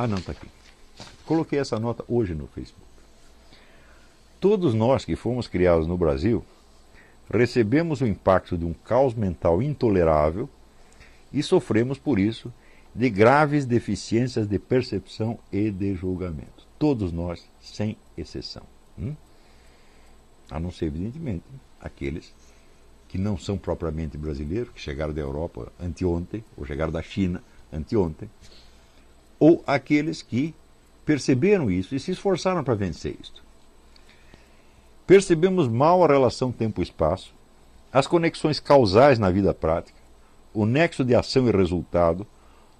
Ah, 0.00 0.06
não, 0.06 0.18
está 0.18 0.30
aqui. 0.30 0.46
Coloquei 1.26 1.58
essa 1.58 1.76
nota 1.76 2.04
hoje 2.06 2.32
no 2.32 2.46
Facebook. 2.46 2.86
Todos 4.38 4.72
nós 4.72 5.04
que 5.04 5.16
fomos 5.16 5.48
criados 5.48 5.88
no 5.88 5.98
Brasil 5.98 6.44
recebemos 7.28 8.00
o 8.00 8.06
impacto 8.06 8.56
de 8.56 8.64
um 8.64 8.72
caos 8.72 9.12
mental 9.12 9.60
intolerável 9.60 10.48
e 11.32 11.42
sofremos 11.42 11.98
por 11.98 12.20
isso 12.20 12.52
de 12.94 13.10
graves 13.10 13.66
deficiências 13.66 14.46
de 14.46 14.56
percepção 14.56 15.36
e 15.50 15.68
de 15.68 15.96
julgamento. 15.96 16.64
Todos 16.78 17.10
nós, 17.10 17.44
sem 17.60 17.96
exceção. 18.16 18.62
Hum? 18.96 19.16
A 20.48 20.60
não 20.60 20.70
ser, 20.70 20.84
evidentemente, 20.84 21.42
aqueles 21.80 22.32
que 23.08 23.18
não 23.18 23.36
são 23.36 23.58
propriamente 23.58 24.16
brasileiros, 24.16 24.70
que 24.72 24.80
chegaram 24.80 25.12
da 25.12 25.20
Europa 25.20 25.72
anteontem, 25.80 26.44
ou 26.56 26.64
chegaram 26.64 26.92
da 26.92 27.02
China 27.02 27.42
anteontem, 27.72 28.30
ou 29.38 29.62
aqueles 29.66 30.22
que 30.22 30.54
perceberam 31.04 31.70
isso 31.70 31.94
e 31.94 32.00
se 32.00 32.10
esforçaram 32.10 32.62
para 32.62 32.74
vencer 32.74 33.16
isso. 33.20 33.42
Percebemos 35.06 35.68
mal 35.68 36.04
a 36.04 36.06
relação 36.06 36.52
tempo-espaço, 36.52 37.32
as 37.92 38.06
conexões 38.06 38.60
causais 38.60 39.18
na 39.18 39.30
vida 39.30 39.54
prática, 39.54 39.98
o 40.52 40.66
nexo 40.66 41.04
de 41.04 41.14
ação 41.14 41.48
e 41.48 41.50
resultado, 41.50 42.26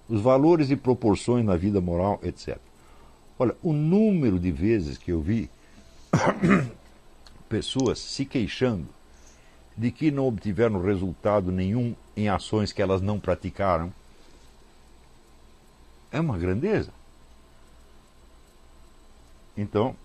os 0.07 0.21
valores 0.21 0.69
e 0.69 0.75
proporções 0.75 1.43
na 1.43 1.55
vida 1.55 1.81
moral, 1.81 2.19
etc. 2.21 2.57
Olha, 3.37 3.55
o 3.63 3.73
número 3.73 4.39
de 4.39 4.51
vezes 4.51 4.97
que 4.97 5.11
eu 5.11 5.21
vi 5.21 5.49
pessoas 7.49 7.97
se 7.99 8.25
queixando 8.25 8.87
de 9.77 9.91
que 9.91 10.11
não 10.11 10.27
obtiveram 10.27 10.81
resultado 10.81 11.51
nenhum 11.51 11.95
em 12.15 12.27
ações 12.27 12.71
que 12.71 12.81
elas 12.81 13.01
não 13.01 13.19
praticaram 13.19 13.93
é 16.11 16.19
uma 16.19 16.37
grandeza. 16.37 16.91
Então, 19.55 19.95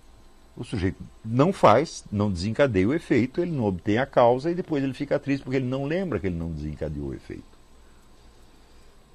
o 0.57 0.65
sujeito 0.65 1.03
não 1.25 1.53
faz, 1.53 2.05
não 2.11 2.31
desencadeia 2.31 2.89
o 2.89 2.95
efeito, 2.95 3.41
ele 3.41 3.53
não 3.53 3.65
obtém 3.65 3.99
a 3.99 4.07
causa 4.07 4.51
e 4.51 4.55
depois 4.55 4.83
ele 4.83 4.95
fica 4.95 5.19
triste 5.19 5.43
porque 5.43 5.57
ele 5.57 5.67
não 5.67 5.85
lembra 5.85 6.19
que 6.19 6.27
ele 6.27 6.37
não 6.37 6.53
desencadeou 6.53 7.09
o 7.09 7.15
efeito. 7.15 7.43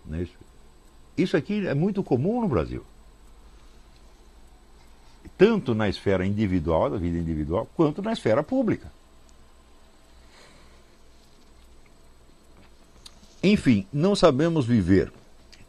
Não 0.06 0.18
é 0.18 0.24
isso? 0.24 0.38
isso 1.18 1.36
aqui 1.36 1.68
é 1.68 1.74
muito 1.74 2.04
comum 2.04 2.42
no 2.42 2.48
Brasil. 2.48 2.84
Tanto 5.38 5.76
na 5.76 5.88
esfera 5.88 6.26
individual, 6.26 6.90
da 6.90 6.98
vida 6.98 7.18
individual, 7.18 7.68
quanto 7.76 8.02
na 8.02 8.12
esfera 8.12 8.44
pública. 8.44 8.92
Enfim, 13.42 13.88
não 13.92 14.16
sabemos 14.16 14.66
viver. 14.66 15.12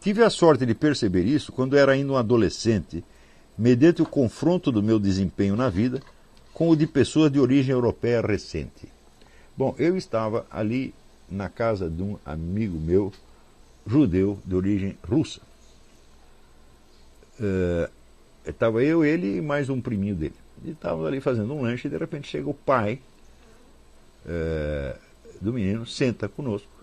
Tive 0.01 0.23
a 0.25 0.31
sorte 0.31 0.65
de 0.65 0.75
perceber 0.75 1.25
isso 1.25 1.53
quando 1.53 1.77
era 1.77 1.93
ainda 1.93 2.13
um 2.13 2.17
adolescente 2.17 3.05
mediante 3.57 4.01
o 4.01 4.07
confronto 4.07 4.73
do 4.73 4.83
meu 4.83 4.99
desempenho 4.99 5.55
na 5.55 5.69
vida 5.69 6.01
com 6.55 6.71
o 6.71 6.77
de 6.77 6.87
pessoas 6.87 7.31
de 7.31 7.39
origem 7.39 7.73
europeia 7.73 8.23
recente. 8.23 8.89
Bom, 9.55 9.75
eu 9.79 9.99
estava 9.99 10.47
ali 10.51 10.95
na 11.31 11.51
casa 11.51 11.89
de 11.91 12.03
um 12.03 12.17
amigo 12.25 12.79
meu, 12.79 13.13
judeu 13.87 14.39
de 14.45 14.55
origem 14.55 14.97
russa. 15.07 15.43
Uh, 17.39 17.91
estava 18.47 18.83
eu, 18.83 19.05
ele 19.05 19.37
e 19.37 19.41
mais 19.43 19.69
um 19.69 19.83
priminho 19.83 20.15
dele. 20.15 20.35
E 20.65 20.71
estávamos 20.71 21.07
ali 21.07 21.21
fazendo 21.21 21.53
um 21.53 21.63
lanche 21.63 21.89
e 21.89 21.91
de 21.91 21.99
repente 21.99 22.27
chega 22.27 22.49
o 22.49 22.55
pai 22.55 23.01
uh, 24.25 24.99
do 25.41 25.53
menino, 25.53 25.85
senta 25.87 26.27
conosco 26.27 26.80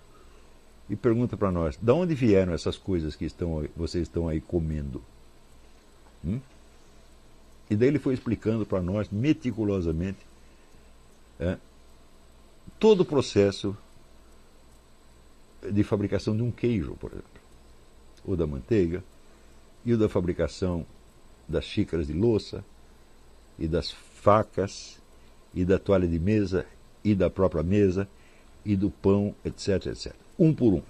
e 0.89 0.95
pergunta 0.95 1.35
para 1.35 1.51
nós: 1.51 1.77
de 1.77 1.91
onde 1.91 2.15
vieram 2.15 2.53
essas 2.53 2.77
coisas 2.77 3.15
que 3.15 3.25
estão, 3.25 3.67
vocês 3.75 4.03
estão 4.03 4.27
aí 4.27 4.39
comendo? 4.39 5.01
Hum? 6.25 6.39
E 7.69 7.75
daí 7.75 7.89
ele 7.89 7.99
foi 7.99 8.13
explicando 8.13 8.65
para 8.65 8.81
nós 8.81 9.09
meticulosamente 9.09 10.19
é, 11.39 11.57
todo 12.79 13.01
o 13.01 13.05
processo 13.05 13.77
de 15.69 15.83
fabricação 15.83 16.35
de 16.35 16.43
um 16.43 16.51
queijo, 16.51 16.95
por 16.95 17.11
exemplo, 17.11 17.41
ou 18.25 18.37
da 18.37 18.47
manteiga, 18.47 19.03
e 19.83 19.93
o 19.93 19.97
da 19.97 20.07
fabricação 20.07 20.85
das 21.47 21.65
xícaras 21.65 22.07
de 22.07 22.13
louça, 22.13 22.63
e 23.59 23.67
das 23.67 23.91
facas, 23.91 24.97
e 25.53 25.65
da 25.65 25.79
toalha 25.79 26.07
de 26.07 26.19
mesa, 26.19 26.65
e 27.03 27.15
da 27.15 27.29
própria 27.29 27.63
mesa, 27.63 28.07
e 28.65 28.75
do 28.75 28.89
pão, 28.89 29.35
etc, 29.43 29.87
etc. 29.87 30.26
Um 30.37 30.53
por 30.53 30.73
um. 30.73 30.81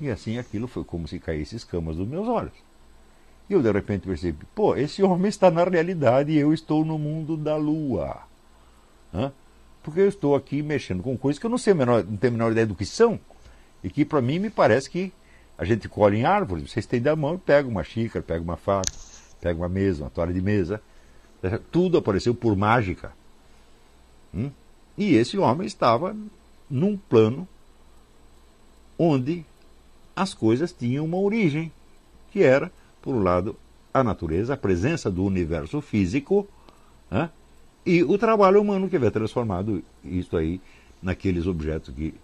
E 0.00 0.10
assim 0.10 0.38
aquilo 0.38 0.66
foi 0.66 0.84
como 0.84 1.06
se 1.06 1.18
caísse 1.18 1.56
escamas 1.56 1.96
dos 1.96 2.08
meus 2.08 2.26
olhos. 2.26 2.52
E 3.48 3.52
eu 3.52 3.62
de 3.62 3.70
repente 3.70 4.06
percebi, 4.06 4.44
pô, 4.54 4.74
esse 4.76 5.02
homem 5.02 5.28
está 5.28 5.50
na 5.50 5.64
realidade 5.64 6.32
e 6.32 6.38
eu 6.38 6.52
estou 6.52 6.84
no 6.84 6.98
mundo 6.98 7.36
da 7.36 7.56
lua. 7.56 8.22
Hã? 9.12 9.32
Porque 9.82 10.00
eu 10.00 10.08
estou 10.08 10.34
aqui 10.34 10.62
mexendo 10.62 11.02
com 11.02 11.16
coisas 11.16 11.38
que 11.38 11.46
eu 11.46 11.50
não 11.50 11.58
sei 11.58 11.74
menor, 11.74 12.04
não 12.04 12.16
tenho 12.16 12.32
a 12.32 12.36
menor 12.36 12.52
ideia 12.52 12.66
do 12.66 12.74
que 12.74 12.86
são. 12.86 13.18
E 13.82 13.90
que 13.90 14.04
para 14.04 14.20
mim 14.20 14.38
me 14.38 14.50
parece 14.50 14.88
que 14.88 15.12
a 15.58 15.64
gente 15.64 15.88
colhe 15.88 16.18
em 16.18 16.24
árvores, 16.24 16.70
você 16.70 16.80
estende 16.80 17.08
a 17.08 17.16
mão 17.16 17.38
pega 17.38 17.68
uma 17.68 17.84
xícara, 17.84 18.22
pega 18.22 18.42
uma 18.42 18.56
faca, 18.56 18.92
pega 19.40 19.58
uma 19.60 19.68
mesa, 19.68 20.04
uma 20.04 20.10
toalha 20.10 20.32
de 20.32 20.40
mesa. 20.40 20.80
Tudo 21.70 21.98
apareceu 21.98 22.34
por 22.34 22.56
mágica. 22.56 23.12
Hum? 24.34 24.50
E 24.96 25.14
esse 25.14 25.36
homem 25.38 25.66
estava 25.66 26.16
num 26.70 26.96
plano 26.96 27.46
onde 29.02 29.44
as 30.14 30.32
coisas 30.32 30.72
tinham 30.72 31.04
uma 31.04 31.18
origem, 31.18 31.72
que 32.30 32.40
era 32.42 32.70
por 33.00 33.16
um 33.16 33.22
lado, 33.22 33.56
a 33.92 34.04
natureza, 34.04 34.54
a 34.54 34.56
presença 34.56 35.10
do 35.10 35.24
universo 35.24 35.80
físico, 35.80 36.46
né? 37.10 37.28
e 37.84 38.04
o 38.04 38.16
trabalho 38.16 38.60
humano 38.60 38.88
que 38.88 38.94
havia 38.94 39.10
transformado 39.10 39.82
isso 40.04 40.36
aí 40.36 40.60
naqueles 41.02 41.48
objetos 41.48 41.92
que 41.92 42.14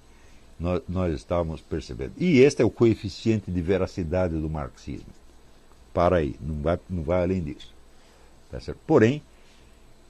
nós, 0.59 0.81
nós 0.89 1.15
estávamos 1.15 1.61
percebendo. 1.61 2.13
E 2.17 2.39
este 2.39 2.63
é 2.63 2.65
o 2.65 2.71
coeficiente 2.71 3.51
de 3.51 3.61
veracidade 3.61 4.39
do 4.39 4.49
marxismo. 4.49 5.13
Para 5.93 6.19
aí, 6.19 6.37
não 6.41 6.63
vai, 6.63 6.79
não 6.89 7.03
vai 7.03 7.25
além 7.25 7.43
disso. 7.43 7.75
Tá? 8.53 8.59
Porém, 8.87 9.21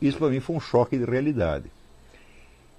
isso 0.02 0.18
para 0.18 0.28
mim 0.28 0.40
foi 0.40 0.54
um 0.54 0.60
choque 0.60 0.98
de 0.98 1.04
realidade. 1.04 1.70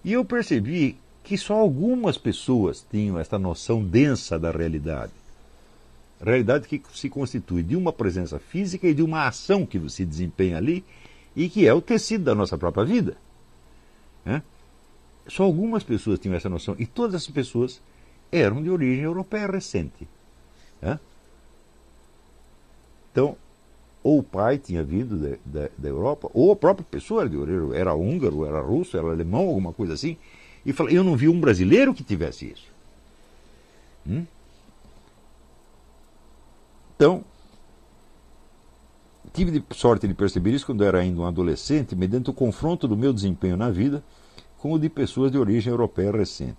E 0.06 0.14
eu 0.14 0.24
percebi 0.24 0.96
que 1.30 1.38
só 1.38 1.54
algumas 1.54 2.18
pessoas 2.18 2.84
tinham 2.90 3.20
esta 3.20 3.38
noção 3.38 3.84
densa 3.84 4.40
da 4.40 4.50
realidade 4.50 5.14
realidade 6.20 6.68
que 6.68 6.82
se 6.92 7.08
constitui 7.08 7.62
de 7.62 7.76
uma 7.76 7.94
presença 7.94 8.40
física 8.40 8.88
e 8.88 8.96
de 8.96 9.04
uma 9.04 9.28
ação 9.28 9.64
que 9.64 9.80
se 9.92 10.04
desempenha 10.04 10.58
ali 10.58 10.84
e 11.36 11.48
que 11.48 11.68
é 11.68 11.74
o 11.74 11.82
tecido 11.82 12.24
da 12.24 12.34
nossa 12.34 12.58
própria 12.58 12.84
vida. 12.84 13.16
Só 15.28 15.44
algumas 15.44 15.84
pessoas 15.84 16.18
tinham 16.18 16.36
essa 16.36 16.50
noção 16.50 16.76
e 16.80 16.88
todas 16.88 17.22
essas 17.22 17.32
pessoas 17.32 17.80
eram 18.32 18.64
de 18.64 18.70
origem 18.72 19.04
europeia 19.04 19.46
recente. 19.46 20.08
Então, 23.12 23.38
ou 24.04 24.20
o 24.20 24.24
pai 24.24 24.58
tinha 24.58 24.84
vindo 24.84 25.16
da, 25.16 25.38
da, 25.46 25.70
da, 25.78 25.90
Europa, 25.90 26.30
ou 26.34 26.52
a 26.52 26.56
própria 26.56 26.86
pessoa 26.90 27.22
era 27.22 27.30
de 27.30 27.38
origem, 27.38 27.78
era 27.80 27.94
húngaro, 27.94 28.46
era 28.46 28.60
russo, 28.60 28.98
era 28.98 29.08
alemão, 29.08 29.48
alguma 29.48 29.72
coisa 29.72 29.94
assim, 29.94 30.18
e 30.66 30.74
fala, 30.74 30.92
eu 30.92 31.04
não 31.04 31.16
vi 31.16 31.28
um 31.28 31.40
brasileiro 31.40 31.94
que 31.94 32.04
tivesse 32.04 32.52
isso. 32.52 32.68
Hum? 34.08 34.26
Então, 36.96 37.24
tive 39.34 39.64
sorte 39.72 40.08
de 40.08 40.14
perceber 40.14 40.52
isso 40.52 40.66
quando 40.66 40.84
era 40.84 41.00
ainda 41.00 41.22
um 41.22 41.26
adolescente, 41.26 41.96
mediante 41.96 42.30
o 42.30 42.34
confronto 42.34 42.88
do 42.88 42.98
meu 42.98 43.14
desempenho 43.14 43.56
na 43.56 43.70
vida 43.70 44.04
com 44.58 44.74
o 44.74 44.80
de 44.80 44.90
pessoas 44.90 45.32
de 45.32 45.38
origem 45.38 45.72
europeia 45.72 46.12
recente. 46.12 46.58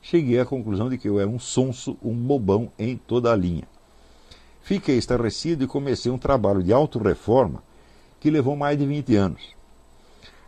Cheguei 0.00 0.38
à 0.38 0.44
conclusão 0.44 0.88
de 0.88 0.96
que 0.96 1.08
eu 1.08 1.18
era 1.18 1.28
um 1.28 1.38
sonso, 1.38 1.96
um 2.02 2.14
bobão 2.14 2.70
em 2.78 2.96
toda 2.96 3.32
a 3.32 3.36
linha. 3.36 3.66
Fiquei 4.62 4.96
estarrecido 4.96 5.64
e 5.64 5.66
comecei 5.66 6.12
um 6.12 6.18
trabalho 6.18 6.62
de 6.62 6.72
autorreforma 6.72 7.62
que 8.20 8.30
levou 8.30 8.54
mais 8.54 8.78
de 8.78 8.86
20 8.86 9.16
anos. 9.16 9.42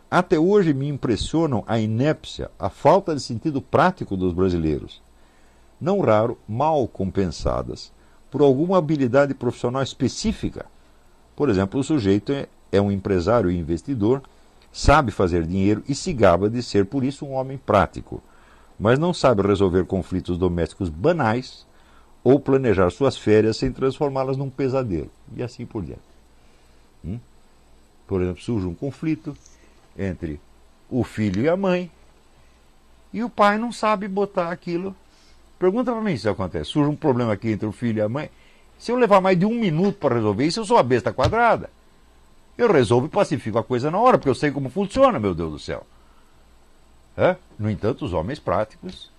Até 0.09 0.39
hoje 0.39 0.73
me 0.73 0.87
impressionam 0.87 1.65
a 1.67 1.79
inépcia, 1.79 2.49
a 2.57 2.69
falta 2.69 3.13
de 3.13 3.21
sentido 3.21 3.61
prático 3.61 4.15
dos 4.15 4.31
brasileiros, 4.31 5.01
não 5.81 5.99
raro 5.99 6.37
mal 6.47 6.87
compensadas 6.87 7.91
por 8.31 8.41
alguma 8.41 8.77
habilidade 8.77 9.33
profissional 9.33 9.83
específica. 9.83 10.65
Por 11.35 11.49
exemplo, 11.49 11.79
o 11.79 11.83
sujeito 11.83 12.31
é, 12.31 12.47
é 12.71 12.79
um 12.81 12.89
empresário 12.89 13.51
e 13.51 13.57
investidor, 13.57 14.21
sabe 14.71 15.11
fazer 15.11 15.45
dinheiro 15.45 15.83
e 15.89 15.93
se 15.93 16.13
gaba 16.13 16.49
de 16.49 16.63
ser, 16.63 16.85
por 16.85 17.03
isso, 17.03 17.25
um 17.25 17.33
homem 17.33 17.57
prático, 17.57 18.23
mas 18.79 18.97
não 18.97 19.13
sabe 19.13 19.41
resolver 19.41 19.85
conflitos 19.85 20.37
domésticos 20.37 20.87
banais 20.87 21.67
ou 22.23 22.39
planejar 22.39 22.91
suas 22.91 23.17
férias 23.17 23.57
sem 23.57 23.73
transformá-las 23.73 24.37
num 24.37 24.49
pesadelo, 24.49 25.11
e 25.35 25.43
assim 25.43 25.65
por 25.65 25.83
diante. 25.83 26.01
Hum? 27.03 27.19
Por 28.07 28.21
exemplo, 28.21 28.41
surge 28.41 28.65
um 28.65 28.73
conflito 28.73 29.35
entre 29.97 30.39
o 30.89 31.03
filho 31.03 31.43
e 31.43 31.49
a 31.49 31.57
mãe, 31.57 31.91
e 33.11 33.23
o 33.23 33.29
pai 33.29 33.57
não 33.57 33.71
sabe 33.71 34.07
botar 34.07 34.51
aquilo 34.51 34.95
Pergunta 35.59 35.91
para 35.91 36.01
mim 36.01 36.11
se 36.11 36.17
isso 36.17 36.29
acontece. 36.29 36.69
Surge 36.69 36.89
um 36.89 36.95
problema 36.95 37.33
aqui 37.33 37.49
entre 37.49 37.67
o 37.67 37.71
filho 37.71 37.97
e 37.97 38.01
a 38.01 38.09
mãe 38.09 38.29
Se 38.77 38.91
eu 38.91 38.95
levar 38.95 39.19
mais 39.19 39.37
de 39.37 39.45
um 39.45 39.53
minuto 39.53 39.97
para 39.97 40.15
resolver 40.15 40.45
isso, 40.45 40.59
eu 40.59 40.65
sou 40.65 40.77
a 40.77 40.83
besta 40.83 41.11
quadrada. 41.11 41.69
Eu 42.57 42.71
resolvo 42.71 43.07
e 43.07 43.09
pacifico 43.09 43.57
a 43.57 43.63
coisa 43.63 43.89
na 43.89 43.99
hora, 43.99 44.17
porque 44.17 44.29
eu 44.29 44.35
sei 44.35 44.51
como 44.51 44.69
funciona, 44.69 45.19
meu 45.19 45.33
Deus 45.33 45.51
do 45.51 45.59
céu. 45.59 45.85
É? 47.15 47.35
No 47.57 47.69
entanto, 47.69 48.05
os 48.05 48.13
homens 48.13 48.39
práticos 48.39 49.11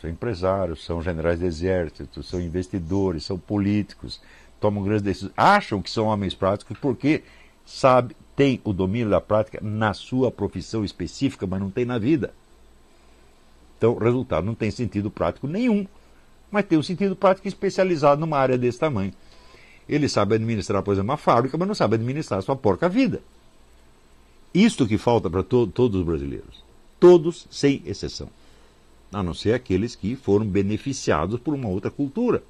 são 0.00 0.08
empresários, 0.08 0.84
são 0.84 1.02
generais 1.02 1.38
de 1.38 1.46
exército, 1.46 2.22
são 2.22 2.40
investidores, 2.40 3.24
são 3.24 3.38
políticos, 3.38 4.20
tomam 4.58 4.82
grandes 4.82 5.02
decisões, 5.02 5.32
acham 5.36 5.82
que 5.82 5.90
são 5.90 6.06
homens 6.06 6.34
práticos 6.34 6.78
porque 6.78 7.22
sabe, 7.64 8.16
tem 8.36 8.60
o 8.64 8.72
domínio 8.72 9.10
da 9.10 9.20
prática 9.20 9.58
na 9.62 9.94
sua 9.94 10.30
profissão 10.30 10.84
específica, 10.84 11.46
mas 11.46 11.60
não 11.60 11.70
tem 11.70 11.84
na 11.84 11.98
vida. 11.98 12.32
Então, 13.78 13.96
resultado 13.96 14.44
não 14.44 14.54
tem 14.54 14.70
sentido 14.70 15.10
prático 15.10 15.46
nenhum, 15.46 15.86
mas 16.50 16.64
tem 16.64 16.78
um 16.78 16.82
sentido 16.82 17.14
prático 17.14 17.48
especializado 17.48 18.20
numa 18.20 18.38
área 18.38 18.56
desse 18.56 18.78
tamanho. 18.78 19.12
Ele 19.88 20.08
sabe 20.08 20.36
administrar, 20.36 20.82
por 20.82 20.92
exemplo, 20.92 21.10
uma 21.10 21.16
fábrica, 21.16 21.58
mas 21.58 21.68
não 21.68 21.74
sabe 21.74 21.96
administrar 21.96 22.42
sua 22.42 22.56
porca 22.56 22.88
vida. 22.88 23.20
Isto 24.54 24.86
que 24.86 24.96
falta 24.96 25.28
para 25.28 25.42
to 25.42 25.66
todos 25.66 26.00
os 26.00 26.06
brasileiros. 26.06 26.62
Todos, 26.98 27.46
sem 27.50 27.82
exceção. 27.84 28.28
A 29.12 29.22
não 29.22 29.34
ser 29.34 29.52
aqueles 29.52 29.94
que 29.94 30.16
foram 30.16 30.46
beneficiados 30.46 31.38
por 31.40 31.54
uma 31.54 31.68
outra 31.68 31.90
cultura. 31.90 32.42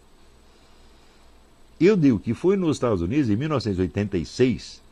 Eu 1.81 1.96
digo 1.96 2.20
que 2.20 2.34
foi 2.34 2.56
nos 2.56 2.76
Estados 2.76 3.02
Unidos, 3.02 3.28
em 3.28 3.37
1986, 3.37 4.84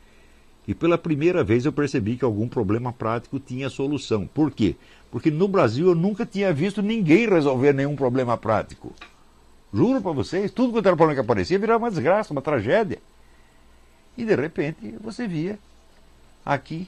que 0.63 0.73
pela 0.73 0.97
primeira 0.97 1.43
vez 1.43 1.65
eu 1.65 1.73
percebi 1.73 2.17
que 2.17 2.23
algum 2.23 2.47
problema 2.47 2.93
prático 2.93 3.39
tinha 3.39 3.69
solução. 3.69 4.25
Por 4.25 4.51
quê? 4.51 4.75
Porque 5.11 5.29
no 5.29 5.47
Brasil 5.47 5.87
eu 5.87 5.95
nunca 5.95 6.25
tinha 6.25 6.53
visto 6.53 6.81
ninguém 6.81 7.27
resolver 7.27 7.73
nenhum 7.73 7.95
problema 7.95 8.37
prático. 8.37 8.93
Juro 9.73 10.01
para 10.01 10.11
vocês, 10.11 10.51
tudo 10.51 10.71
quanto 10.71 10.85
era 10.85 10.95
problema 10.95 11.15
que 11.19 11.25
aparecia 11.25 11.59
virava 11.59 11.83
uma 11.83 11.89
desgraça, 11.89 12.31
uma 12.31 12.41
tragédia. 12.41 12.99
E 14.17 14.23
de 14.23 14.35
repente 14.35 14.95
você 15.01 15.27
via 15.27 15.59
aqui 16.45 16.87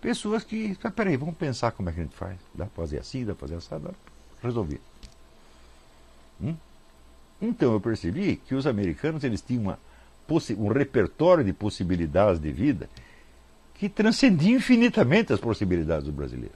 pessoas 0.00 0.44
que. 0.44 0.76
Ah, 0.82 0.90
peraí, 0.90 1.16
vamos 1.16 1.36
pensar 1.36 1.72
como 1.72 1.88
é 1.88 1.92
que 1.92 2.00
a 2.00 2.02
gente 2.04 2.14
faz. 2.14 2.38
Dá 2.54 2.66
para 2.66 2.84
fazer 2.84 2.98
assim, 2.98 3.24
dá 3.24 3.34
para 3.34 3.48
fazer 3.48 3.56
assim, 3.56 3.84
dá 3.84 3.90
resolver. 4.42 4.80
Hum? 6.40 6.54
Então 7.42 7.72
eu 7.72 7.80
percebi 7.80 8.36
que 8.36 8.54
os 8.54 8.66
americanos 8.66 9.24
eles 9.24 9.40
tinham 9.40 9.62
uma, 9.62 9.78
um 10.56 10.68
repertório 10.68 11.44
de 11.44 11.52
possibilidades 11.52 12.40
de 12.40 12.52
vida 12.52 12.88
que 13.74 13.88
transcendia 13.88 14.56
infinitamente 14.56 15.32
as 15.32 15.40
possibilidades 15.40 16.04
do 16.04 16.12
brasileiro. 16.12 16.54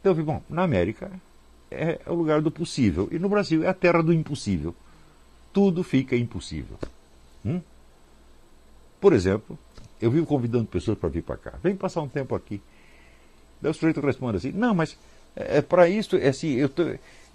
Então 0.00 0.14
bom, 0.14 0.42
na 0.48 0.62
América 0.62 1.10
é 1.70 2.00
o 2.06 2.14
lugar 2.14 2.40
do 2.40 2.50
possível. 2.50 3.08
E 3.12 3.18
no 3.18 3.28
Brasil 3.28 3.62
é 3.62 3.68
a 3.68 3.74
terra 3.74 4.02
do 4.02 4.12
impossível. 4.12 4.74
Tudo 5.52 5.84
fica 5.84 6.16
impossível. 6.16 6.76
Hum? 7.44 7.60
Por 9.00 9.12
exemplo, 9.12 9.58
eu 10.00 10.10
vivo 10.10 10.26
convidando 10.26 10.66
pessoas 10.66 10.98
para 10.98 11.08
vir 11.08 11.22
para 11.22 11.36
cá. 11.36 11.54
Vem 11.62 11.76
passar 11.76 12.02
um 12.02 12.08
tempo 12.08 12.34
aqui. 12.34 12.60
Daí 13.60 13.70
o 13.70 13.74
sujeito 13.74 14.00
responde 14.00 14.38
assim: 14.38 14.52
Não, 14.52 14.74
mas 14.74 14.96
é, 15.36 15.58
é 15.58 15.62
para 15.62 15.88
isso, 15.88 16.16
é 16.16 16.28
assim, 16.28 16.54
eu, 16.54 16.68
tô, 16.68 16.82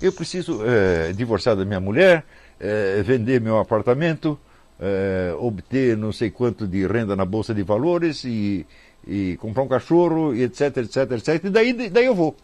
eu 0.01 0.11
preciso 0.11 0.61
é, 0.65 1.13
divorciar 1.13 1.55
da 1.55 1.65
minha 1.65 1.79
mulher, 1.79 2.25
é, 2.59 3.01
vender 3.03 3.39
meu 3.39 3.59
apartamento, 3.59 4.39
é, 4.80 5.36
obter 5.39 5.98
não 5.98 6.12
sei 6.12 6.30
quanto 6.30 6.68
de 6.68 6.86
renda 6.86 7.16
na 7.16 7.25
Bolsa 7.25 7.54
de 7.54 7.63
Valores 7.63 8.24
e, 8.24 8.66
e 9.07 9.38
comprar 9.38 9.63
um 9.63 9.68
cachorro, 9.68 10.33
e 10.36 10.44
etc, 10.44 10.77
etc, 10.77 11.12
etc. 11.12 11.44
E 11.45 11.50
daí, 11.50 11.89
daí 11.89 12.06
eu 12.06 12.16
vou. 12.16 12.36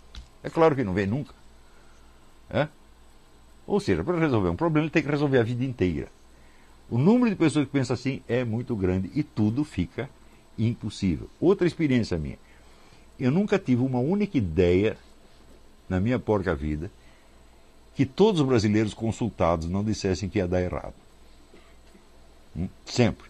É 0.44 0.50
claro 0.50 0.76
que 0.76 0.84
não 0.84 0.94
vem 0.94 1.08
nunca. 1.08 1.34
É? 2.50 2.68
Ou 3.66 3.80
seja, 3.80 4.04
para 4.04 4.20
resolver 4.20 4.50
um 4.50 4.56
problema, 4.56 4.86
ele 4.86 4.92
tem 4.92 5.04
que 5.04 5.10
resolver 5.10 5.38
a 5.38 5.44
vida 5.44 5.64
inteira. 5.64 6.08
O 6.90 6.98
número 6.98 7.30
de 7.30 7.36
pessoas 7.36 7.66
que 7.66 7.72
pensam 7.72 7.94
assim 7.94 8.22
é 8.28 8.44
muito 8.44 8.76
grande 8.76 9.10
e 9.16 9.24
tudo 9.24 9.64
fica 9.64 10.10
impossível. 10.58 11.30
Outra 11.40 11.66
experiência 11.66 12.18
minha. 12.18 12.38
Eu 13.20 13.32
nunca 13.32 13.58
tive 13.58 13.82
uma 13.82 14.00
única 14.00 14.38
ideia 14.38 14.98
na 15.88 16.00
minha 16.00 16.20
porca 16.20 16.54
vida 16.54 16.92
que 17.96 18.06
todos 18.06 18.42
os 18.42 18.48
brasileiros 18.48 18.94
consultados 18.94 19.70
não 19.70 19.84
dissessem 19.84 20.28
que 20.28 20.40
ia 20.40 20.48
dar 20.48 20.62
errado. 20.62 20.94
Sempre. 22.86 23.30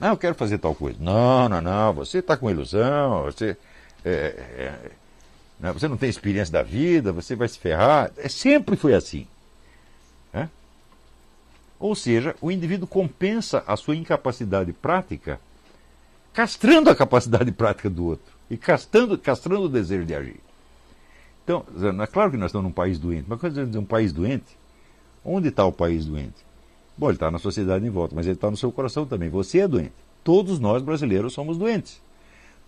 Ah, 0.00 0.08
eu 0.08 0.16
quero 0.16 0.34
fazer 0.34 0.58
tal 0.58 0.74
coisa. 0.74 0.98
Não, 1.00 1.48
não, 1.48 1.60
não, 1.60 1.92
você 1.92 2.18
está 2.18 2.36
com 2.36 2.50
ilusão, 2.50 3.22
você. 3.22 3.56
É, 4.04 4.10
é, 4.10 4.90
né? 5.60 5.72
Você 5.72 5.86
não 5.86 5.96
tem 5.96 6.10
experiência 6.10 6.52
da 6.52 6.62
vida, 6.62 7.12
você 7.12 7.36
vai 7.36 7.48
se 7.48 7.58
ferrar. 7.58 8.10
É, 8.16 8.28
sempre 8.28 8.76
foi 8.76 8.94
assim. 8.94 9.26
É? 10.34 10.48
Ou 11.78 11.94
seja, 11.94 12.34
o 12.40 12.50
indivíduo 12.50 12.88
compensa 12.88 13.62
a 13.66 13.76
sua 13.76 13.94
incapacidade 13.94 14.72
prática 14.72 15.38
castrando 16.32 16.90
a 16.90 16.96
capacidade 16.96 17.52
prática 17.52 17.88
do 17.90 18.06
outro 18.06 18.32
e 18.50 18.56
castrando, 18.56 19.16
castrando 19.18 19.64
o 19.64 19.68
desejo 19.68 20.04
de 20.04 20.14
agir. 20.14 20.40
Então, 21.44 21.64
é 22.00 22.06
claro 22.06 22.30
que 22.30 22.36
nós 22.36 22.48
estamos 22.48 22.66
num 22.66 22.72
país 22.72 22.98
doente, 22.98 23.26
mas 23.28 23.38
quando 23.38 23.66
dizer 23.66 23.78
um 23.78 23.84
país 23.84 24.12
doente, 24.12 24.56
onde 25.24 25.48
está 25.48 25.64
o 25.64 25.72
país 25.72 26.06
doente? 26.06 26.44
Bom, 26.96 27.06
ele 27.06 27.16
está 27.16 27.30
na 27.30 27.38
sociedade 27.38 27.86
em 27.86 27.90
volta, 27.90 28.14
mas 28.14 28.26
ele 28.26 28.34
está 28.34 28.50
no 28.50 28.56
seu 28.56 28.70
coração 28.70 29.06
também. 29.06 29.28
Você 29.28 29.60
é 29.60 29.68
doente. 29.68 29.92
Todos 30.22 30.58
nós 30.60 30.82
brasileiros 30.82 31.32
somos 31.32 31.56
doentes. 31.56 32.00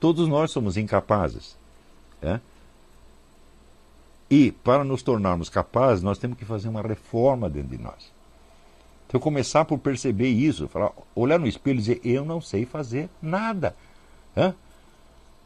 Todos 0.01 0.29
nós 0.29 0.51
somos 0.51 0.77
incapazes. 0.77 1.57
É? 2.23 2.41
E 4.31 4.51
para 4.51 4.83
nos 4.83 5.03
tornarmos 5.03 5.49
capazes, 5.49 6.03
nós 6.03 6.19
temos 6.19 6.39
que 6.39 6.45
fazer 6.45 6.69
uma 6.69 6.83
reforma 6.83 7.49
dentro 7.49 7.77
de 7.77 7.83
nós. 7.83 8.13
Então, 9.07 9.21
começar 9.21 9.65
por 9.65 9.79
perceber 9.79 10.29
isso, 10.29 10.67
falar, 10.67 10.91
olhar 11.15 11.39
no 11.39 11.47
espelho 11.47 11.77
e 11.77 11.79
dizer: 11.79 12.01
Eu 12.03 12.25
não 12.25 12.41
sei 12.41 12.65
fazer 12.65 13.09
nada. 13.23 13.77
Hã? 14.37 14.55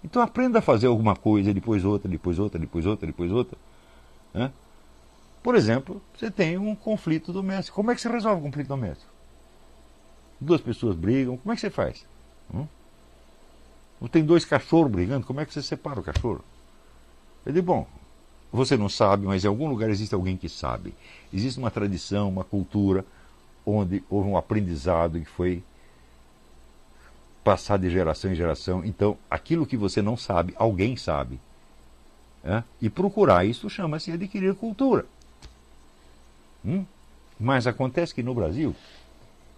Então, 0.02 0.22
aprenda 0.22 0.60
a 0.60 0.62
fazer 0.62 0.86
alguma 0.86 1.14
coisa, 1.14 1.52
depois 1.52 1.84
outra, 1.84 2.08
depois 2.08 2.38
outra, 2.38 2.58
depois 2.58 2.86
outra, 2.86 3.06
depois 3.06 3.30
outra. 3.30 3.58
Hã? 4.34 4.50
Por 5.42 5.54
exemplo, 5.54 6.02
você 6.16 6.30
tem 6.30 6.58
um 6.58 6.74
conflito 6.74 7.32
doméstico. 7.32 7.76
Como 7.76 7.90
é 7.90 7.94
que 7.94 8.00
você 8.00 8.08
resolve 8.08 8.40
o 8.40 8.44
conflito 8.44 8.68
doméstico? 8.68 9.10
Duas 10.40 10.60
pessoas 10.60 10.94
brigam, 10.94 11.36
como 11.36 11.52
é 11.52 11.54
que 11.54 11.60
você 11.60 11.70
faz? 11.70 12.04
Hum? 12.52 12.66
Ou 14.00 14.08
tem 14.08 14.24
dois 14.24 14.44
cachorros 14.44 14.90
brigando, 14.90 15.26
como 15.26 15.40
é 15.40 15.44
que 15.44 15.52
você 15.52 15.62
separa 15.62 16.00
o 16.00 16.02
cachorro? 16.02 16.44
Eu 17.44 17.52
digo, 17.52 17.66
bom, 17.66 17.86
você 18.52 18.76
não 18.76 18.88
sabe, 18.88 19.26
mas 19.26 19.44
em 19.44 19.48
algum 19.48 19.68
lugar 19.68 19.90
existe 19.90 20.14
alguém 20.14 20.36
que 20.36 20.48
sabe. 20.48 20.94
Existe 21.32 21.58
uma 21.58 21.70
tradição, 21.70 22.28
uma 22.28 22.44
cultura, 22.44 23.04
onde 23.66 24.02
houve 24.08 24.28
um 24.28 24.36
aprendizado 24.36 25.18
que 25.18 25.26
foi 25.26 25.62
passado 27.42 27.80
de 27.80 27.90
geração 27.90 28.30
em 28.30 28.34
geração. 28.34 28.84
Então, 28.84 29.16
aquilo 29.30 29.66
que 29.66 29.76
você 29.76 30.00
não 30.00 30.16
sabe, 30.16 30.54
alguém 30.56 30.96
sabe. 30.96 31.40
É? 32.44 32.62
E 32.80 32.88
procurar 32.88 33.44
isso 33.44 33.68
chama-se 33.68 34.12
adquirir 34.12 34.54
cultura. 34.54 35.04
Hum? 36.64 36.84
Mas 37.38 37.66
acontece 37.66 38.14
que 38.14 38.22
no 38.22 38.34
Brasil, 38.34 38.74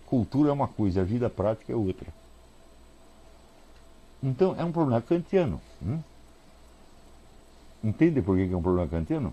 cultura 0.07 0.51
é 0.51 0.53
uma 0.53 0.69
coisa, 0.69 1.01
a 1.01 1.05
vida 1.05 1.31
prática 1.31 1.73
é 1.73 1.77
outra. 1.77 2.09
Então, 4.23 4.55
é 4.59 4.65
um 4.65 4.73
problema 4.73 5.01
kantiano. 5.01 5.61
Hum? 5.83 6.01
Entende 7.83 8.21
por 8.21 8.37
que 8.37 8.53
é 8.53 8.57
um 8.57 8.63
problema 8.63 8.89
kantiano? 8.89 9.33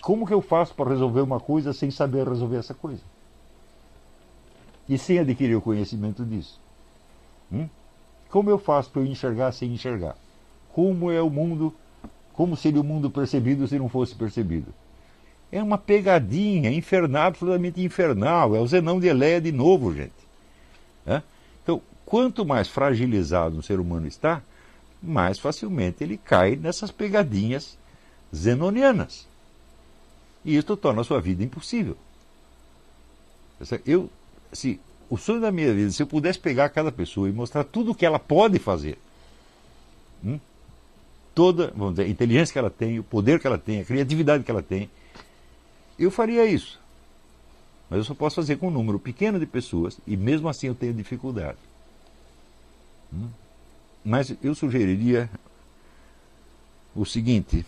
Como 0.00 0.26
que 0.26 0.34
eu 0.34 0.42
faço 0.42 0.74
para 0.74 0.90
resolver 0.90 1.20
uma 1.20 1.38
coisa 1.38 1.72
sem 1.72 1.90
saber 1.90 2.26
resolver 2.26 2.56
essa 2.56 2.74
coisa? 2.74 3.02
E 4.88 4.98
sem 4.98 5.20
adquirir 5.20 5.54
o 5.54 5.62
conhecimento 5.62 6.24
disso? 6.24 6.60
Hum? 7.52 7.68
Como 8.28 8.50
eu 8.50 8.58
faço 8.58 8.90
para 8.90 9.02
eu 9.02 9.06
enxergar 9.06 9.52
sem 9.52 9.72
enxergar? 9.72 10.16
Como 10.72 11.08
é 11.08 11.22
o 11.22 11.30
mundo, 11.30 11.72
como 12.32 12.56
seria 12.56 12.80
o 12.80 12.84
mundo 12.84 13.10
percebido 13.10 13.68
se 13.68 13.78
não 13.78 13.88
fosse 13.88 14.14
percebido? 14.14 14.74
É 15.52 15.62
uma 15.62 15.76
pegadinha 15.76 16.72
infernal, 16.72 17.26
absolutamente 17.26 17.82
infernal. 17.82 18.56
É 18.56 18.58
o 18.58 18.66
Zenão 18.66 18.98
de 18.98 19.06
Eleia 19.06 19.38
de 19.38 19.52
novo, 19.52 19.94
gente. 19.94 20.12
É? 21.06 21.20
Então, 21.62 21.82
quanto 22.06 22.44
mais 22.46 22.68
fragilizado 22.68 23.58
um 23.58 23.62
ser 23.62 23.78
humano 23.78 24.06
está, 24.06 24.42
mais 25.02 25.38
facilmente 25.38 26.02
ele 26.02 26.16
cai 26.16 26.56
nessas 26.56 26.90
pegadinhas 26.90 27.76
zenonianas. 28.34 29.26
E 30.42 30.56
isso 30.56 30.76
torna 30.76 31.02
a 31.02 31.04
sua 31.04 31.20
vida 31.20 31.44
impossível. 31.44 31.96
Eu, 33.84 34.10
se, 34.52 34.80
o 35.08 35.16
sonho 35.16 35.40
da 35.40 35.52
minha 35.52 35.72
vida, 35.72 35.90
se 35.90 36.02
eu 36.02 36.06
pudesse 36.06 36.38
pegar 36.38 36.68
cada 36.70 36.90
pessoa 36.90 37.28
e 37.28 37.32
mostrar 37.32 37.62
tudo 37.62 37.92
o 37.92 37.94
que 37.94 38.06
ela 38.06 38.18
pode 38.18 38.58
fazer, 38.58 38.98
hum, 40.24 40.40
toda 41.34 41.72
vamos 41.76 41.94
dizer, 41.94 42.04
a 42.04 42.08
inteligência 42.08 42.52
que 42.52 42.58
ela 42.58 42.70
tem, 42.70 42.98
o 42.98 43.04
poder 43.04 43.38
que 43.38 43.46
ela 43.46 43.58
tem, 43.58 43.80
a 43.80 43.84
criatividade 43.84 44.42
que 44.42 44.50
ela 44.50 44.62
tem, 44.62 44.90
eu 46.04 46.10
faria 46.10 46.44
isso. 46.44 46.80
Mas 47.88 47.98
eu 47.98 48.04
só 48.04 48.14
posso 48.14 48.36
fazer 48.36 48.56
com 48.56 48.68
um 48.68 48.70
número 48.70 48.98
pequeno 48.98 49.38
de 49.38 49.46
pessoas 49.46 49.98
e 50.06 50.16
mesmo 50.16 50.48
assim 50.48 50.66
eu 50.66 50.74
tenho 50.74 50.94
dificuldade. 50.94 51.58
Hum? 53.12 53.28
Mas 54.04 54.34
eu 54.42 54.54
sugeriria 54.54 55.28
o 56.94 57.04
seguinte: 57.04 57.64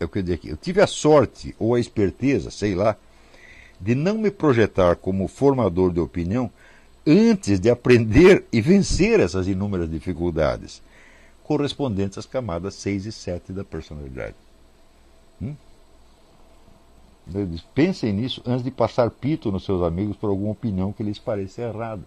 eu, 0.00 0.10
aqui, 0.34 0.48
eu 0.48 0.56
tive 0.56 0.80
a 0.80 0.86
sorte 0.86 1.54
ou 1.58 1.74
a 1.74 1.80
esperteza, 1.80 2.50
sei 2.50 2.74
lá, 2.74 2.96
de 3.80 3.94
não 3.94 4.18
me 4.18 4.30
projetar 4.30 4.96
como 4.96 5.28
formador 5.28 5.92
de 5.92 6.00
opinião 6.00 6.50
antes 7.06 7.58
de 7.58 7.70
aprender 7.70 8.44
e 8.52 8.60
vencer 8.60 9.20
essas 9.20 9.48
inúmeras 9.48 9.90
dificuldades 9.90 10.82
correspondentes 11.42 12.18
às 12.18 12.26
camadas 12.26 12.74
6 12.74 13.06
e 13.06 13.12
7 13.12 13.52
da 13.52 13.64
personalidade. 13.64 14.36
Pensem 17.74 18.12
nisso 18.12 18.42
antes 18.44 18.64
de 18.64 18.70
passar 18.70 19.10
pito 19.10 19.52
nos 19.52 19.64
seus 19.64 19.82
amigos 19.82 20.16
por 20.16 20.28
alguma 20.28 20.52
opinião 20.52 20.92
que 20.92 21.02
lhes 21.02 21.18
pareça 21.18 21.62
errada. 21.62 22.04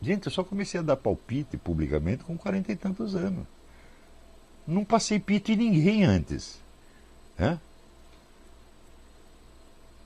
Gente, 0.00 0.26
eu 0.26 0.32
só 0.32 0.42
comecei 0.42 0.80
a 0.80 0.82
dar 0.82 0.96
palpite 0.96 1.56
publicamente 1.56 2.24
com 2.24 2.36
quarenta 2.36 2.72
e 2.72 2.76
tantos 2.76 3.14
anos. 3.14 3.46
Não 4.66 4.84
passei 4.84 5.20
pito 5.20 5.52
em 5.52 5.56
ninguém 5.56 6.04
antes. 6.04 6.60
É? 7.38 7.58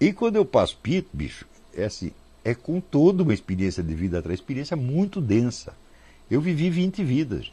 E 0.00 0.12
quando 0.12 0.36
eu 0.36 0.44
passo 0.44 0.76
pito, 0.76 1.08
bicho, 1.12 1.46
é 1.74 1.84
assim, 1.84 2.12
é 2.44 2.54
com 2.54 2.80
toda 2.80 3.22
uma 3.22 3.32
experiência 3.32 3.82
de 3.82 3.94
vida 3.94 4.18
atrás, 4.18 4.38
experiência 4.38 4.76
muito 4.76 5.20
densa. 5.20 5.74
Eu 6.30 6.40
vivi 6.40 6.68
20 6.68 7.02
vidas. 7.02 7.50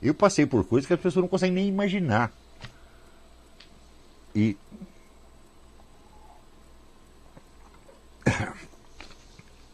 Eu 0.00 0.14
passei 0.14 0.46
por 0.46 0.64
coisas 0.64 0.86
que 0.86 0.94
as 0.94 1.00
pessoas 1.00 1.22
não 1.22 1.28
conseguem 1.28 1.54
nem 1.54 1.68
imaginar. 1.68 2.32
E 4.34 4.56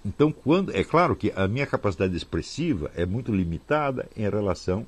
então 0.05 0.33
quando 0.33 0.75
é 0.75 0.83
claro 0.83 1.15
que 1.15 1.33
a 1.35 1.47
minha 1.47 1.67
capacidade 1.67 2.17
expressiva 2.17 2.91
é 2.95 3.07
muito 3.07 3.33
limitada 3.33 4.09
em 4.17 4.23
relação 4.23 4.87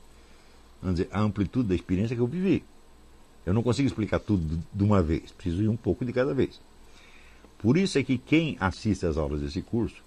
vamos 0.82 0.98
dizer, 0.98 1.08
à 1.12 1.20
amplitude 1.20 1.68
da 1.68 1.74
experiência 1.74 2.16
que 2.16 2.22
eu 2.22 2.26
vivi. 2.26 2.64
Eu 3.44 3.54
não 3.54 3.62
consigo 3.62 3.86
explicar 3.86 4.18
tudo 4.18 4.62
de 4.72 4.84
uma 4.84 5.02
vez, 5.02 5.30
preciso 5.32 5.62
ir 5.62 5.68
um 5.68 5.76
pouco 5.76 6.04
de 6.04 6.12
cada 6.12 6.34
vez. 6.34 6.60
Por 7.58 7.76
isso 7.76 7.98
é 7.98 8.02
que 8.02 8.16
quem 8.16 8.56
assiste 8.60 9.06
às 9.06 9.16
aulas 9.16 9.40
desse 9.40 9.62
curso 9.62 10.02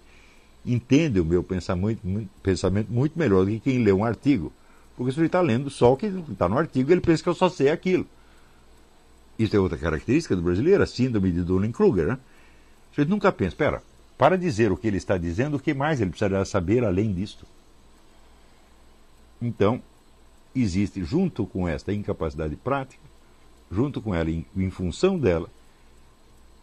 entende 0.66 1.20
o 1.20 1.26
meu 1.26 1.44
pensamento, 1.44 2.02
pensamento 2.42 2.92
muito 2.92 3.18
melhor 3.18 3.46
do 3.46 3.52
que 3.52 3.60
quem 3.60 3.84
lê 3.84 3.92
um 3.92 4.04
artigo. 4.04 4.52
Porque 4.96 5.12
se 5.12 5.20
ele 5.20 5.28
está 5.28 5.42
lendo 5.42 5.70
só 5.70 5.94
o 5.94 5.98
que 5.98 6.06
está 6.06 6.48
no 6.48 6.58
artigo, 6.58 6.92
ele 6.92 7.02
pensa 7.02 7.22
que 7.22 7.30
eu 7.30 7.34
só 7.34 7.50
sei 7.50 7.70
aquilo. 7.70 8.08
Isso 9.44 9.58
é 9.58 9.60
outra 9.60 9.78
característica 9.78 10.38
do 10.38 10.42
brasileiro, 10.42 10.82
a 10.82 10.86
síndrome 10.86 11.30
de 11.30 11.44
Dunning-Kruger. 11.44 12.08
Né? 12.08 12.20
Gente 12.96 13.10
nunca 13.10 13.30
pensa, 13.30 13.50
espera, 13.50 13.84
para 14.18 14.38
dizer 14.38 14.72
o 14.72 14.78
que 14.78 14.88
ele 14.88 14.96
está 14.96 15.18
dizendo, 15.18 15.58
o 15.58 15.60
que 15.60 15.74
mais 15.74 16.00
ele 16.00 16.12
precisaria 16.12 16.46
saber 16.46 16.86
além 16.86 17.14
disto? 17.14 17.46
Então, 19.42 19.82
existe, 20.56 21.04
junto 21.04 21.46
com 21.46 21.68
esta 21.68 21.92
incapacidade 21.92 22.56
prática, 22.56 23.04
junto 23.70 24.02
com 24.02 24.16
ela, 24.16 24.32
em, 24.32 24.46
em 24.56 24.70
função 24.70 25.20
dela, 25.20 25.50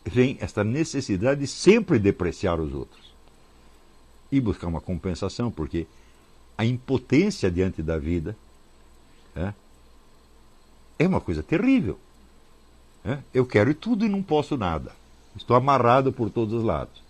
vem 0.03 0.39
esta 0.41 0.65
necessidade 0.65 1.41
de 1.41 1.47
sempre 1.47 1.99
depreciar 1.99 2.59
os 2.59 2.73
outros 2.73 3.13
e 4.33 4.41
buscar 4.41 4.69
uma 4.69 4.81
compensação, 4.81 5.51
porque 5.51 5.87
a 6.57 6.65
impotência 6.65 7.51
diante 7.51 7.83
da 7.83 7.99
vida 7.99 8.35
é, 9.37 9.53
é 10.99 11.07
uma 11.07 11.21
coisa 11.21 11.43
terrível. 11.43 11.99
É? 13.05 13.19
Eu 13.33 13.47
quero 13.47 13.75
tudo 13.75 14.05
e 14.05 14.09
não 14.09 14.23
posso 14.23 14.57
nada. 14.57 14.93
Estou 15.37 15.57
amarrado 15.57 16.13
por 16.13 16.31
todos 16.31 16.55
os 16.55 16.63
lados. 16.63 17.03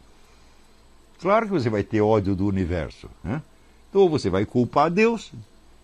Claro 1.20 1.46
que 1.46 1.52
você 1.52 1.68
vai 1.68 1.82
ter 1.82 2.00
ódio 2.00 2.34
do 2.34 2.46
universo. 2.46 3.10
Né? 3.22 3.42
Então 3.88 4.08
você 4.08 4.30
vai 4.30 4.46
culpar 4.46 4.90
Deus. 4.90 5.32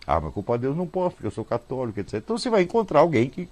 Ah, 0.05 0.21
mas 0.21 0.33
culpar 0.33 0.57
Deus 0.57 0.75
não 0.75 0.87
posso, 0.87 1.15
porque 1.15 1.27
eu 1.27 1.31
sou 1.31 1.43
católico, 1.43 1.99
etc. 1.99 2.15
Então 2.15 2.37
você 2.37 2.49
vai 2.49 2.63
encontrar 2.63 3.01
alguém 3.01 3.29
que. 3.29 3.47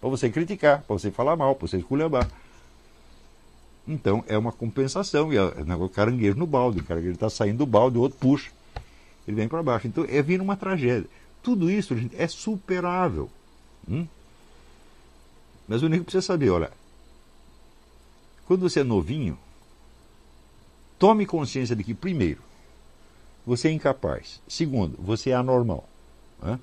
para 0.00 0.08
você 0.08 0.30
criticar, 0.30 0.82
para 0.82 0.98
você 0.98 1.10
falar 1.10 1.36
mal, 1.36 1.54
para 1.54 1.68
você 1.68 1.76
esculhambar. 1.76 2.26
Então 3.86 4.24
é 4.26 4.36
uma 4.36 4.52
compensação. 4.52 5.32
E 5.32 5.36
é 5.36 5.42
o 5.42 5.88
caranguejo 5.88 6.38
no 6.38 6.46
balde. 6.46 6.80
O 6.80 6.84
caranguejo 6.84 7.14
está 7.14 7.28
saindo 7.28 7.58
do 7.58 7.66
balde, 7.66 7.98
o 7.98 8.00
outro 8.00 8.18
puxa. 8.18 8.50
Ele 9.26 9.36
vem 9.36 9.48
para 9.48 9.62
baixo. 9.62 9.86
Então 9.86 10.06
é 10.08 10.22
vir 10.22 10.40
uma 10.40 10.56
tragédia. 10.56 11.08
Tudo 11.42 11.70
isso, 11.70 11.96
gente, 11.96 12.16
é 12.20 12.26
superável. 12.26 13.30
Hum? 13.88 14.06
Mas 15.68 15.82
o 15.82 15.88
nego 15.88 16.04
precisa 16.04 16.22
saber, 16.22 16.48
olha, 16.48 16.72
quando 18.46 18.62
você 18.62 18.80
é 18.80 18.84
novinho, 18.84 19.38
tome 20.98 21.26
consciência 21.26 21.76
de 21.76 21.84
que, 21.84 21.92
primeiro, 21.92 22.40
você 23.46 23.68
é 23.68 23.72
incapaz. 23.72 24.40
Segundo, 24.48 24.96
você 24.98 25.30
é 25.30 25.34
anormal. 25.34 25.86
Né? 26.42 26.58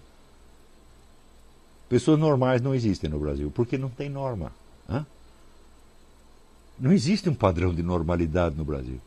Pessoas 1.88 2.18
normais 2.18 2.62
não 2.62 2.74
existem 2.74 3.08
no 3.08 3.20
Brasil, 3.20 3.52
porque 3.54 3.78
não 3.78 3.90
tem 3.90 4.10
norma. 4.10 4.52
Né? 4.90 5.06
Não 6.80 6.92
existe 6.92 7.30
um 7.30 7.36
padrão 7.36 7.74
de 7.74 7.84
normalidade 7.84 8.56
no 8.56 8.66
Brasil. 8.66 9.00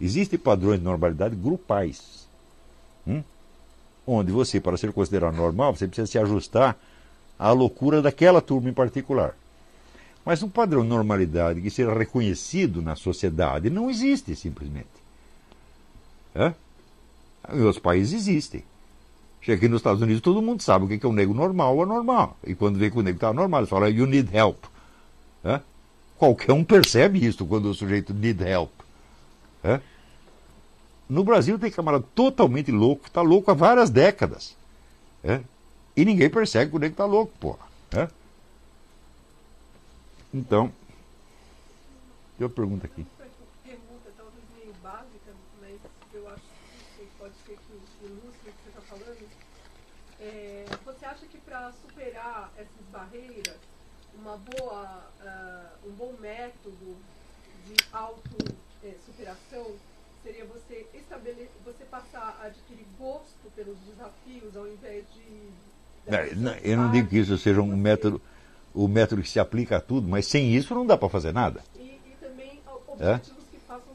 Existem 0.00 0.38
padrões 0.38 0.78
de 0.78 0.84
normalidade 0.84 1.36
grupais. 1.36 2.26
Hum? 3.06 3.22
Onde 4.06 4.32
você, 4.32 4.60
para 4.60 4.76
ser 4.78 4.92
considerado 4.92 5.34
normal, 5.36 5.76
você 5.76 5.86
precisa 5.86 6.06
se 6.06 6.18
ajustar 6.18 6.78
à 7.38 7.52
loucura 7.52 8.02
daquela 8.02 8.40
turma 8.40 8.68
em 8.68 8.72
particular. 8.72 9.36
Mas 10.24 10.42
um 10.42 10.48
padrão 10.48 10.82
de 10.82 10.88
normalidade 10.88 11.60
que 11.60 11.70
seja 11.70 11.92
reconhecido 11.94 12.82
na 12.82 12.96
sociedade 12.96 13.70
não 13.70 13.88
existe 13.88 14.34
simplesmente. 14.34 14.88
É? 16.34 16.52
Em 17.52 17.60
outros 17.60 17.78
países 17.78 18.14
existem. 18.14 18.64
Chega 19.40 19.58
aqui 19.58 19.68
nos 19.68 19.78
Estados 19.78 20.02
Unidos, 20.02 20.20
todo 20.20 20.42
mundo 20.42 20.62
sabe 20.62 20.84
o 20.84 20.88
que 20.88 21.06
é 21.06 21.08
um 21.08 21.12
negro 21.12 21.32
normal 21.32 21.76
ou 21.76 21.84
anormal. 21.84 22.36
E 22.44 22.54
quando 22.54 22.78
vê 22.78 22.90
que 22.90 22.98
o 22.98 23.02
negro 23.02 23.18
está 23.18 23.32
normal, 23.32 23.60
eles 23.60 23.70
falam, 23.70 23.88
you 23.88 24.04
need 24.04 24.28
help. 24.36 24.64
É? 25.44 25.60
Qualquer 26.18 26.52
um 26.52 26.64
percebe 26.64 27.24
isso 27.24 27.46
quando 27.46 27.66
o 27.66 27.74
sujeito 27.74 28.12
need 28.12 28.42
help. 28.42 28.72
É? 29.62 29.80
No 31.08 31.22
Brasil 31.22 31.56
tem 31.58 31.70
camarada 31.70 32.04
totalmente 32.14 32.72
louco, 32.72 33.06
está 33.06 33.22
louco 33.22 33.48
há 33.50 33.54
várias 33.54 33.90
décadas. 33.90 34.56
É? 35.22 35.40
E 35.96 36.04
ninguém 36.04 36.28
percebe 36.28 36.70
que 36.70 36.76
o 36.76 36.80
negro 36.80 36.94
está 36.94 37.04
louco, 37.06 37.32
porra. 37.38 37.66
É? 37.92 38.08
Então, 40.34 40.72
uma 42.38 42.50
pergunta 42.50 42.86
aqui. 42.86 43.06
Pergunta 43.64 44.12
talvez 44.16 44.44
meio 44.58 44.74
básica, 44.82 45.32
mas 45.60 45.80
eu 46.12 46.28
acho 46.28 46.42
que 46.96 47.06
pode 47.18 47.34
ser 47.46 47.56
que 47.56 48.04
ilustre 48.04 48.50
o 48.50 48.52
que 48.52 48.62
você 48.62 48.68
está 48.68 48.80
falando. 48.82 49.28
É, 50.20 50.66
você 50.84 51.06
acha 51.06 51.26
que 51.26 51.38
para 51.38 51.72
superar 51.72 52.52
essas 52.58 52.86
barreiras, 52.92 53.56
uma 54.14 54.36
boa, 54.36 55.10
uh, 55.20 55.88
um 55.88 55.92
bom 55.92 56.12
método 56.20 56.96
de 57.66 57.74
auto-superação 57.92 59.76
seria 60.22 60.44
você 60.44 60.86
estabelecer, 60.92 61.50
você 61.64 61.84
passar 61.84 62.38
a 62.42 62.46
adquirir 62.46 62.86
gosto 62.98 63.50
pelos 63.54 63.78
desafios 63.80 64.56
ao 64.56 64.66
invés 64.66 65.04
de. 65.14 65.75
Eu 66.62 66.76
não 66.76 66.90
digo 66.90 67.08
que 67.08 67.18
isso 67.18 67.36
seja 67.38 67.60
um 67.60 67.76
método, 67.76 68.20
o 68.74 68.86
método 68.86 69.22
que 69.22 69.28
se 69.28 69.40
aplica 69.40 69.78
a 69.78 69.80
tudo, 69.80 70.08
mas 70.08 70.26
sem 70.26 70.54
isso 70.54 70.74
não 70.74 70.86
dá 70.86 70.96
para 70.96 71.08
fazer 71.08 71.32
nada. 71.32 71.62
E, 71.74 71.80
e 71.82 72.16
também 72.20 72.60
objetivos 72.66 73.44
é? 73.44 73.50
que 73.50 73.58
façam 73.66 73.94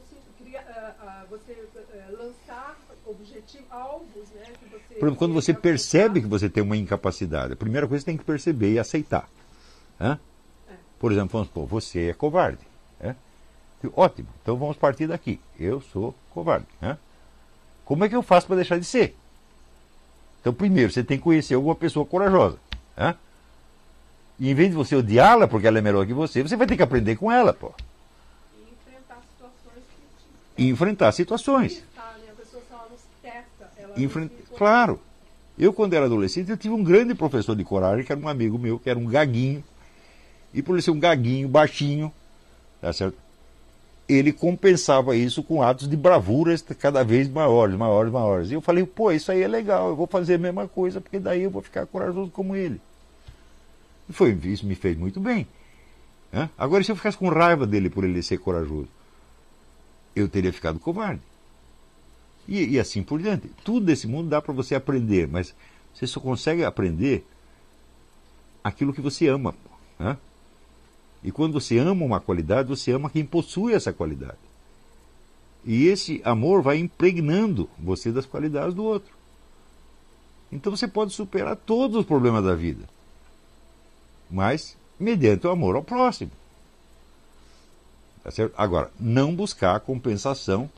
você 1.30 1.52
uh, 1.52 2.16
lançar 2.18 2.78
objetivos, 3.06 3.66
alvos, 3.70 4.28
né? 4.34 4.44
Que 4.58 4.66
você 4.66 4.94
Por 4.94 5.06
exemplo, 5.06 5.16
quando 5.16 5.32
você 5.32 5.54
percebe 5.54 6.20
que 6.20 6.26
você 6.26 6.48
tem 6.48 6.62
uma 6.62 6.76
incapacidade, 6.76 7.54
a 7.54 7.56
primeira 7.56 7.86
coisa 7.86 8.02
que 8.02 8.10
você 8.10 8.12
tem 8.12 8.18
que 8.18 8.24
perceber 8.24 8.72
e 8.72 8.78
aceitar. 8.78 9.28
É? 9.98 10.18
Por 10.98 11.12
exemplo, 11.12 11.30
vamos 11.32 11.48
supor, 11.48 11.66
você 11.66 12.10
é 12.10 12.12
covarde. 12.12 12.60
É? 13.00 13.14
Ótimo, 13.94 14.28
então 14.42 14.56
vamos 14.56 14.76
partir 14.76 15.06
daqui. 15.06 15.40
Eu 15.58 15.80
sou 15.80 16.14
covarde. 16.30 16.66
Né? 16.80 16.98
Como 17.84 18.04
é 18.04 18.08
que 18.08 18.14
eu 18.14 18.22
faço 18.22 18.46
para 18.46 18.56
deixar 18.56 18.78
de 18.78 18.84
ser? 18.84 19.16
Então, 20.42 20.52
primeiro, 20.52 20.92
você 20.92 21.02
tem 21.02 21.16
que 21.16 21.24
conhecer 21.24 21.54
alguma 21.54 21.74
pessoa 21.74 22.04
corajosa. 22.04 22.58
Né? 22.96 23.14
E 24.38 24.50
em 24.50 24.54
vez 24.54 24.70
de 24.70 24.74
você 24.74 24.94
odiá-la 24.96 25.46
porque 25.46 25.66
ela 25.66 25.78
é 25.78 25.80
melhor 25.80 26.04
que 26.04 26.12
você, 26.12 26.42
você 26.42 26.56
vai 26.56 26.66
ter 26.66 26.76
que 26.76 26.82
aprender 26.82 27.16
com 27.16 27.30
ela, 27.30 27.54
pô. 27.54 27.72
E 28.58 28.72
enfrentar 28.72 29.22
situações 29.30 29.84
que... 30.56 30.62
E 30.62 30.68
enfrentar 30.68 31.12
situações. 31.12 31.84
Enfrent... 33.96 34.30
Claro. 34.56 35.00
Eu, 35.58 35.72
quando 35.72 35.94
era 35.94 36.06
adolescente, 36.06 36.50
eu 36.50 36.56
tive 36.56 36.74
um 36.74 36.82
grande 36.82 37.14
professor 37.14 37.54
de 37.54 37.62
coragem, 37.62 38.04
que 38.04 38.10
era 38.10 38.20
um 38.20 38.28
amigo 38.28 38.58
meu, 38.58 38.78
que 38.78 38.90
era 38.90 38.98
um 38.98 39.06
gaguinho. 39.06 39.62
E 40.52 40.62
por 40.62 40.74
ele 40.74 40.82
ser 40.82 40.90
um 40.90 40.98
gaguinho, 40.98 41.48
baixinho, 41.48 42.12
tá 42.80 42.92
certo? 42.92 43.16
Ele 44.12 44.32
compensava 44.32 45.16
isso 45.16 45.42
com 45.42 45.62
atos 45.62 45.88
de 45.88 45.96
bravuras 45.96 46.62
cada 46.78 47.02
vez 47.04 47.28
maiores, 47.28 47.76
maiores, 47.76 48.12
maiores. 48.12 48.50
E 48.50 48.54
eu 48.54 48.60
falei, 48.60 48.84
pô, 48.84 49.12
isso 49.12 49.30
aí 49.30 49.42
é 49.42 49.48
legal, 49.48 49.90
eu 49.90 49.96
vou 49.96 50.06
fazer 50.06 50.34
a 50.34 50.38
mesma 50.38 50.66
coisa, 50.68 51.00
porque 51.00 51.18
daí 51.18 51.42
eu 51.42 51.50
vou 51.50 51.62
ficar 51.62 51.86
corajoso 51.86 52.30
como 52.30 52.56
ele. 52.56 52.80
E 54.08 54.12
foi, 54.12 54.32
isso 54.44 54.66
me 54.66 54.74
fez 54.74 54.96
muito 54.96 55.20
bem. 55.20 55.46
Agora, 56.56 56.82
se 56.82 56.90
eu 56.90 56.96
ficasse 56.96 57.16
com 57.16 57.28
raiva 57.28 57.66
dele 57.66 57.90
por 57.90 58.04
ele 58.04 58.22
ser 58.22 58.38
corajoso, 58.38 58.88
eu 60.16 60.28
teria 60.28 60.52
ficado 60.52 60.78
covarde. 60.78 61.20
E, 62.48 62.74
e 62.74 62.80
assim 62.80 63.02
por 63.02 63.20
diante. 63.20 63.48
Tudo 63.62 63.86
desse 63.86 64.06
mundo 64.06 64.28
dá 64.28 64.40
para 64.40 64.52
você 64.52 64.74
aprender, 64.74 65.28
mas 65.28 65.54
você 65.94 66.06
só 66.06 66.20
consegue 66.20 66.64
aprender 66.64 67.24
aquilo 68.64 68.92
que 68.92 69.00
você 69.00 69.28
ama. 69.28 69.54
Né? 69.98 70.16
E 71.22 71.30
quando 71.30 71.52
você 71.52 71.78
ama 71.78 72.04
uma 72.04 72.20
qualidade, 72.20 72.68
você 72.68 72.92
ama 72.92 73.10
quem 73.10 73.24
possui 73.24 73.74
essa 73.74 73.92
qualidade. 73.92 74.38
E 75.64 75.86
esse 75.86 76.20
amor 76.24 76.62
vai 76.62 76.78
impregnando 76.78 77.68
você 77.78 78.10
das 78.10 78.26
qualidades 78.26 78.74
do 78.74 78.84
outro. 78.84 79.12
Então 80.50 80.74
você 80.74 80.88
pode 80.88 81.12
superar 81.12 81.56
todos 81.56 81.96
os 81.96 82.04
problemas 82.04 82.44
da 82.44 82.54
vida, 82.54 82.86
mas 84.30 84.76
mediante 84.98 85.46
o 85.46 85.50
amor 85.50 85.76
ao 85.76 85.84
próximo. 85.84 86.30
Tá? 88.22 88.30
Agora, 88.56 88.90
não 88.98 89.34
buscar 89.34 89.76
a 89.76 89.80
compensação, 89.80 90.68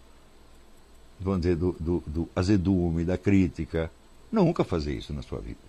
vamos 1.19 1.41
dizer, 1.41 1.57
do, 1.57 1.73
do, 1.81 2.03
do 2.07 2.29
azedume, 2.37 3.05
da 3.05 3.19
crítica. 3.19 3.91
Nunca 4.31 4.65
fazer 4.65 4.95
isso 4.95 5.13
na 5.13 5.23
sua 5.23 5.41
vida. 5.41 5.61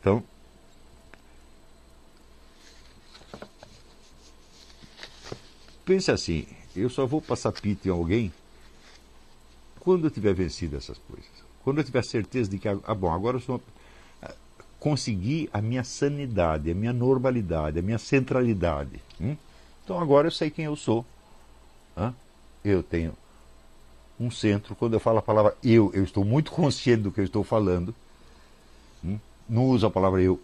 Então, 0.00 0.24
pense 5.90 6.08
assim, 6.08 6.46
eu 6.76 6.88
só 6.88 7.04
vou 7.04 7.20
passar 7.20 7.50
pito 7.50 7.88
em 7.88 7.90
alguém 7.90 8.32
quando 9.80 10.06
eu 10.06 10.10
tiver 10.10 10.32
vencido 10.32 10.76
essas 10.76 10.96
coisas. 10.98 11.28
Quando 11.64 11.78
eu 11.78 11.84
tiver 11.84 12.04
certeza 12.04 12.48
de 12.48 12.60
que, 12.60 12.68
ah, 12.68 12.94
bom, 12.94 13.12
agora 13.12 13.38
eu 13.38 13.40
sou, 13.40 13.60
ah, 14.22 14.32
consegui 14.78 15.50
a 15.52 15.60
minha 15.60 15.82
sanidade, 15.82 16.70
a 16.70 16.74
minha 16.76 16.92
normalidade, 16.92 17.80
a 17.80 17.82
minha 17.82 17.98
centralidade. 17.98 19.00
Hum? 19.20 19.36
Então 19.82 19.98
agora 19.98 20.28
eu 20.28 20.30
sei 20.30 20.48
quem 20.48 20.66
eu 20.66 20.76
sou. 20.76 21.04
Hã? 21.96 22.14
Eu 22.64 22.84
tenho 22.84 23.12
um 24.18 24.30
centro. 24.30 24.76
Quando 24.76 24.94
eu 24.94 25.00
falo 25.00 25.18
a 25.18 25.22
palavra 25.22 25.56
eu, 25.60 25.90
eu 25.92 26.04
estou 26.04 26.24
muito 26.24 26.52
consciente 26.52 27.02
do 27.02 27.10
que 27.10 27.18
eu 27.18 27.24
estou 27.24 27.42
falando. 27.42 27.92
Hum? 29.04 29.18
Não 29.48 29.64
uso 29.64 29.86
a 29.86 29.90
palavra 29.90 30.22
eu 30.22 30.40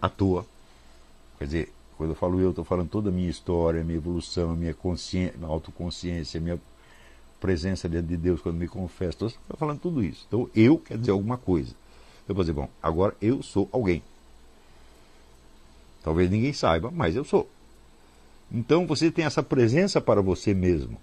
à 0.00 0.08
toa. 0.08 0.46
Quer 1.38 1.44
dizer, 1.44 1.72
eu 2.10 2.14
falo 2.14 2.40
eu, 2.40 2.50
estou 2.50 2.64
falando 2.64 2.88
toda 2.88 3.08
a 3.08 3.12
minha 3.12 3.30
história, 3.30 3.80
a 3.80 3.84
minha 3.84 3.98
evolução, 3.98 4.50
a 4.52 4.56
minha 4.56 4.74
consciência, 4.74 5.34
a 5.42 5.46
autoconsciência, 5.46 6.38
a 6.38 6.42
minha 6.42 6.60
presença 7.40 7.88
diante 7.88 8.08
de 8.08 8.16
Deus 8.16 8.40
quando 8.40 8.56
me 8.56 8.66
confesso. 8.66 9.26
Estou 9.26 9.56
falando 9.56 9.80
tudo 9.80 10.02
isso. 10.02 10.24
Então, 10.26 10.48
eu 10.54 10.78
quer 10.78 10.98
dizer 10.98 11.12
alguma 11.12 11.36
coisa. 11.36 11.74
Eu 12.28 12.34
vou 12.34 12.42
dizer, 12.42 12.54
bom, 12.54 12.68
agora 12.82 13.14
eu 13.20 13.42
sou 13.42 13.68
alguém. 13.70 14.02
Talvez 16.02 16.30
ninguém 16.30 16.52
saiba, 16.52 16.90
mas 16.90 17.16
eu 17.16 17.24
sou. 17.24 17.48
Então, 18.50 18.86
você 18.86 19.10
tem 19.10 19.24
essa 19.24 19.42
presença 19.42 20.00
para 20.00 20.22
você 20.22 20.54
mesmo. 20.54 20.96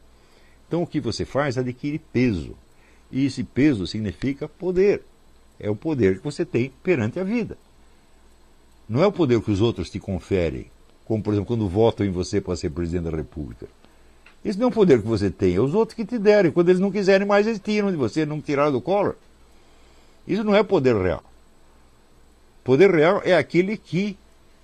Então, 0.67 0.83
o 0.83 0.87
que 0.87 0.99
você 0.99 1.25
faz 1.25 1.57
é 1.57 1.59
adquire 1.59 1.99
peso. 1.99 2.55
E 3.11 3.25
esse 3.25 3.43
peso 3.43 3.85
significa 3.85 4.47
poder. 4.47 5.03
É 5.59 5.69
o 5.69 5.75
poder 5.75 6.17
que 6.17 6.23
você 6.23 6.43
tem 6.43 6.71
perante 6.81 7.19
a 7.19 7.23
vida. 7.23 7.57
Não 8.89 9.03
é 9.03 9.07
o 9.07 9.11
poder 9.11 9.41
que 9.41 9.51
os 9.51 9.61
outros 9.61 9.89
te 9.89 9.99
conferem 9.99 10.67
como 11.11 11.21
por 11.21 11.33
exemplo 11.33 11.47
quando 11.47 11.67
votam 11.67 12.05
em 12.05 12.09
você 12.09 12.39
para 12.39 12.55
ser 12.55 12.69
presidente 12.69 13.11
da 13.11 13.17
República. 13.17 13.67
Isso 14.45 14.57
não 14.57 14.67
é 14.67 14.69
um 14.69 14.71
poder 14.71 15.01
que 15.01 15.07
você 15.09 15.29
tem, 15.29 15.55
é 15.55 15.59
os 15.59 15.73
outros 15.73 15.93
que 15.93 16.05
te 16.05 16.17
derem. 16.17 16.53
Quando 16.53 16.69
eles 16.69 16.79
não 16.79 16.89
quiserem 16.89 17.27
mais, 17.27 17.45
eles 17.45 17.59
tiram 17.59 17.91
de 17.91 17.97
você, 17.97 18.25
não 18.25 18.39
tiraram 18.39 18.71
do 18.71 18.79
colo. 18.79 19.13
Isso 20.25 20.41
não 20.41 20.55
é 20.55 20.63
poder 20.63 20.95
real. 20.95 21.21
Poder 22.63 22.89
real 22.91 23.21
é 23.25 23.35
aquele 23.35 23.75
que 23.75 24.17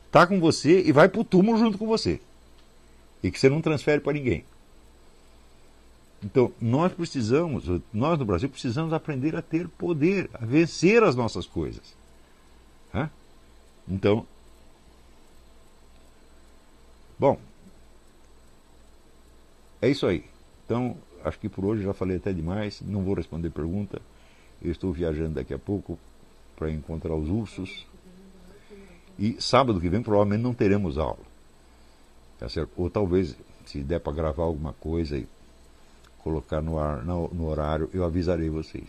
está 0.06 0.25
com 0.25 0.39
você 0.39 0.84
e 0.84 0.94
vai 0.94 1.10
para 1.10 1.20
o 1.20 1.25
túmulo 1.25 1.58
junto 1.58 1.77
com 1.77 1.86
você. 1.86 2.22
E 3.22 3.30
que 3.30 3.38
você 3.38 3.50
não 3.50 3.60
transfere 3.62 4.00
para 4.00 4.13
ninguém. 4.13 4.46
Então, 6.24 6.50
nós 6.62 6.94
precisamos, 6.94 7.66
nós 7.94 8.18
no 8.18 8.24
Brasil 8.24 8.48
precisamos 8.48 8.94
aprender 8.94 9.36
a 9.36 9.42
ter 9.42 9.68
poder, 9.68 10.30
a 10.34 10.46
vencer 10.46 11.04
as 11.04 11.13
nossas 11.13 11.46
coisas. 11.46 11.94
Então, 13.86 14.25
Bom, 17.19 17.39
é 19.82 19.89
isso 19.89 20.06
aí. 20.06 20.23
Então, 20.65 20.97
acho 21.23 21.39
que 21.39 21.49
por 21.49 21.65
hoje 21.65 21.84
já 21.84 21.93
falei 21.93 22.17
até 22.17 22.34
demais. 22.34 22.82
Não 22.82 23.03
vou 23.03 23.15
responder 23.15 23.49
pergunta. 23.49 24.01
Eu 24.62 24.71
estou 24.71 24.91
viajando 24.91 25.36
daqui 25.36 25.53
a 25.53 25.60
pouco 25.60 25.97
para 26.56 26.71
encontrar 26.71 27.15
os 27.15 27.30
ursos. 27.30 27.86
E 29.17 29.41
sábado 29.41 29.80
que 29.80 29.89
vem 29.89 30.01
provavelmente 30.01 30.41
não 30.41 30.53
teremos 30.53 30.97
aula. 30.97 31.25
Tá 32.39 32.47
certo? 32.47 32.71
Ou 32.77 32.89
talvez, 32.89 33.36
se 33.65 33.80
der 33.80 33.99
para 33.99 34.13
gravar 34.13 34.43
alguma 34.43 34.73
coisa 34.73 35.17
e 35.17 35.27
colocar 36.23 36.62
no, 36.62 36.77
ar, 36.77 37.03
no, 37.03 37.30
no 37.30 37.47
horário, 37.47 37.89
eu 37.93 38.03
avisarei 38.03 38.49
vocês. 38.49 38.88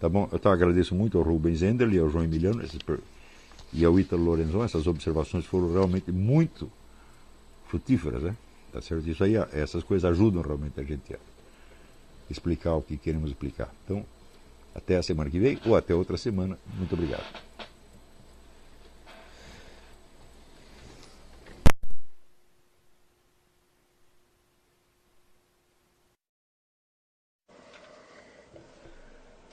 Tá 0.00 0.08
bom? 0.08 0.28
Eu 0.32 0.36
então, 0.36 0.50
agradeço 0.52 0.94
muito 0.94 1.16
ao 1.16 1.24
Rubens 1.24 1.62
Ender 1.62 1.88
e 1.92 1.98
ao 1.98 2.08
João 2.08 2.24
Emiliano 2.24 2.62
e 3.72 3.84
ao 3.84 3.98
Ítalo 3.98 4.24
Lorenzon. 4.24 4.64
Essas 4.64 4.86
observações 4.86 5.46
foram 5.46 5.72
realmente 5.72 6.10
muito 6.10 6.70
frutíferas, 7.76 8.22
né? 8.22 8.36
Tá 8.72 8.80
certo? 8.80 9.08
Isso 9.08 9.22
aí, 9.22 9.34
essas 9.52 9.82
coisas 9.82 10.10
ajudam 10.10 10.42
realmente 10.42 10.80
a 10.80 10.82
gente 10.82 11.14
a 11.14 11.18
explicar 12.30 12.74
o 12.74 12.82
que 12.82 12.96
queremos 12.96 13.30
explicar. 13.30 13.72
Então, 13.84 14.04
até 14.74 14.96
a 14.96 15.02
semana 15.02 15.30
que 15.30 15.38
vem 15.38 15.58
ou 15.66 15.76
até 15.76 15.94
outra 15.94 16.16
semana. 16.16 16.58
Muito 16.74 16.94
obrigado. 16.94 17.24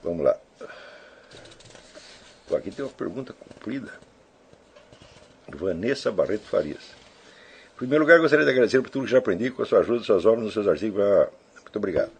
Vamos 0.02 0.26
lá. 0.26 0.38
Aqui 2.58 2.70
tem 2.72 2.86
uma 2.86 2.92
pergunta 2.92 3.34
cumprida. 3.34 3.92
Vanessa 5.50 6.12
Barreto 6.12 6.46
Farias. 6.46 7.03
Primeiro 7.84 8.06
lugar, 8.06 8.18
gostaria 8.18 8.46
de 8.46 8.52
agradecer 8.52 8.82
por 8.82 8.90
tudo 8.90 9.04
que 9.04 9.12
já 9.12 9.18
aprendi 9.18 9.52
com 9.52 9.62
a 9.62 9.66
sua 9.66 9.80
ajuda, 9.80 10.02
suas 10.06 10.26
obras, 10.26 10.46
nos 10.46 10.54
seus 10.54 10.70
artigos. 10.70 11.04
Muito 11.04 11.76
obrigado. 11.76 12.12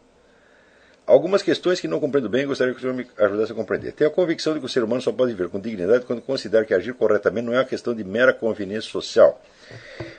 Algumas 1.08 1.42
questões 1.42 1.80
que 1.80 1.88
não 1.88 2.02
compreendo 2.02 2.28
bem 2.28 2.46
gostaria 2.46 2.74
que 2.74 2.80
o 2.80 2.82
senhor 2.82 2.94
me 2.94 3.08
ajudasse 3.18 3.54
a 3.54 3.56
compreender. 3.56 3.94
Tenho 3.94 4.10
a 4.10 4.14
convicção 4.14 4.54
de 4.54 4.60
que 4.60 4.66
o 4.66 4.70
ser 4.70 4.84
humano 4.84 5.02
só 5.02 5.14
pode 5.14 5.32
viver 5.32 5.48
com 5.48 5.62
dignidade 5.62 6.04
quando 6.04 6.22
considera 6.22 6.66
que 6.66 6.74
agir 6.74 6.94
corretamente 6.94 7.46
não 7.46 7.54
é 7.54 7.60
uma 7.60 7.64
questão 7.64 7.96
de 7.96 8.04
mera 8.04 8.34
conveniência 8.34 8.92
social, 8.92 9.42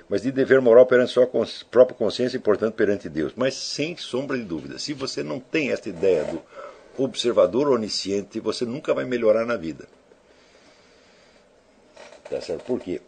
mas 0.08 0.22
de 0.22 0.32
dever 0.32 0.62
moral 0.62 0.86
perante 0.86 1.12
sua 1.12 1.26
própria 1.70 1.94
consciência 1.94 2.38
e, 2.38 2.40
portanto, 2.40 2.72
perante 2.72 3.10
Deus. 3.10 3.34
Mas 3.36 3.52
sem 3.52 3.98
sombra 3.98 4.38
de 4.38 4.44
dúvida, 4.44 4.78
se 4.78 4.94
você 4.94 5.22
não 5.22 5.38
tem 5.38 5.72
esta 5.72 5.90
ideia 5.90 6.24
do 6.24 6.40
observador 6.96 7.68
onisciente, 7.68 8.40
você 8.40 8.64
nunca 8.64 8.94
vai 8.94 9.04
melhorar 9.04 9.44
na 9.44 9.58
vida. 9.58 9.86
Tá 12.30 12.40
certo? 12.40 12.64
Por 12.64 12.80
quê? 12.80 13.02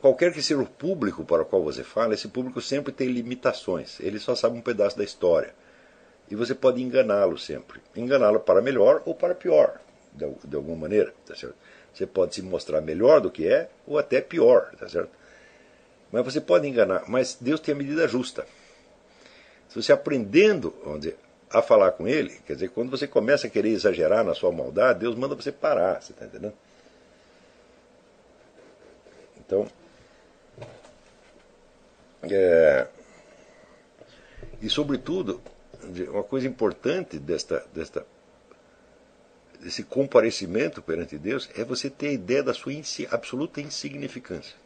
Qualquer 0.00 0.32
que 0.32 0.40
seja 0.40 0.60
o 0.60 0.66
público 0.66 1.24
para 1.24 1.42
o 1.42 1.46
qual 1.46 1.62
você 1.62 1.82
fala, 1.82 2.14
esse 2.14 2.28
público 2.28 2.60
sempre 2.60 2.92
tem 2.92 3.08
limitações. 3.08 3.98
Ele 3.98 4.18
só 4.18 4.34
sabe 4.34 4.56
um 4.56 4.60
pedaço 4.60 4.96
da 4.96 5.02
história. 5.02 5.52
E 6.30 6.36
você 6.36 6.54
pode 6.54 6.80
enganá-lo 6.80 7.36
sempre. 7.36 7.80
Enganá-lo 7.96 8.38
para 8.38 8.62
melhor 8.62 9.02
ou 9.04 9.14
para 9.14 9.34
pior, 9.34 9.80
de, 10.12 10.24
alguma 10.54 10.76
maneira. 10.76 11.12
Tá 11.26 11.34
certo? 11.34 11.56
Você 11.92 12.06
pode 12.06 12.34
se 12.34 12.42
mostrar 12.42 12.80
melhor 12.80 13.20
do 13.20 13.30
que 13.30 13.48
é 13.48 13.68
ou 13.86 13.98
até 13.98 14.20
pior. 14.20 14.70
Tá 14.78 14.88
certo? 14.88 15.10
Mas 16.12 16.24
você 16.24 16.40
pode 16.40 16.68
enganar. 16.68 17.04
Mas 17.08 17.36
Deus 17.40 17.58
tem 17.58 17.74
a 17.74 17.78
medida 17.78 18.06
justa. 18.06 18.46
Se 19.68 19.82
você 19.82 19.92
aprendendo 19.92 20.72
vamos 20.84 21.00
dizer, 21.00 21.18
a 21.50 21.60
falar 21.60 21.92
com 21.92 22.06
Ele, 22.06 22.38
quer 22.46 22.54
dizer, 22.54 22.70
quando 22.70 22.90
você 22.90 23.06
começa 23.06 23.46
a 23.46 23.50
querer 23.50 23.70
exagerar 23.70 24.24
na 24.24 24.34
sua 24.34 24.52
maldade, 24.52 25.00
Deus 25.00 25.14
manda 25.14 25.34
você 25.34 25.50
parar. 25.50 26.00
Você 26.00 26.12
está 26.12 26.26
entendendo? 26.26 26.54
Então, 29.38 29.66
é, 32.22 32.88
e, 34.60 34.68
sobretudo, 34.68 35.40
uma 36.08 36.24
coisa 36.24 36.46
importante 36.46 37.18
desta, 37.18 37.64
desta, 37.72 38.04
desse 39.60 39.84
comparecimento 39.84 40.82
perante 40.82 41.16
Deus 41.16 41.48
é 41.56 41.64
você 41.64 41.88
ter 41.88 42.08
a 42.08 42.12
ideia 42.12 42.42
da 42.42 42.54
sua 42.54 42.72
absoluta 43.10 43.60
insignificância. 43.60 44.56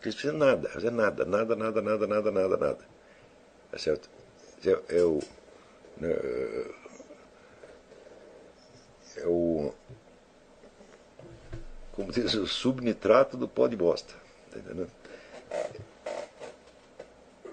Você 0.00 0.12
precisa 0.12 0.32
nada, 0.32 0.70
nada, 0.90 1.30
nada, 1.30 1.56
nada, 1.56 1.82
nada, 1.82 2.06
nada, 2.06 2.30
nada, 2.30 2.56
nada. 2.56 2.78
É 3.72 3.78
certo? 3.78 4.08
É, 4.64 4.98
é 4.98 5.02
o. 5.02 5.20
É, 6.00 6.70
é 9.16 9.26
o. 9.26 9.72
Como 11.92 12.12
diz, 12.12 12.34
o 12.34 12.46
subnitrato 12.46 13.36
do 13.36 13.48
pó 13.48 13.66
de 13.66 13.74
bosta. 13.74 14.14
Tá 14.52 14.58
entendendo? 14.58 14.90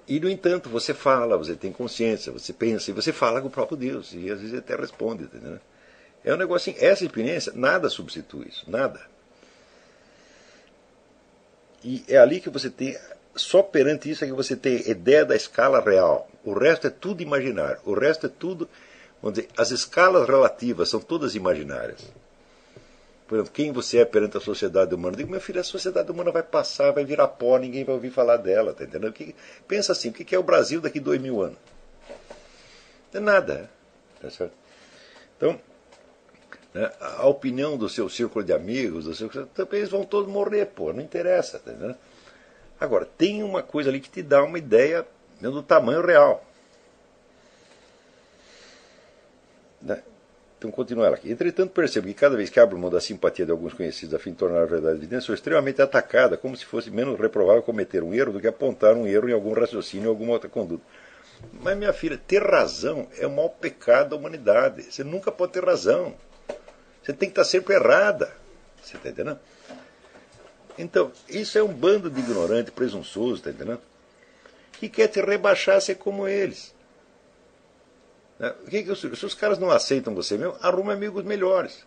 E, 0.08 0.20
no 0.20 0.30
entanto, 0.30 0.70
você 0.70 0.94
fala, 0.94 1.38
você 1.38 1.56
tem 1.56 1.72
consciência, 1.72 2.32
você 2.32 2.54
pensa, 2.54 2.92
e 2.92 2.94
você 2.94 3.12
fala 3.12 3.42
com 3.42 3.48
o 3.48 3.52
próprio 3.52 3.78
Deus, 3.78 4.14
e 4.14 4.30
às 4.30 4.40
vezes 4.40 4.58
até 4.58 4.76
responde. 4.76 5.24
Entendeu? 5.24 5.60
É 6.24 6.34
um 6.34 6.38
negócio 6.38 6.72
assim, 6.72 6.84
essa 6.84 7.04
experiência, 7.04 7.52
nada 7.56 7.90
substitui 7.90 8.48
isso, 8.48 8.70
nada. 8.70 9.02
E 11.84 12.04
é 12.08 12.18
ali 12.18 12.40
que 12.40 12.50
você 12.50 12.70
tem, 12.70 12.98
só 13.36 13.62
perante 13.62 14.10
isso 14.10 14.24
é 14.24 14.28
que 14.28 14.34
você 14.34 14.56
tem 14.56 14.90
ideia 14.90 15.26
da 15.26 15.36
escala 15.36 15.80
real. 15.80 16.30
O 16.44 16.54
resto 16.54 16.88
é 16.88 16.90
tudo 16.90 17.22
imaginário, 17.22 17.80
o 17.86 17.94
resto 17.94 18.28
é 18.28 18.30
tudo, 18.30 18.70
vamos 19.22 19.38
dizer, 19.38 19.50
as 19.58 19.72
escalas 19.72 20.28
relativas 20.28 20.90
são 20.90 21.00
todas 21.00 21.36
imaginárias. 21.36 22.12
Por 23.28 23.36
exemplo, 23.36 23.54
quem 23.54 23.72
você 23.72 24.00
é 24.00 24.06
perante 24.06 24.38
a 24.38 24.40
sociedade 24.40 24.94
humana? 24.94 25.14
Eu 25.14 25.18
digo, 25.18 25.32
meu 25.32 25.42
filho, 25.42 25.60
a 25.60 25.64
sociedade 25.64 26.12
humana 26.12 26.32
vai 26.32 26.44
passar, 26.44 26.92
vai 26.92 27.04
virar 27.04 27.28
pó, 27.28 27.58
ninguém 27.58 27.84
vai 27.84 27.96
ouvir 27.96 28.12
falar 28.12 28.38
dela, 28.38 28.74
tá 28.74 28.84
entendendo? 28.84 29.14
pensa 29.68 29.92
assim, 29.92 30.10
o 30.10 30.14
que 30.14 30.36
é 30.36 30.38
o 30.38 30.44
Brasil 30.44 30.80
daqui 30.80 31.00
dois 31.00 31.20
mil 31.20 31.42
anos? 31.42 31.58
Não 33.12 33.22
é 33.22 33.24
nada, 33.24 33.70
tá 34.22 34.30
certo? 34.30 34.54
Então, 35.38 35.60
né, 36.74 36.92
a 37.00 37.26
opinião 37.28 37.78
do 37.78 37.90
seu 37.90 38.08
círculo 38.10 38.46
de 38.46 38.54
amigos, 38.54 39.06
do 39.06 39.16
seu, 39.16 39.30
também 39.48 39.80
eles 39.80 39.90
vão 39.90 40.04
todos 40.04 40.32
morrer, 40.32 40.68
pô, 40.68 40.94
não 40.94 41.02
interessa, 41.02 41.58
tá 41.58 41.72
entendendo? 41.72 41.98
Agora, 42.80 43.06
tem 43.18 43.42
uma 43.42 43.64
coisa 43.64 43.90
ali 43.90 44.00
que 44.00 44.10
te 44.10 44.22
dá 44.22 44.44
uma 44.44 44.58
ideia 44.58 45.08
né, 45.42 45.50
do 45.50 45.64
tamanho 45.64 46.06
real. 46.06 46.46
Né? 49.82 50.04
Então, 50.66 50.72
continua 50.72 51.06
ela 51.06 51.16
aqui. 51.16 51.32
Entretanto, 51.32 51.72
percebo 51.72 52.08
que 52.08 52.14
cada 52.14 52.36
vez 52.36 52.50
que 52.50 52.60
abro 52.60 52.78
mão 52.78 52.90
da 52.90 53.00
simpatia 53.00 53.46
de 53.46 53.52
alguns 53.52 53.74
conhecidos 53.74 54.16
a 54.16 54.20
fim 54.20 54.32
de 54.32 54.38
tornar 54.38 54.64
a 54.64 54.66
verdade 54.66 54.98
evidente, 54.98 55.24
sou 55.24 55.36
extremamente 55.36 55.82
atacada, 55.82 56.38
como 56.38 56.58
se 56.58 56.66
fosse 56.66 56.90
menos 56.90 57.20
reprovável 57.20 57.62
cometer 57.62 58.02
um 58.02 58.14
erro 58.14 58.34
do 58.34 58.42
que 58.42 58.48
apontar 58.48 58.96
um 58.96 59.06
erro 59.06 59.30
em 59.30 59.34
algum 59.34 59.54
raciocínio 59.54 60.08
ou 60.08 60.14
alguma 60.14 60.34
outra 60.34 60.50
conduta. 60.50 60.84
Mas, 61.62 61.78
minha 61.78 61.94
filha, 61.94 62.18
ter 62.18 62.42
razão 62.42 63.08
é 63.20 63.28
o 63.28 63.30
maior 63.30 63.50
pecado 63.50 64.10
da 64.10 64.16
humanidade. 64.16 64.84
Você 64.84 65.04
nunca 65.04 65.32
pode 65.32 65.54
ter 65.54 65.64
razão. 65.64 66.16
Você 67.04 67.14
tem 67.14 67.30
que 67.30 67.40
estar 67.40 67.44
sempre 67.44 67.76
errada. 67.76 68.32
Você 68.82 68.98
está 68.98 69.10
entendendo? 69.10 69.40
Então, 70.78 71.12
isso 71.30 71.58
é 71.58 71.64
um 71.64 71.72
bando 71.72 72.10
de 72.10 72.20
ignorantes, 72.20 72.74
presunçosos, 72.74 73.40
está 73.40 73.52
entendendo? 73.52 73.82
Que 74.74 74.90
quer 74.90 75.08
te 75.08 75.22
rebaixar 75.22 75.80
ser 75.80 75.96
como 75.96 76.28
eles. 76.28 76.75
Né? 78.40 78.54
Que 78.70 78.84
que 78.84 78.96
se 78.96 79.26
os 79.26 79.34
caras 79.34 79.60
não 79.60 79.72
aceitam 79.72 80.14
você 80.14 80.38
mesmo, 80.38 80.56
arruma 80.62 80.94
amigos 80.94 81.24
melhores. 81.24 81.86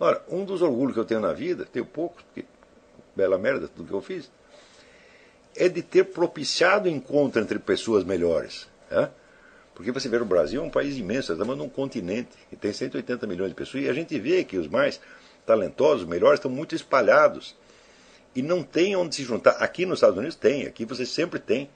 Ora, 0.00 0.22
um 0.28 0.44
dos 0.44 0.62
orgulhos 0.62 0.94
que 0.94 1.00
eu 1.00 1.04
tenho 1.04 1.20
na 1.20 1.32
vida, 1.32 1.66
tenho 1.70 1.84
poucos, 1.84 2.22
porque 2.22 2.44
bela 3.16 3.36
merda 3.36 3.68
tudo 3.68 3.88
que 3.88 3.94
eu 3.94 4.00
fiz, 4.00 4.30
é 5.56 5.68
de 5.68 5.82
ter 5.82 6.04
propiciado 6.04 6.88
encontro 6.88 7.42
entre 7.42 7.58
pessoas 7.58 8.04
melhores. 8.04 8.68
Né? 8.90 9.10
Porque 9.74 9.90
você 9.90 10.08
vê 10.08 10.16
o 10.16 10.24
Brasil 10.24 10.62
é 10.62 10.64
um 10.64 10.70
país 10.70 10.96
imenso, 10.96 11.32
estamos 11.32 11.56
num 11.56 11.68
continente, 11.68 12.30
que 12.48 12.56
tem 12.56 12.72
180 12.72 13.26
milhões 13.26 13.50
de 13.50 13.54
pessoas, 13.54 13.84
e 13.84 13.88
a 13.88 13.92
gente 13.92 14.18
vê 14.18 14.44
que 14.44 14.56
os 14.56 14.68
mais 14.68 15.00
talentosos, 15.44 16.06
melhores, 16.06 16.38
estão 16.38 16.50
muito 16.50 16.74
espalhados. 16.74 17.56
E 18.36 18.42
não 18.42 18.62
tem 18.62 18.94
onde 18.94 19.16
se 19.16 19.24
juntar. 19.24 19.52
Aqui 19.52 19.86
nos 19.86 19.98
Estados 19.98 20.16
Unidos 20.16 20.36
tem, 20.36 20.66
aqui 20.66 20.84
você 20.84 21.04
sempre 21.06 21.40
tem 21.40 21.68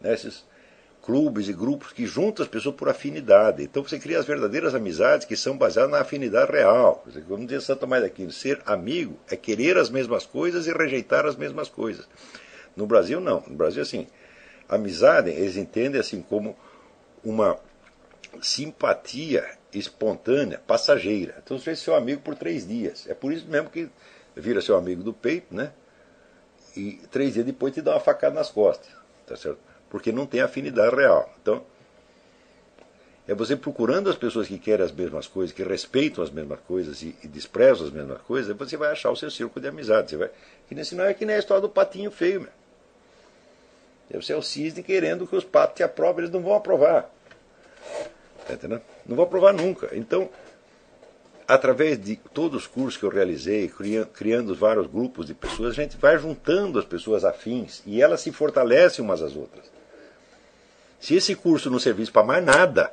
né, 0.00 0.14
esses 0.14 0.44
clubes 1.08 1.48
e 1.48 1.54
grupos 1.54 1.90
que 1.90 2.04
juntam 2.04 2.44
as 2.44 2.50
pessoas 2.50 2.74
por 2.74 2.86
afinidade. 2.86 3.62
Então 3.62 3.82
você 3.82 3.98
cria 3.98 4.18
as 4.18 4.26
verdadeiras 4.26 4.74
amizades 4.74 5.26
que 5.26 5.38
são 5.38 5.56
baseadas 5.56 5.90
na 5.90 6.00
afinidade 6.00 6.52
real. 6.52 7.02
Como 7.26 7.44
dizia 7.44 7.62
Santo 7.62 7.80
Tomás 7.80 8.04
aqui, 8.04 8.30
ser 8.30 8.60
amigo 8.66 9.18
é 9.30 9.34
querer 9.34 9.78
as 9.78 9.88
mesmas 9.88 10.26
coisas 10.26 10.66
e 10.66 10.70
rejeitar 10.70 11.24
as 11.24 11.34
mesmas 11.34 11.70
coisas. 11.70 12.06
No 12.76 12.86
Brasil, 12.86 13.22
não. 13.22 13.42
No 13.46 13.56
Brasil, 13.56 13.80
assim, 13.80 14.06
amizade 14.68 15.30
eles 15.30 15.56
entendem 15.56 15.98
assim 15.98 16.20
como 16.20 16.54
uma 17.24 17.58
simpatia 18.42 19.46
espontânea, 19.72 20.60
passageira. 20.66 21.36
Então 21.42 21.58
você 21.58 21.64
fez 21.64 21.78
seu 21.78 21.94
amigo 21.94 22.20
por 22.20 22.34
três 22.34 22.68
dias. 22.68 23.06
É 23.08 23.14
por 23.14 23.32
isso 23.32 23.46
mesmo 23.48 23.70
que 23.70 23.88
vira 24.36 24.60
seu 24.60 24.76
amigo 24.76 25.02
do 25.02 25.14
peito, 25.14 25.54
né? 25.54 25.72
E 26.76 27.00
três 27.10 27.32
dias 27.32 27.46
depois 27.46 27.72
te 27.72 27.80
dá 27.80 27.92
uma 27.92 28.00
facada 28.00 28.34
nas 28.34 28.50
costas, 28.50 28.90
tá 29.26 29.36
certo? 29.36 29.68
Porque 29.90 30.12
não 30.12 30.26
tem 30.26 30.40
afinidade 30.40 30.94
real. 30.94 31.32
Então, 31.40 31.62
é 33.28 33.34
você 33.34 33.54
procurando 33.54 34.08
as 34.08 34.16
pessoas 34.16 34.48
que 34.48 34.58
querem 34.58 34.84
as 34.84 34.90
mesmas 34.90 35.26
coisas, 35.26 35.54
que 35.54 35.62
respeitam 35.62 36.24
as 36.24 36.30
mesmas 36.30 36.60
coisas 36.66 37.02
e, 37.02 37.14
e 37.22 37.28
desprezam 37.28 37.86
as 37.86 37.92
mesmas 37.92 38.22
coisas, 38.22 38.56
você 38.56 38.76
vai 38.76 38.90
achar 38.90 39.10
o 39.10 39.16
seu 39.16 39.30
círculo 39.30 39.60
de 39.60 39.68
amizade. 39.68 40.10
Você 40.10 40.16
vai, 40.16 40.30
que 40.66 40.74
nem, 40.74 40.82
senão 40.82 41.04
é 41.04 41.12
que 41.12 41.26
nem 41.26 41.36
a 41.36 41.38
história 41.38 41.60
do 41.60 41.68
patinho 41.68 42.10
feio, 42.10 42.40
meu. 42.40 44.22
Você 44.22 44.32
é 44.32 44.36
o 44.36 44.42
cisne 44.42 44.82
querendo 44.82 45.26
que 45.26 45.36
os 45.36 45.44
patos 45.44 45.76
te 45.76 45.82
aprovem, 45.82 46.20
eles 46.20 46.30
não 46.30 46.40
vão 46.40 46.54
aprovar. 46.54 47.10
Tá? 48.46 48.80
Não 49.06 49.14
vão 49.14 49.26
aprovar 49.26 49.52
nunca. 49.52 49.90
Então, 49.92 50.30
através 51.46 52.02
de 52.02 52.16
todos 52.16 52.62
os 52.62 52.66
cursos 52.66 52.96
que 52.96 53.04
eu 53.04 53.10
realizei, 53.10 53.70
criando 54.14 54.54
vários 54.54 54.86
grupos 54.86 55.26
de 55.26 55.34
pessoas, 55.34 55.72
a 55.72 55.82
gente 55.82 55.98
vai 55.98 56.18
juntando 56.18 56.78
as 56.78 56.86
pessoas 56.86 57.26
afins 57.26 57.82
e 57.84 58.00
elas 58.00 58.22
se 58.22 58.32
fortalecem 58.32 59.04
umas 59.04 59.20
às 59.20 59.36
outras. 59.36 59.77
Se 61.00 61.14
esse 61.14 61.34
curso 61.34 61.70
não 61.70 61.78
servisse 61.78 62.10
para 62.10 62.24
mais 62.24 62.44
nada, 62.44 62.92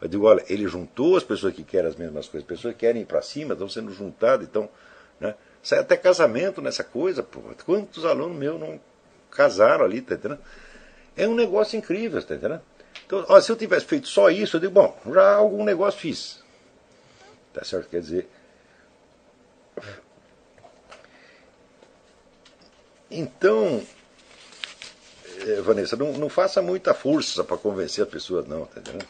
eu 0.00 0.08
digo, 0.08 0.26
olha, 0.26 0.44
ele 0.48 0.66
juntou 0.68 1.16
as 1.16 1.24
pessoas 1.24 1.54
que 1.54 1.64
querem 1.64 1.88
as 1.88 1.96
mesmas 1.96 2.28
coisas, 2.28 2.46
pessoas 2.46 2.74
que 2.74 2.80
querem 2.80 3.02
ir 3.02 3.06
para 3.06 3.22
cima, 3.22 3.54
estão 3.54 3.68
sendo 3.68 3.92
juntadas, 3.92 4.46
então, 4.46 4.68
né? 5.18 5.34
Sai 5.62 5.78
até 5.78 5.96
casamento 5.96 6.60
nessa 6.60 6.84
coisa, 6.84 7.22
pô. 7.22 7.40
Quantos 7.64 8.04
alunos 8.04 8.36
meus 8.36 8.60
não 8.60 8.78
casaram 9.30 9.84
ali, 9.84 10.02
tá 10.02 10.14
entendendo? 10.14 10.40
É 11.16 11.26
um 11.26 11.34
negócio 11.34 11.78
incrível, 11.78 12.22
tá 12.22 12.34
entendendo? 12.34 12.60
Então, 13.06 13.24
ó, 13.28 13.40
se 13.40 13.50
eu 13.50 13.56
tivesse 13.56 13.86
feito 13.86 14.08
só 14.08 14.30
isso, 14.30 14.56
eu 14.56 14.60
digo, 14.60 14.72
bom, 14.72 14.96
já 15.12 15.34
algum 15.34 15.64
negócio 15.64 15.98
fiz. 15.98 16.42
Tá 17.52 17.64
certo? 17.64 17.88
Quer 17.88 18.00
dizer. 18.00 18.28
Então, 23.10 23.82
Vanessa, 25.64 25.96
não, 25.96 26.12
não 26.12 26.28
faça 26.28 26.62
muita 26.62 26.94
força 26.94 27.42
para 27.42 27.56
convencer 27.56 28.04
a 28.04 28.06
pessoa, 28.06 28.44
não, 28.46 28.66
tá 28.66 28.80
entendendo? 28.80 29.06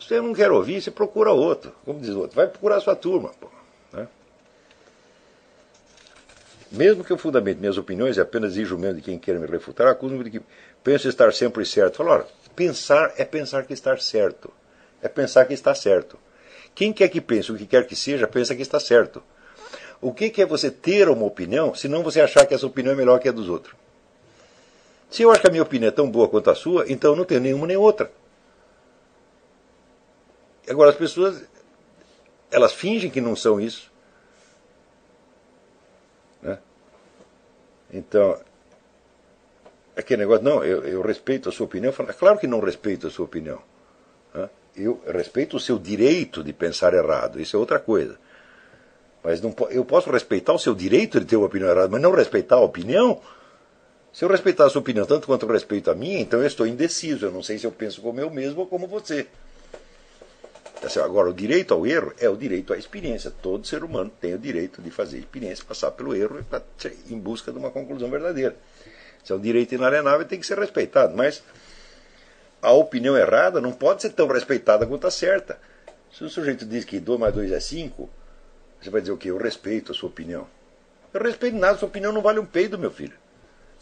Se 0.00 0.08
você 0.08 0.20
não 0.20 0.34
quer 0.34 0.50
ouvir, 0.50 0.80
você 0.82 0.90
procura 0.90 1.32
outro. 1.32 1.72
Como 1.84 2.00
diz 2.00 2.10
o 2.10 2.20
outro, 2.20 2.36
vai 2.36 2.46
procurar 2.46 2.76
a 2.76 2.80
sua 2.80 2.96
turma, 2.96 3.30
pô. 3.40 3.48
Né? 3.92 4.08
Mesmo 6.70 7.04
que 7.04 7.12
eu 7.12 7.18
fundamente 7.18 7.60
minhas 7.60 7.78
opiniões 7.78 8.16
e 8.16 8.20
apenas 8.20 8.54
diga 8.54 8.76
mesmo 8.76 8.96
de 8.96 9.02
quem 9.02 9.18
quer 9.18 9.38
me 9.38 9.46
refutar, 9.46 9.86
acuso-me 9.86 10.24
de 10.24 10.30
que 10.30 10.42
penso 10.82 11.08
estar 11.08 11.32
sempre 11.32 11.64
certo. 11.64 11.98
Fala, 11.98 12.12
olha, 12.12 12.26
pensar 12.56 13.12
é 13.16 13.24
pensar 13.24 13.64
que 13.64 13.72
está 13.72 13.96
certo. 13.96 14.50
É 15.00 15.08
pensar 15.08 15.44
que 15.44 15.54
está 15.54 15.74
certo. 15.74 16.18
Quem 16.74 16.92
quer 16.92 17.08
que 17.08 17.20
pense 17.20 17.52
o 17.52 17.56
que 17.56 17.66
quer 17.66 17.86
que 17.86 17.94
seja, 17.94 18.26
pensa 18.26 18.54
que 18.56 18.62
está 18.62 18.80
certo. 18.80 19.22
O 20.00 20.12
que 20.12 20.40
é 20.40 20.46
você 20.46 20.70
ter 20.70 21.08
uma 21.08 21.24
opinião, 21.24 21.74
se 21.74 21.86
não 21.86 22.02
você 22.02 22.20
achar 22.20 22.44
que 22.44 22.54
essa 22.54 22.66
opinião 22.66 22.92
é 22.92 22.96
melhor 22.96 23.20
que 23.20 23.28
a 23.28 23.32
dos 23.32 23.48
outros? 23.48 23.81
Se 25.12 25.22
eu 25.22 25.30
acho 25.30 25.42
que 25.42 25.46
a 25.46 25.50
minha 25.50 25.62
opinião 25.62 25.88
é 25.88 25.92
tão 25.92 26.10
boa 26.10 26.26
quanto 26.26 26.48
a 26.48 26.54
sua, 26.54 26.90
então 26.90 27.12
eu 27.12 27.16
não 27.16 27.24
tenho 27.24 27.40
nenhuma 27.40 27.66
nem 27.66 27.76
outra. 27.76 28.10
Agora, 30.66 30.88
as 30.88 30.96
pessoas, 30.96 31.44
elas 32.50 32.72
fingem 32.72 33.10
que 33.10 33.20
não 33.20 33.36
são 33.36 33.60
isso. 33.60 33.92
Né? 36.40 36.58
Então, 37.92 38.40
aquele 39.94 40.22
negócio, 40.22 40.42
não, 40.42 40.64
eu, 40.64 40.82
eu 40.84 41.02
respeito 41.02 41.50
a 41.50 41.52
sua 41.52 41.66
opinião. 41.66 41.92
Falo, 41.92 42.08
é 42.08 42.14
claro 42.14 42.38
que 42.38 42.46
não 42.46 42.60
respeito 42.60 43.06
a 43.06 43.10
sua 43.10 43.26
opinião. 43.26 43.60
Né? 44.32 44.48
Eu 44.74 44.98
respeito 45.06 45.58
o 45.58 45.60
seu 45.60 45.78
direito 45.78 46.42
de 46.42 46.54
pensar 46.54 46.94
errado, 46.94 47.38
isso 47.38 47.54
é 47.54 47.58
outra 47.58 47.78
coisa. 47.78 48.18
Mas 49.22 49.42
não, 49.42 49.54
eu 49.68 49.84
posso 49.84 50.10
respeitar 50.10 50.54
o 50.54 50.58
seu 50.58 50.74
direito 50.74 51.20
de 51.20 51.26
ter 51.26 51.36
uma 51.36 51.46
opinião 51.46 51.70
errada, 51.70 51.88
mas 51.88 52.00
não 52.00 52.12
respeitar 52.12 52.56
a 52.56 52.60
opinião. 52.60 53.20
Se 54.12 54.24
eu 54.24 54.28
respeitar 54.28 54.66
a 54.66 54.68
sua 54.68 54.82
opinião 54.82 55.06
tanto 55.06 55.26
quanto 55.26 55.46
eu 55.46 55.52
respeito 55.52 55.90
a 55.90 55.94
minha, 55.94 56.20
então 56.20 56.40
eu 56.40 56.46
estou 56.46 56.66
indeciso. 56.66 57.24
Eu 57.24 57.32
não 57.32 57.42
sei 57.42 57.58
se 57.58 57.66
eu 57.66 57.72
penso 57.72 58.02
como 58.02 58.20
eu 58.20 58.28
mesmo 58.28 58.60
ou 58.60 58.66
como 58.66 58.86
você. 58.86 59.26
Tá 60.82 61.04
Agora, 61.04 61.30
o 61.30 61.32
direito 61.32 61.72
ao 61.72 61.86
erro 61.86 62.12
é 62.18 62.28
o 62.28 62.36
direito 62.36 62.74
à 62.74 62.76
experiência. 62.76 63.30
Todo 63.30 63.66
ser 63.66 63.82
humano 63.82 64.10
tem 64.20 64.34
o 64.34 64.38
direito 64.38 64.82
de 64.82 64.90
fazer 64.90 65.18
experiência, 65.18 65.64
passar 65.64 65.92
pelo 65.92 66.14
erro 66.14 66.44
em 67.08 67.18
busca 67.18 67.50
de 67.50 67.58
uma 67.58 67.70
conclusão 67.70 68.10
verdadeira. 68.10 68.54
Se 69.24 69.32
é 69.32 69.36
um 69.36 69.40
direito 69.40 69.74
inalienável, 69.74 70.26
tem 70.26 70.38
que 70.38 70.46
ser 70.46 70.58
respeitado. 70.58 71.16
Mas 71.16 71.42
a 72.60 72.72
opinião 72.72 73.16
errada 73.16 73.60
não 73.60 73.72
pode 73.72 74.02
ser 74.02 74.10
tão 74.10 74.26
respeitada 74.26 74.84
quanto 74.84 75.06
a 75.06 75.10
certa. 75.10 75.58
Se 76.12 76.22
o 76.22 76.28
sujeito 76.28 76.66
diz 76.66 76.84
que 76.84 77.00
2 77.00 77.18
mais 77.18 77.32
2 77.32 77.50
é 77.52 77.60
5, 77.60 78.10
você 78.78 78.90
vai 78.90 79.00
dizer 79.00 79.12
o 79.12 79.16
quê? 79.16 79.30
Eu 79.30 79.38
respeito 79.38 79.92
a 79.92 79.94
sua 79.94 80.10
opinião. 80.10 80.46
Eu 81.14 81.22
respeito 81.22 81.56
nada, 81.56 81.78
sua 81.78 81.88
opinião 81.88 82.12
não 82.12 82.20
vale 82.20 82.40
um 82.40 82.44
peido, 82.44 82.78
meu 82.78 82.90
filho. 82.90 83.21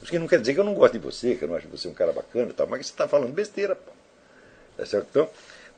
Isso 0.02 0.10
que 0.10 0.18
não 0.18 0.26
quer 0.26 0.40
dizer 0.40 0.54
que 0.54 0.60
eu 0.60 0.64
não 0.64 0.74
gosto 0.74 0.94
de 0.94 0.98
você, 0.98 1.34
que 1.34 1.44
eu 1.44 1.48
não 1.48 1.56
acho 1.56 1.68
você 1.68 1.88
um 1.88 1.94
cara 1.94 2.12
bacana 2.12 2.50
e 2.50 2.52
tal, 2.52 2.66
mas 2.66 2.86
você 2.86 2.92
está 2.92 3.06
falando 3.06 3.32
besteira, 3.32 3.74
pô. 3.74 3.92
Tá 4.76 4.86
certo? 4.86 5.08
Então, 5.10 5.28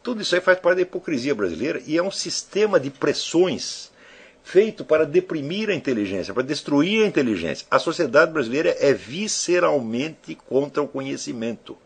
tudo 0.03 0.23
isso 0.23 0.35
aí 0.35 0.41
faz 0.41 0.59
parte 0.59 0.77
da 0.77 0.83
hipocrisia 0.83 1.35
brasileira 1.35 1.83
e 1.87 1.97
é 1.97 2.03
um 2.03 2.11
sistema 2.11 2.79
de 2.79 2.91
pressões 2.91 3.91
feito 4.43 4.85
para 4.85 5.07
deprimir 5.07 5.71
a 5.71 5.75
inteligência, 5.75 6.35
para 6.35 6.43
destruir 6.43 7.05
a 7.05 7.07
inteligência. 7.07 7.67
A 7.71 7.79
sociedade 7.79 8.33
brasileira 8.33 8.77
é 8.81 8.93
visceralmente 8.93 10.35
contra 10.35 10.83
o 10.83 10.89
conhecimento. 10.89 11.77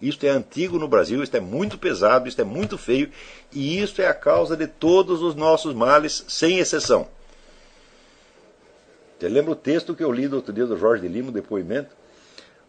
Isto 0.00 0.26
é 0.26 0.28
antigo 0.28 0.78
no 0.78 0.86
Brasil, 0.86 1.22
isto 1.22 1.36
é 1.36 1.40
muito 1.40 1.78
pesado, 1.78 2.28
isto 2.28 2.40
é 2.40 2.44
muito 2.44 2.76
feio, 2.76 3.10
e 3.50 3.80
isto 3.80 4.02
é 4.02 4.06
a 4.06 4.14
causa 4.14 4.56
de 4.56 4.66
todos 4.66 5.22
os 5.22 5.34
nossos 5.34 5.74
males, 5.74 6.24
sem 6.28 6.58
exceção. 6.58 7.08
Você 9.18 9.28
lembra 9.28 9.52
o 9.52 9.56
texto 9.56 9.94
que 9.94 10.04
eu 10.04 10.12
li 10.12 10.28
do 10.28 10.36
outro 10.36 10.52
dia 10.52 10.66
do 10.66 10.76
Jorge 10.76 11.02
de 11.02 11.08
Lima, 11.08 11.30
o 11.30 11.32
depoimento? 11.32 11.96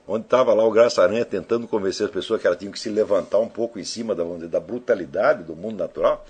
Onde 0.07 0.25
estava 0.25 0.53
lá 0.53 0.63
o 0.63 0.71
Graça 0.71 1.03
Aranha 1.03 1.25
tentando 1.25 1.67
convencer 1.67 2.05
as 2.05 2.11
pessoas 2.11 2.39
que 2.39 2.47
elas 2.47 2.57
tinham 2.57 2.71
que 2.71 2.79
se 2.79 2.89
levantar 2.89 3.39
um 3.39 3.49
pouco 3.49 3.77
em 3.77 3.83
cima 3.83 4.15
da, 4.15 4.23
da 4.23 4.59
brutalidade 4.59 5.43
do 5.43 5.53
mundo 5.53 5.77
natural. 5.77 6.25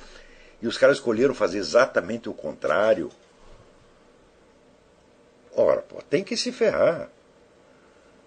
E 0.60 0.67
os 0.67 0.77
caras 0.77 0.97
escolheram 0.97 1.36
fazer 1.36 1.60
exatamente 1.60 2.27
o 2.27 2.34
contrário. 2.34 3.12
Ora, 5.56 5.82
pô, 5.82 6.01
tem 6.10 6.23
que 6.23 6.36
se 6.36 6.51
ferrar. 6.51 7.10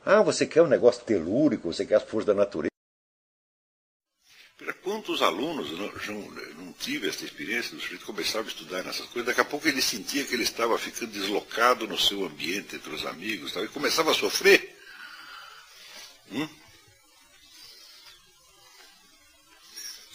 Ah, 0.06 0.22
você 0.22 0.46
quer 0.46 0.62
um 0.62 0.68
negócio 0.68 1.04
telúrico, 1.04 1.72
você 1.72 1.84
quer 1.84 1.96
as 1.96 2.04
forças 2.04 2.26
da 2.26 2.34
natureza. 2.34 2.69
Quantos 4.82 5.22
alunos 5.22 5.70
não, 5.72 6.30
não, 6.56 6.72
tive 6.74 7.08
essa 7.08 7.24
experiência, 7.24 7.76
o 7.76 7.80
sujeito 7.80 8.04
começava 8.04 8.44
a 8.44 8.48
estudar 8.48 8.82
nessas 8.82 9.06
coisas, 9.06 9.24
daqui 9.24 9.40
a 9.40 9.44
pouco 9.44 9.66
ele 9.66 9.80
sentia 9.80 10.24
que 10.24 10.34
ele 10.34 10.42
estava 10.42 10.76
ficando 10.78 11.12
deslocado 11.12 11.88
no 11.88 11.98
seu 11.98 12.26
ambiente, 12.26 12.76
entre 12.76 12.94
os 12.94 13.06
amigos, 13.06 13.52
tal, 13.52 13.64
e 13.64 13.68
começava 13.68 14.10
a 14.10 14.14
sofrer. 14.14 14.78
Hum? 16.30 16.48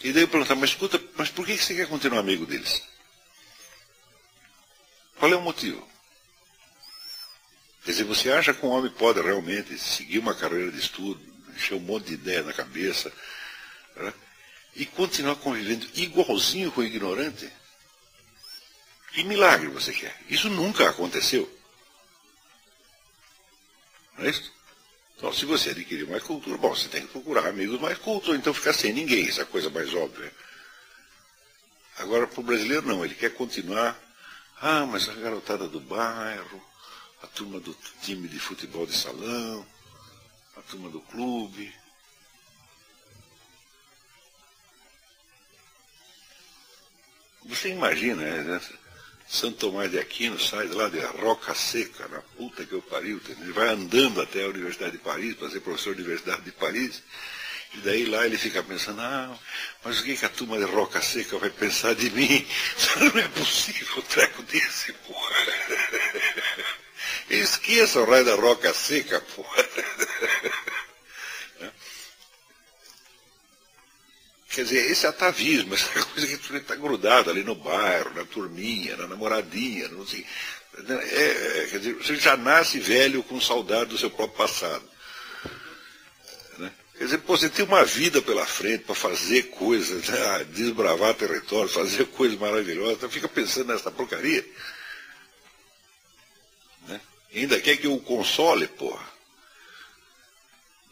E 0.04 0.12
daí 0.12 0.22
eu 0.22 0.28
perguntava, 0.28 0.60
mas 0.60 0.70
escuta, 0.70 1.02
mas 1.16 1.28
por 1.28 1.44
que 1.44 1.58
você 1.58 1.74
quer 1.74 1.88
continuar 1.88 2.20
amigo 2.20 2.46
deles? 2.46 2.82
Qual 5.18 5.32
é 5.32 5.36
o 5.36 5.42
motivo? 5.42 5.86
Quer 7.84 7.90
dizer, 7.90 8.04
você 8.04 8.30
acha 8.30 8.54
que 8.54 8.64
um 8.64 8.70
homem 8.70 8.92
pode 8.92 9.20
realmente 9.20 9.76
seguir 9.76 10.20
uma 10.20 10.34
carreira 10.34 10.70
de 10.70 10.78
estudo, 10.78 11.20
encher 11.52 11.74
um 11.74 11.80
monte 11.80 12.06
de 12.06 12.14
ideia 12.14 12.42
na 12.44 12.52
cabeça, 12.52 13.12
né? 13.96 14.12
E 14.76 14.84
continuar 14.84 15.36
convivendo 15.36 15.88
igualzinho 15.94 16.70
com 16.70 16.82
o 16.82 16.84
ignorante? 16.84 17.50
Que 19.12 19.24
milagre 19.24 19.68
você 19.68 19.92
quer? 19.92 20.14
Isso 20.28 20.50
nunca 20.50 20.88
aconteceu. 20.88 21.50
Não 24.16 24.26
é 24.26 24.30
isso? 24.30 24.52
Então, 25.16 25.32
se 25.32 25.46
você 25.46 25.70
adquirir 25.70 26.06
mais 26.06 26.22
cultura, 26.22 26.58
bom, 26.58 26.74
você 26.74 26.88
tem 26.88 27.00
que 27.00 27.08
procurar 27.08 27.46
amigos 27.48 27.80
mais 27.80 27.96
cultos, 27.98 28.28
ou 28.28 28.34
então 28.34 28.52
ficar 28.52 28.74
sem 28.74 28.92
ninguém, 28.92 29.26
essa 29.26 29.46
coisa 29.46 29.70
mais 29.70 29.92
óbvia. 29.94 30.30
Agora, 31.96 32.26
para 32.26 32.40
o 32.40 32.44
brasileiro, 32.44 32.86
não, 32.86 33.02
ele 33.02 33.14
quer 33.14 33.32
continuar. 33.32 33.98
Ah, 34.60 34.84
mas 34.84 35.08
a 35.08 35.14
garotada 35.14 35.66
do 35.66 35.80
bairro, 35.80 36.62
a 37.22 37.26
turma 37.26 37.58
do 37.58 37.74
time 38.02 38.28
de 38.28 38.38
futebol 38.38 38.86
de 38.86 38.94
salão, 38.94 39.66
a 40.56 40.62
turma 40.62 40.90
do 40.90 41.00
clube. 41.00 41.74
Você 47.48 47.70
imagina, 47.70 48.22
né? 48.22 48.60
Santo 49.28 49.56
Tomás 49.58 49.90
de 49.90 49.98
Aquino 49.98 50.38
sai 50.38 50.68
lá 50.68 50.88
de 50.88 51.00
Roca 51.00 51.54
Seca, 51.54 52.06
na 52.08 52.20
puta 52.36 52.64
que 52.64 52.72
eu 52.72 52.82
pariu, 52.82 53.20
ele 53.28 53.52
vai 53.52 53.68
andando 53.68 54.20
até 54.20 54.44
a 54.44 54.48
Universidade 54.48 54.92
de 54.92 54.98
Paris 54.98 55.34
para 55.34 55.50
ser 55.50 55.60
professor 55.60 55.94
da 55.94 56.02
Universidade 56.02 56.42
de 56.42 56.52
Paris. 56.52 57.02
E 57.74 57.78
daí 57.78 58.06
lá 58.06 58.24
ele 58.24 58.38
fica 58.38 58.62
pensando, 58.62 59.00
ah, 59.00 59.36
mas 59.84 59.98
o 59.98 60.04
que, 60.04 60.16
que 60.16 60.24
a 60.24 60.28
turma 60.28 60.56
de 60.56 60.64
Roca 60.64 61.02
Seca 61.02 61.38
vai 61.38 61.50
pensar 61.50 61.94
de 61.94 62.08
mim? 62.10 62.46
Não 62.96 63.20
é 63.20 63.28
possível 63.28 63.98
um 63.98 64.02
treco 64.02 64.42
desse, 64.44 64.92
porra. 64.92 65.36
Esqueça 67.28 68.00
o 68.00 68.04
raio 68.04 68.24
da 68.24 68.36
roca 68.36 68.72
seca, 68.72 69.20
porra. 69.20 69.64
Quer 74.56 74.62
dizer, 74.62 74.90
esse 74.90 75.06
atavismo, 75.06 75.74
essa 75.76 76.02
coisa 76.06 76.26
que 76.26 76.56
está 76.56 76.74
grudado 76.74 77.28
ali 77.28 77.44
no 77.44 77.54
bairro, 77.54 78.14
na 78.14 78.24
turminha, 78.24 78.96
na 78.96 79.06
namoradinha, 79.06 79.86
não 79.88 80.06
sei. 80.06 80.24
É, 80.88 80.92
é, 80.92 81.66
quer 81.70 81.78
dizer, 81.78 81.94
você 81.96 82.16
já 82.16 82.38
nasce 82.38 82.78
velho 82.78 83.22
com 83.22 83.38
saudade 83.38 83.90
do 83.90 83.98
seu 83.98 84.10
próprio 84.10 84.38
passado. 84.38 84.82
Né? 86.56 86.72
Quer 86.96 87.04
dizer, 87.04 87.18
pô, 87.18 87.36
você 87.36 87.50
tem 87.50 87.66
uma 87.66 87.84
vida 87.84 88.22
pela 88.22 88.46
frente 88.46 88.84
para 88.84 88.94
fazer 88.94 89.42
coisas, 89.50 90.08
né? 90.08 90.44
desbravar 90.48 91.12
território, 91.12 91.68
fazer 91.68 92.06
coisas 92.06 92.38
maravilhosas, 92.38 92.96
então 92.96 93.10
fica 93.10 93.28
pensando 93.28 93.74
nessa 93.74 93.90
porcaria. 93.90 94.42
Ainda 97.34 97.60
quer 97.60 97.76
que 97.76 97.86
eu 97.86 97.92
o 97.92 98.00
console, 98.00 98.66
porra. 98.66 99.15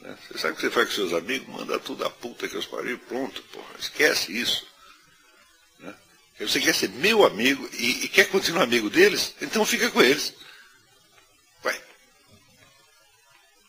Né? 0.04 0.16
Você 0.28 0.38
sabe 0.38 0.54
que 0.54 0.60
você 0.60 0.70
faz 0.70 0.88
com 0.88 0.94
seus 0.94 1.12
amigos? 1.14 1.48
Manda 1.48 1.80
tudo 1.80 2.04
a 2.04 2.10
puta 2.10 2.46
que 2.46 2.56
os 2.56 2.66
pariu, 2.66 2.98
pronto, 2.98 3.42
porra. 3.44 3.74
Esquece 3.78 4.38
isso. 4.38 4.66
Né? 5.80 5.94
Você 6.38 6.60
quer 6.60 6.74
ser 6.74 6.90
meu 6.90 7.24
amigo 7.24 7.68
e, 7.72 8.04
e 8.04 8.08
quer 8.08 8.26
continuar 8.26 8.64
amigo 8.64 8.90
deles? 8.90 9.34
Então 9.40 9.64
fica 9.64 9.90
com 9.90 10.02
eles. 10.02 10.34
Vai. 11.62 11.80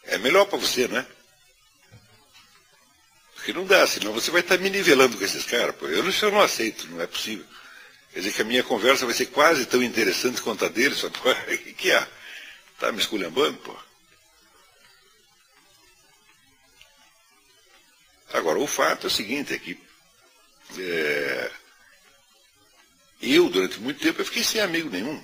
É 0.03 0.17
melhor 0.17 0.45
para 0.45 0.59
você, 0.59 0.87
não 0.89 0.97
é? 0.97 1.07
Porque 3.35 3.53
não 3.53 3.65
dá, 3.65 3.87
senão 3.87 4.11
você 4.11 4.29
vai 4.29 4.41
estar 4.41 4.57
me 4.57 4.69
nivelando 4.69 5.17
com 5.17 5.23
esses 5.23 5.45
caras. 5.45 5.75
Pô. 5.75 5.87
Eu, 5.87 6.03
não, 6.03 6.11
eu 6.11 6.31
não 6.31 6.41
aceito, 6.41 6.87
não 6.87 7.01
é 7.01 7.07
possível. 7.07 7.45
Quer 8.11 8.19
dizer 8.19 8.33
que 8.33 8.41
a 8.41 8.45
minha 8.45 8.63
conversa 8.63 9.05
vai 9.05 9.13
ser 9.13 9.27
quase 9.27 9.65
tão 9.65 9.81
interessante 9.81 10.41
quanto 10.41 10.65
a 10.65 10.67
deles. 10.67 11.01
O 11.05 11.11
que, 11.57 11.73
que 11.73 11.91
há? 11.91 12.07
Está 12.73 12.91
me 12.91 12.99
esculhambando, 12.99 13.57
pô? 13.59 13.84
Agora, 18.35 18.59
o 18.59 18.67
fato 18.67 19.05
é 19.05 19.07
o 19.07 19.11
seguinte, 19.11 19.53
é 19.53 19.57
que 19.57 19.79
é, 20.77 21.51
eu, 23.21 23.49
durante 23.49 23.79
muito 23.79 24.01
tempo, 24.01 24.19
eu 24.19 24.25
fiquei 24.25 24.43
sem 24.43 24.59
amigo 24.59 24.89
nenhum. 24.89 25.23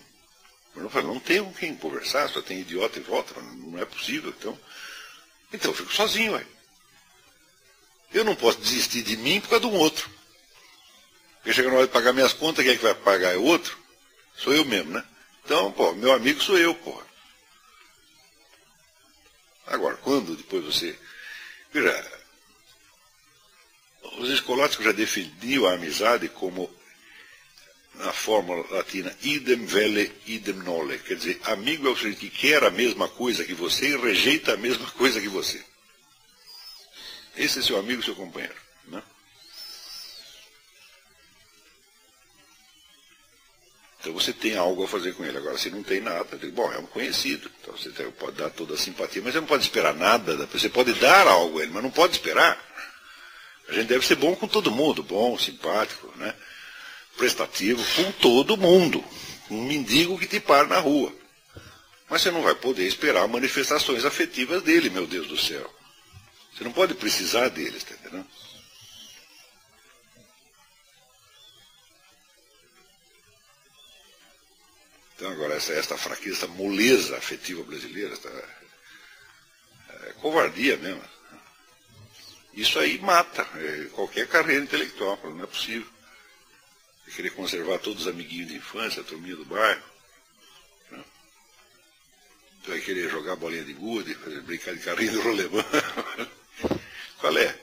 Eu 0.75 0.83
não, 0.83 0.89
falei, 0.89 1.07
não 1.07 1.19
tenho 1.19 1.43
com 1.43 1.53
quem 1.53 1.75
conversar, 1.75 2.29
só 2.29 2.41
tem 2.41 2.61
idiota 2.61 2.99
em 2.99 3.03
volta, 3.03 3.39
não 3.41 3.77
é 3.77 3.85
possível. 3.85 4.33
Então, 4.37 4.57
então 5.51 5.71
eu 5.71 5.75
fico 5.75 5.93
sozinho, 5.93 6.33
ué. 6.33 6.45
Eu 8.13 8.23
não 8.23 8.33
posso 8.33 8.59
desistir 8.59 9.01
de 9.01 9.17
mim 9.17 9.41
por 9.41 9.49
causa 9.49 9.67
de 9.67 9.71
um 9.71 9.77
outro. 9.77 10.09
Porque 11.35 11.53
chega 11.53 11.69
na 11.69 11.75
hora 11.77 11.87
de 11.87 11.93
pagar 11.93 12.13
minhas 12.13 12.31
contas, 12.31 12.63
quem 12.63 12.73
é 12.73 12.77
que 12.77 12.83
vai 12.83 12.95
pagar? 12.95 13.33
É 13.33 13.37
outro? 13.37 13.77
Sou 14.37 14.53
eu 14.53 14.63
mesmo, 14.63 14.91
né? 14.91 15.03
Então, 15.43 15.69
pô, 15.73 15.93
meu 15.93 16.13
amigo 16.13 16.41
sou 16.41 16.57
eu, 16.57 16.73
porra. 16.75 17.05
Agora, 19.67 19.97
quando 19.97 20.37
depois 20.37 20.63
você. 20.63 20.97
Veja, 21.73 22.20
os 24.17 24.29
escolásticos 24.29 24.85
já 24.85 24.91
definiam 24.91 25.65
a 25.65 25.73
amizade 25.73 26.27
como 26.29 26.69
na 27.95 28.13
fórmula 28.13 28.65
latina 28.69 29.15
idem 29.21 29.65
vele 29.65 30.11
idem 30.25 30.55
nole, 30.55 30.97
quer 30.99 31.15
dizer, 31.15 31.39
amigo 31.43 31.87
é 31.87 31.91
o 31.91 31.95
sujeito 31.95 32.19
que 32.19 32.29
quer 32.29 32.63
a 32.63 32.71
mesma 32.71 33.07
coisa 33.07 33.43
que 33.43 33.53
você 33.53 33.89
e 33.89 33.97
rejeita 33.97 34.53
a 34.53 34.57
mesma 34.57 34.89
coisa 34.91 35.19
que 35.19 35.27
você. 35.27 35.63
Esse 37.35 37.59
é 37.59 37.61
seu 37.61 37.77
amigo, 37.77 38.03
seu 38.03 38.15
companheiro. 38.15 38.55
Né? 38.87 39.01
Então 43.99 44.13
você 44.13 44.33
tem 44.33 44.57
algo 44.57 44.83
a 44.83 44.87
fazer 44.87 45.13
com 45.13 45.23
ele. 45.23 45.37
Agora, 45.37 45.57
se 45.57 45.69
não 45.69 45.83
tem 45.83 46.01
nada, 46.01 46.37
digo, 46.37 46.51
bom, 46.51 46.71
é 46.73 46.77
um 46.77 46.85
conhecido. 46.87 47.49
Então 47.61 47.77
você 47.77 47.89
pode 48.11 48.37
dar 48.37 48.49
toda 48.49 48.73
a 48.73 48.77
simpatia, 48.77 49.21
mas 49.21 49.33
você 49.33 49.39
não 49.39 49.47
pode 49.47 49.63
esperar 49.63 49.93
nada. 49.93 50.45
Você 50.47 50.69
pode 50.69 50.93
dar 50.95 51.27
algo 51.27 51.59
a 51.59 51.63
ele, 51.63 51.71
mas 51.71 51.83
não 51.83 51.91
pode 51.91 52.13
esperar. 52.13 52.59
A 53.71 53.73
gente 53.73 53.87
deve 53.87 54.05
ser 54.05 54.15
bom 54.15 54.35
com 54.35 54.49
todo 54.49 54.69
mundo, 54.69 55.01
bom, 55.01 55.37
simpático, 55.39 56.11
né? 56.17 56.35
prestativo 57.15 57.81
com 57.95 58.11
todo 58.11 58.57
mundo. 58.57 59.01
Um 59.49 59.63
mendigo 59.63 60.19
que 60.19 60.27
te 60.27 60.41
para 60.41 60.67
na 60.67 60.77
rua. 60.77 61.15
Mas 62.09 62.21
você 62.21 62.31
não 62.31 62.41
vai 62.41 62.53
poder 62.53 62.85
esperar 62.85 63.25
manifestações 63.29 64.03
afetivas 64.03 64.61
dele, 64.61 64.89
meu 64.89 65.07
Deus 65.07 65.25
do 65.25 65.37
céu. 65.37 65.73
Você 66.53 66.65
não 66.65 66.73
pode 66.73 66.95
precisar 66.95 67.47
deles, 67.47 67.85
tá 67.85 67.93
entendendo? 67.93 68.27
Então, 75.15 75.31
agora, 75.31 75.55
essa, 75.55 75.71
essa 75.71 75.97
fraqueza, 75.97 76.45
moleza 76.45 77.15
afetiva 77.15 77.63
brasileira, 77.63 78.11
essa, 78.11 78.27
é 80.07 80.13
covardia 80.19 80.75
mesmo. 80.75 81.10
Isso 82.53 82.79
aí 82.79 82.99
mata 82.99 83.47
é, 83.55 83.85
qualquer 83.93 84.27
carreira 84.27 84.63
intelectual, 84.63 85.19
não 85.23 85.43
é 85.43 85.47
possível. 85.47 85.87
Querer 87.15 87.31
conservar 87.31 87.77
todos 87.79 88.03
os 88.03 88.07
amiguinhos 88.07 88.47
de 88.47 88.55
infância, 88.55 89.01
a 89.01 89.05
turminha 89.05 89.35
do 89.35 89.43
bairro. 89.43 89.83
Né? 90.91 91.03
Você 92.63 92.71
vai 92.71 92.79
querer 92.79 93.09
jogar 93.09 93.35
bolinha 93.35 93.65
de 93.65 93.73
gude, 93.73 94.15
brincar 94.45 94.73
de 94.73 94.79
carrinho 94.79 95.11
do 95.13 95.21
rolemã. 95.21 95.63
Qual 97.19 97.37
é? 97.37 97.59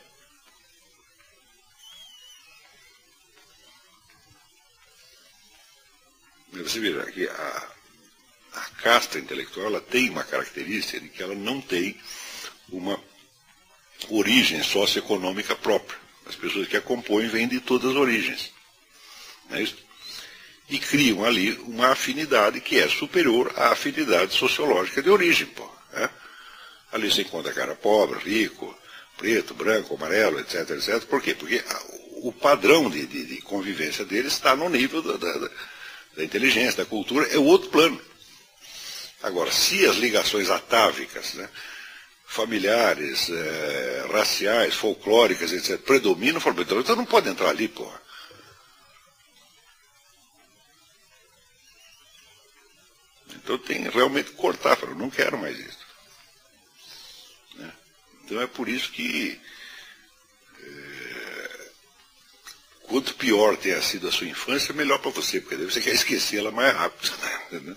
Você 6.53 6.81
veja 6.81 7.11
que 7.11 7.27
a, 7.27 7.73
a 8.53 8.61
casta 8.83 9.19
intelectual 9.19 9.67
ela 9.67 9.81
tem 9.81 10.11
uma 10.11 10.25
característica 10.25 11.01
de 11.01 11.09
que 11.09 11.23
ela 11.23 11.35
não 11.35 11.61
tem 11.61 11.99
uma 12.69 13.03
origem 14.09 14.63
socioeconômica 14.63 15.55
própria. 15.57 15.99
As 16.27 16.37
pessoas 16.37 16.69
que 16.69 16.77
a 16.77 16.81
compõem 16.81 17.29
vêm 17.29 17.49
de 17.49 17.61
todas 17.61 17.91
as 17.91 17.97
origens. 17.97 18.53
É 19.51 19.63
e 20.69 20.79
criam 20.79 21.25
ali 21.25 21.53
uma 21.67 21.89
afinidade 21.89 22.61
que 22.61 22.79
é 22.79 22.89
superior 22.89 23.53
à 23.57 23.71
afinidade 23.71 24.35
sociológica 24.35 25.03
de 25.03 25.09
origem. 25.09 25.47
Pô, 25.47 25.69
é? 25.95 26.09
Ali 26.93 27.11
se 27.11 27.23
encontra 27.23 27.53
cara 27.53 27.75
pobre, 27.75 28.19
rico, 28.19 28.77
preto, 29.17 29.55
branco, 29.55 29.95
amarelo, 29.95 30.39
etc, 30.41 30.71
etc. 30.71 31.03
Por 31.05 31.23
quê? 31.23 31.35
Porque 31.35 31.65
o 32.23 32.33
padrão 32.33 32.91
de, 32.91 33.07
de, 33.07 33.25
de, 33.25 33.43
convivência 33.43 34.05
deles 34.05 34.35
está 34.35 34.55
no 34.55 34.69
nível 34.69 35.01
da, 35.01 35.17
da, 35.17 35.51
da 36.17 36.25
inteligência, 36.25 36.85
da 36.85 36.85
cultura, 36.85 37.27
é 37.29 37.39
o 37.39 37.45
outro 37.45 37.71
plano. 37.71 38.01
Agora, 39.23 39.51
se 39.51 39.87
as 39.87 39.97
ligações 39.97 40.51
atávicas, 40.51 41.35
né, 41.35 41.49
familiares, 42.29 43.31
é, 43.31 44.07
raciais, 44.13 44.75
folclóricas, 44.75 45.51
etc., 45.51 45.81
predominam, 45.81 46.41
então 46.83 46.95
não 46.95 47.07
pode 47.07 47.27
entrar 47.27 47.49
ali, 47.49 47.67
porra. 47.67 48.01
Então 53.35 53.57
tem 53.57 53.89
realmente 53.89 54.31
que 54.31 54.37
cortar, 54.37 54.79
eu 54.83 54.95
não 54.95 55.09
quero 55.09 55.39
mais 55.39 55.59
isso. 55.59 55.87
Né? 57.55 57.73
Então 58.23 58.41
é 58.43 58.47
por 58.47 58.69
isso 58.69 58.93
que 58.93 59.41
é, 60.63 61.71
quanto 62.83 63.15
pior 63.15 63.57
tenha 63.57 63.81
sido 63.81 64.07
a 64.07 64.13
sua 64.13 64.27
infância, 64.27 64.75
melhor 64.75 64.99
para 64.99 65.11
você, 65.11 65.41
porque 65.41 65.57
daí 65.57 65.65
você 65.65 65.81
quer 65.81 65.95
esquecer 65.95 66.41
ela 66.41 66.53
mais 66.53 66.77
rápido. 66.77 67.11
Né? 67.51 67.75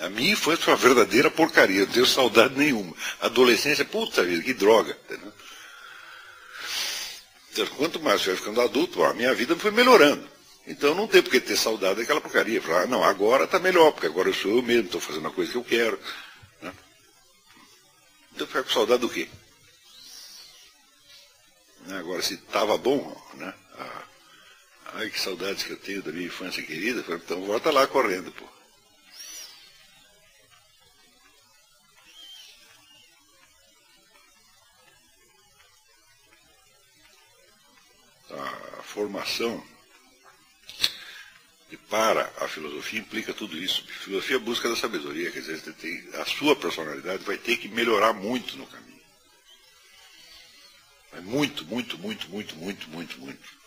A 0.00 0.08
minha 0.08 0.32
infância 0.32 0.64
foi 0.64 0.72
uma 0.72 0.78
verdadeira 0.78 1.30
porcaria, 1.30 1.84
não 1.84 1.92
tenho 1.92 2.06
saudade 2.06 2.56
nenhuma. 2.56 2.94
Adolescência, 3.20 3.84
puta 3.84 4.24
vida, 4.24 4.42
que 4.42 4.54
droga. 4.54 4.96
Entendeu? 5.04 5.32
Então, 7.52 7.66
quanto 7.76 8.00
mais 8.00 8.24
eu 8.24 8.32
ia 8.32 8.38
ficando 8.38 8.60
adulto, 8.60 9.02
a 9.04 9.12
minha 9.12 9.34
vida 9.34 9.54
foi 9.56 9.70
melhorando. 9.70 10.26
Então 10.66 10.94
não 10.94 11.08
tem 11.08 11.22
por 11.22 11.30
que 11.30 11.40
ter 11.40 11.56
saudade 11.56 12.00
daquela 12.00 12.20
porcaria. 12.20 12.62
Falar, 12.62 12.82
ah, 12.82 12.86
não, 12.86 13.02
agora 13.02 13.44
está 13.44 13.58
melhor, 13.58 13.92
porque 13.92 14.06
agora 14.06 14.28
eu 14.28 14.34
sou 14.34 14.52
eu 14.52 14.62
mesmo, 14.62 14.86
estou 14.86 15.00
fazendo 15.00 15.26
a 15.26 15.32
coisa 15.32 15.50
que 15.50 15.58
eu 15.58 15.64
quero. 15.64 15.98
Né? 16.62 16.72
Então 18.34 18.46
ficar 18.46 18.62
com 18.62 18.70
saudade 18.70 19.00
do 19.00 19.08
quê? 19.08 19.28
Né? 21.86 21.98
Agora, 21.98 22.22
se 22.22 22.34
estava 22.34 22.78
bom, 22.78 23.20
né? 23.34 23.52
Ai, 24.94 25.08
que 25.08 25.20
saudades 25.20 25.62
que 25.62 25.70
eu 25.70 25.76
tenho 25.76 26.02
da 26.02 26.12
minha 26.12 26.26
infância 26.26 26.62
querida, 26.62 27.04
então 27.08 27.44
volta 27.44 27.70
lá 27.70 27.86
correndo, 27.86 28.32
pô. 28.32 28.59
Formação 39.20 39.62
e 41.70 41.76
para 41.76 42.32
a 42.38 42.48
filosofia 42.48 42.98
implica 42.98 43.32
tudo 43.32 43.56
isso. 43.56 43.86
Filosofia 43.86 44.36
é 44.36 44.40
a 44.40 44.42
busca 44.42 44.68
da 44.68 44.74
sabedoria, 44.74 45.30
quer 45.30 45.40
dizer, 45.40 45.60
tem, 45.74 46.08
a 46.14 46.24
sua 46.24 46.56
personalidade 46.56 47.22
vai 47.24 47.38
ter 47.38 47.56
que 47.58 47.68
melhorar 47.68 48.12
muito 48.12 48.56
no 48.56 48.66
caminho. 48.66 49.00
Mas 51.12 51.24
muito, 51.24 51.64
muito, 51.66 51.98
muito, 51.98 52.28
muito, 52.28 52.56
muito, 52.56 52.88
muito, 52.88 53.20
muito. 53.20 53.60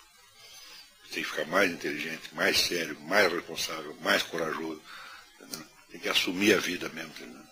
Tem 1.11 1.23
que 1.23 1.29
ficar 1.29 1.45
mais 1.45 1.71
inteligente, 1.71 2.33
mais 2.33 2.59
sério, 2.59 2.99
mais 3.01 3.31
responsável, 3.31 3.95
mais 4.01 4.23
corajoso. 4.23 4.81
Entendeu? 5.39 5.65
Tem 5.91 5.99
que 5.99 6.09
assumir 6.09 6.55
a 6.55 6.59
vida 6.59 6.89
mesmo. 6.89 7.11
Entendeu? 7.11 7.43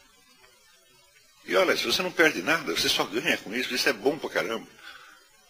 E 1.45 1.55
olha, 1.55 1.77
se 1.77 1.85
você 1.85 2.01
não 2.01 2.11
perde 2.11 2.41
nada, 2.41 2.75
você 2.75 2.89
só 2.89 3.03
ganha 3.05 3.37
com 3.37 3.53
isso, 3.53 3.73
isso 3.73 3.87
é 3.87 3.93
bom 3.93 4.17
pra 4.17 4.29
caramba. 4.29 4.67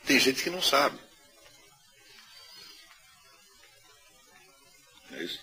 Tem 0.05 0.19
gente 0.19 0.43
que 0.43 0.49
não 0.49 0.61
sabe. 0.61 0.99
É 5.13 5.23
isso. 5.23 5.39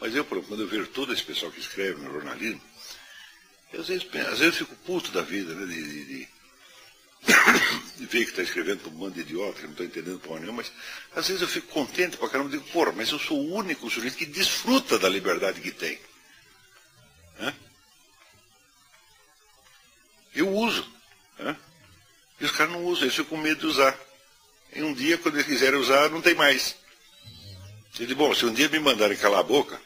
Mas 0.00 0.14
eu, 0.14 0.24
quando 0.24 0.60
eu 0.60 0.68
vejo 0.68 0.88
todo 0.88 1.12
esse 1.12 1.22
pessoal 1.22 1.52
que 1.52 1.60
escreve 1.60 2.00
no 2.00 2.12
jornalismo, 2.12 2.60
às, 3.72 3.88
vezes, 3.88 4.04
às 4.16 4.38
vezes 4.40 4.60
eu 4.60 4.66
fico 4.66 4.76
puto 4.84 5.12
da 5.12 5.22
vida, 5.22 5.54
né? 5.54 5.66
De, 5.66 5.82
de, 5.82 6.04
de, 6.04 6.28
de 7.98 8.06
ver 8.06 8.24
que 8.24 8.30
está 8.30 8.42
escrevendo 8.42 8.80
para 8.80 8.90
um 8.90 8.94
bando 8.94 9.14
de 9.14 9.20
idiota, 9.20 9.60
que 9.60 9.62
não 9.62 9.70
estou 9.70 9.86
entendendo 9.86 10.18
porra 10.18 10.40
nenhuma, 10.40 10.62
mas 10.62 10.72
às 11.14 11.28
vezes 11.28 11.40
eu 11.40 11.48
fico 11.48 11.68
contente 11.68 12.16
pra 12.16 12.28
caramba, 12.28 12.50
digo, 12.50 12.64
porra, 12.70 12.90
mas 12.92 13.10
eu 13.10 13.18
sou 13.18 13.38
o 13.38 13.54
único 13.54 13.88
sujeito 13.88 14.16
que 14.16 14.26
desfruta 14.26 14.98
da 14.98 15.08
liberdade 15.08 15.60
que 15.60 15.70
tem. 15.70 16.00
Hã? 17.38 17.54
Eu 20.34 20.48
uso. 20.52 20.84
Hã? 21.38 21.56
E 22.40 22.44
os 22.44 22.50
caras 22.50 22.72
não 22.72 22.84
usam, 22.84 23.04
eu 23.04 23.12
fico 23.12 23.30
com 23.30 23.36
medo 23.36 23.60
de 23.60 23.66
usar. 23.66 23.96
E 24.74 24.82
um 24.82 24.94
dia, 24.94 25.18
quando 25.18 25.36
eles 25.36 25.46
quiserem 25.46 25.78
usar, 25.78 26.08
não 26.08 26.22
tem 26.22 26.34
mais. 26.34 26.76
Eu 27.98 28.06
digo, 28.06 28.24
bom, 28.24 28.34
se 28.34 28.46
um 28.46 28.52
dia 28.52 28.68
me 28.68 28.78
mandarem 28.78 29.16
calar 29.16 29.40
a 29.40 29.44
boca, 29.44 29.80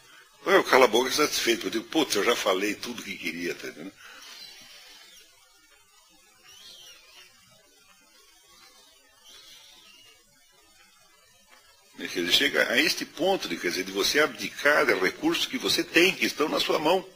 eu 0.45 0.63
calo 0.63 0.85
a 0.85 0.89
boca 0.89 1.11
satisfeito. 1.11 1.67
Eu 1.67 1.71
digo, 1.71 1.85
putz, 1.85 2.15
eu 2.15 2.25
já 2.25 2.37
falei 2.37 2.75
tudo 2.75 3.03
que 3.03 3.17
queria, 3.17 3.55
tá 3.55 3.69
entendendo? 3.69 3.93
Dizer, 11.99 12.31
chega 12.31 12.71
a 12.71 12.79
este 12.79 13.05
ponto 13.05 13.49
de, 13.49 13.57
quer 13.57 13.71
dizer, 13.71 13.85
de 13.85 13.93
você 13.93 14.21
abdicar 14.21 14.87
de 14.87 14.95
recursos 14.95 15.47
que 15.47 15.59
você 15.59 15.83
tem, 15.83 16.15
que 16.15 16.27
estão 16.27 16.49
na 16.49 16.61
sua 16.61 16.79
mão. 16.79 17.07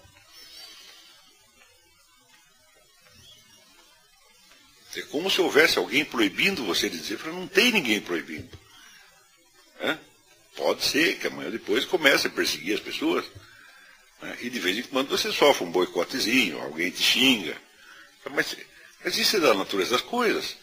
Como 5.20 5.30
se 5.30 5.38
houvesse 5.42 5.76
alguém 5.76 6.02
proibindo 6.02 6.64
você 6.64 6.88
de 6.88 6.98
dizer, 6.98 7.22
não 7.26 7.46
tem 7.46 7.70
ninguém 7.70 8.00
proibindo. 8.00 8.48
É? 9.78 9.98
Pode 10.56 10.82
ser 10.82 11.18
que 11.18 11.26
amanhã 11.26 11.50
depois 11.50 11.84
comece 11.84 12.26
a 12.26 12.30
perseguir 12.30 12.74
as 12.74 12.80
pessoas. 12.80 13.26
Né? 14.22 14.38
E 14.40 14.48
de 14.48 14.58
vez 14.58 14.78
em 14.78 14.82
quando 14.84 15.10
você 15.10 15.30
sofre 15.30 15.66
um 15.66 15.70
boicotezinho, 15.70 16.58
alguém 16.58 16.90
te 16.90 17.02
xinga. 17.02 17.54
Mas, 18.30 18.56
mas 19.04 19.18
isso 19.18 19.36
é 19.36 19.40
da 19.40 19.52
natureza 19.52 19.90
das 19.90 20.00
coisas. 20.00 20.56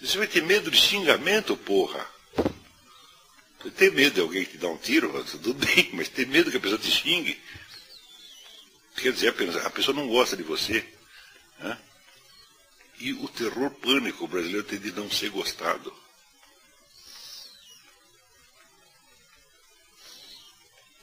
Você 0.00 0.18
vai 0.18 0.26
ter 0.26 0.42
medo 0.42 0.68
de 0.68 0.80
xingamento, 0.80 1.56
porra. 1.56 2.04
Tem 3.76 3.92
medo 3.92 4.14
de 4.14 4.20
alguém 4.20 4.44
te 4.44 4.58
dá 4.58 4.66
um 4.66 4.76
tiro, 4.76 5.12
tudo 5.30 5.54
bem, 5.54 5.90
mas 5.92 6.08
tem 6.08 6.26
medo 6.26 6.50
que 6.50 6.56
a 6.56 6.60
pessoa 6.60 6.80
te 6.80 6.90
xingue. 6.90 7.40
Quer 8.96 9.12
dizer, 9.12 9.28
a 9.64 9.70
pessoa 9.70 9.96
não 9.96 10.08
gosta 10.08 10.36
de 10.36 10.42
você. 10.42 10.84
Né? 11.58 11.78
E 12.98 13.12
o 13.12 13.28
terror 13.28 13.70
pânico 13.70 14.26
brasileiro 14.28 14.66
tem 14.66 14.78
de 14.78 14.92
não 14.92 15.10
ser 15.10 15.30
gostado. 15.30 15.92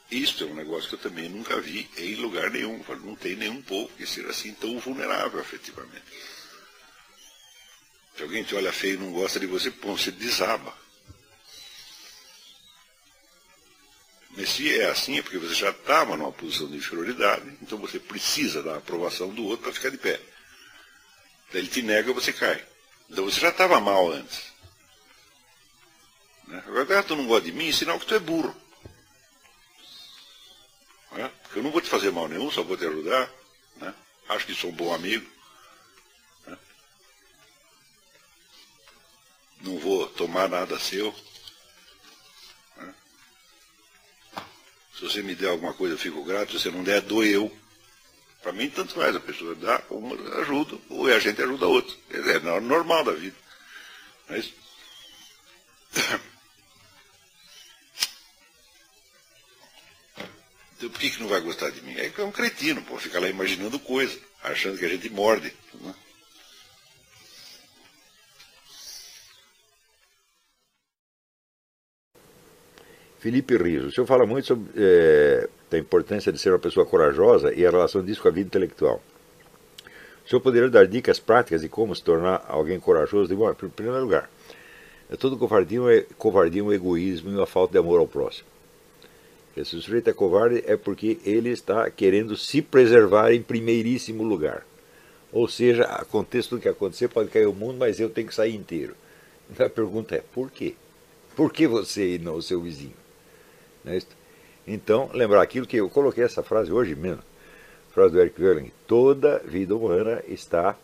Isso 0.10 0.44
é 0.44 0.48
um 0.48 0.56
negócio 0.56 0.90
que 0.90 0.96
eu 0.96 1.00
também 1.00 1.30
nunca 1.30 1.60
vi 1.62 1.88
em 1.98 2.16
lugar 2.16 2.50
nenhum. 2.50 2.84
Não 3.04 3.16
tem 3.16 3.36
nenhum 3.36 3.62
povo 3.62 3.94
que 3.96 4.08
seja 4.08 4.30
assim 4.30 4.54
tão 4.56 4.80
vulnerável, 4.80 5.40
efetivamente. 5.40 6.06
Se 8.16 8.24
alguém 8.24 8.44
te 8.44 8.56
olha 8.56 8.74
feio 8.74 8.96
e 8.96 8.98
não 8.98 9.12
gosta 9.14 9.40
de 9.40 9.46
você, 9.46 9.70
pô, 9.70 9.96
você 9.96 10.12
desaba. 10.12 10.76
Mas 14.32 14.50
se 14.50 14.80
é 14.80 14.90
assim, 14.90 15.18
é 15.18 15.22
porque 15.22 15.38
você 15.38 15.54
já 15.54 15.70
estava 15.70 16.18
numa 16.18 16.32
posição 16.32 16.68
de 16.68 16.78
inferioridade, 16.78 17.58
então 17.62 17.78
você 17.78 18.00
precisa 18.00 18.64
da 18.64 18.78
aprovação 18.78 19.34
do 19.34 19.46
outro 19.46 19.64
para 19.64 19.74
ficar 19.74 19.90
de 19.90 19.98
pé. 19.98 20.20
Ele 21.54 21.68
te 21.68 21.82
nega, 21.82 22.14
você 22.14 22.32
cai. 22.32 22.64
Então 23.10 23.26
você 23.26 23.40
já 23.40 23.50
estava 23.50 23.80
mal 23.80 24.12
antes. 24.12 24.54
Né? 26.48 26.64
Agora, 26.68 27.04
tu 27.04 27.16
não 27.16 27.28
gosta 27.28 27.46
de 27.46 27.52
mim, 27.52 27.72
sinal 27.72 28.00
que 28.00 28.06
tu 28.06 28.16
é 28.16 28.20
burro. 28.20 28.56
Né? 31.12 31.32
Porque 31.44 31.60
eu 31.60 31.64
não 31.64 31.72
vou 31.72 31.82
te 31.82 31.90
fazer 31.90 32.12
mal 32.12 32.28
nenhum, 32.28 32.52
só 32.52 32.62
vou 32.62 32.78
te 32.78 32.86
ajudar. 32.86 33.32
Né? 33.78 33.94
Acho 34.28 34.46
que 34.46 34.54
sou 34.54 34.70
um 34.70 34.76
bom 34.76 34.94
amigo. 34.94 35.30
Né? 36.46 36.58
Não 39.62 39.80
vou 39.80 40.08
tomar 40.08 40.48
nada 40.48 40.80
seu. 40.80 41.14
Né? 42.78 42.94
Se 44.96 45.02
você 45.02 45.24
me 45.24 45.34
der 45.34 45.50
alguma 45.50 45.74
coisa, 45.74 45.96
eu 45.96 46.00
fico 46.00 46.24
grato. 46.24 46.52
Se 46.52 46.60
você 46.60 46.72
não 46.72 46.84
der, 46.84 47.02
dou 47.02 47.24
eu. 47.24 47.56
Para 48.42 48.52
mim, 48.54 48.70
tanto 48.70 48.94
faz. 48.94 49.16
A 49.16 49.20
pessoa 49.20 49.56
dá, 49.56 49.82
uma 49.90 50.16
ajuda, 50.40 50.78
ou 50.90 51.08
a 51.08 51.20
gente 51.20 51.42
ajuda 51.42 51.66
a 51.66 51.70
outra. 51.70 51.96
É 52.12 52.60
normal 52.60 53.04
da 53.04 53.12
vida. 53.12 53.36
Mas... 54.28 54.54
Então 60.78 60.90
por 60.92 61.00
que, 61.02 61.10
que 61.10 61.20
não 61.20 61.28
vai 61.28 61.42
gostar 61.42 61.70
de 61.72 61.82
mim? 61.82 61.94
É 61.98 62.10
que 62.10 62.22
é 62.22 62.24
um 62.24 62.32
cretino, 62.32 62.82
pô, 62.84 62.98
fica 62.98 63.20
lá 63.20 63.28
imaginando 63.28 63.78
coisa, 63.80 64.18
achando 64.42 64.78
que 64.78 64.86
a 64.86 64.88
gente 64.88 65.10
morde. 65.10 65.54
Né? 65.74 65.94
Felipe 73.20 73.58
Riso, 73.58 73.88
o 73.88 73.92
senhor 73.92 74.08
fala 74.08 74.26
muito 74.26 74.48
sobre 74.48 74.72
é, 74.78 75.50
a 75.78 75.80
importância 75.80 76.32
de 76.32 76.40
ser 76.40 76.52
uma 76.52 76.60
pessoa 76.60 76.86
corajosa 76.86 77.54
e 77.54 77.66
a 77.66 77.70
relação 77.70 78.04
disso 78.04 78.22
com 78.22 78.28
a 78.28 78.32
vida 78.32 78.48
intelectual. 78.48 79.02
O 80.26 80.30
senhor 80.30 80.42
poderia 80.42 80.70
dar 80.70 80.88
dicas 80.88 81.20
práticas 81.20 81.62
de 81.62 81.70
como 81.70 81.96
se 81.96 82.04
tornar 82.04 82.46
alguém 82.48 82.80
corajoso? 82.80 83.34
Em 83.34 83.70
primeiro 83.70 84.02
lugar, 84.02 84.30
é 85.10 85.16
todo 85.16 85.38
covardia 85.38 85.80
é 85.92 86.06
covardia, 86.18 86.64
um 86.64 86.72
egoísmo 86.72 87.32
e 87.32 87.34
uma 87.34 87.48
falta 87.48 87.74
de 87.74 87.80
amor 87.80 88.00
ao 88.00 88.08
próximo. 88.08 88.48
Se 89.56 89.76
o 89.76 89.82
sujeito 89.82 90.10
é 90.10 90.14
covarde 90.14 90.64
é 90.66 90.78
porque 90.78 91.20
ele 91.26 91.50
está 91.50 91.90
querendo 91.90 92.38
se 92.38 92.62
preservar 92.62 93.34
em 93.34 93.42
primeiríssimo 93.42 94.24
lugar. 94.24 94.66
Ou 95.32 95.48
seja, 95.48 95.84
aconteça 95.84 96.50
tudo 96.50 96.62
que 96.62 96.70
acontecer, 96.70 97.08
pode 97.08 97.30
cair 97.30 97.48
o 97.48 97.54
mundo, 97.54 97.78
mas 97.78 98.00
eu 98.00 98.10
tenho 98.10 98.28
que 98.28 98.36
sair 98.36 98.56
inteiro. 98.56 98.96
Então 99.50 99.66
a 99.66 99.70
pergunta 99.70 100.16
é, 100.16 100.24
por 100.34 100.50
quê? 100.50 100.76
Por 101.36 101.52
que 101.52 101.68
você 101.68 102.16
e 102.16 102.20
não 102.20 102.36
o 102.36 102.42
seu 102.42 102.62
vizinho? 102.62 102.94
É 103.86 104.00
então, 104.72 105.10
lembrar 105.16 105.42
aquilo 105.42 105.66
que 105.66 105.78
eu 105.78 105.90
coloquei 105.90 106.24
essa 106.24 106.44
frase 106.44 106.72
hoje 106.72 106.96
mesmo, 106.96 107.24
frase 107.92 108.14
do 108.14 108.22
Eric 108.22 108.40
Wehling, 108.40 108.72
toda 108.86 109.40
vida 109.40 109.76
humana 109.76 110.24
está 110.28 110.78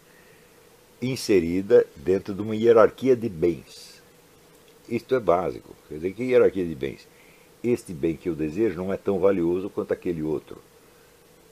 inserida 0.99 1.85
dentro 1.95 2.33
de 2.33 2.41
uma 2.41 2.55
hierarquia 2.55 3.15
de 3.15 3.29
bens. 3.29 4.01
Isto 4.89 5.13
é 5.13 5.19
básico. 5.19 5.75
Quer 5.87 5.95
dizer, 5.95 6.13
que 6.13 6.23
hierarquia 6.23 6.65
de 6.65 6.73
bens? 6.73 7.07
Este 7.63 7.93
bem 7.93 8.15
que 8.15 8.27
eu 8.27 8.33
desejo 8.33 8.75
não 8.75 8.91
é 8.91 8.97
tão 8.97 9.19
valioso 9.19 9.69
quanto 9.69 9.93
aquele 9.93 10.23
outro. 10.23 10.57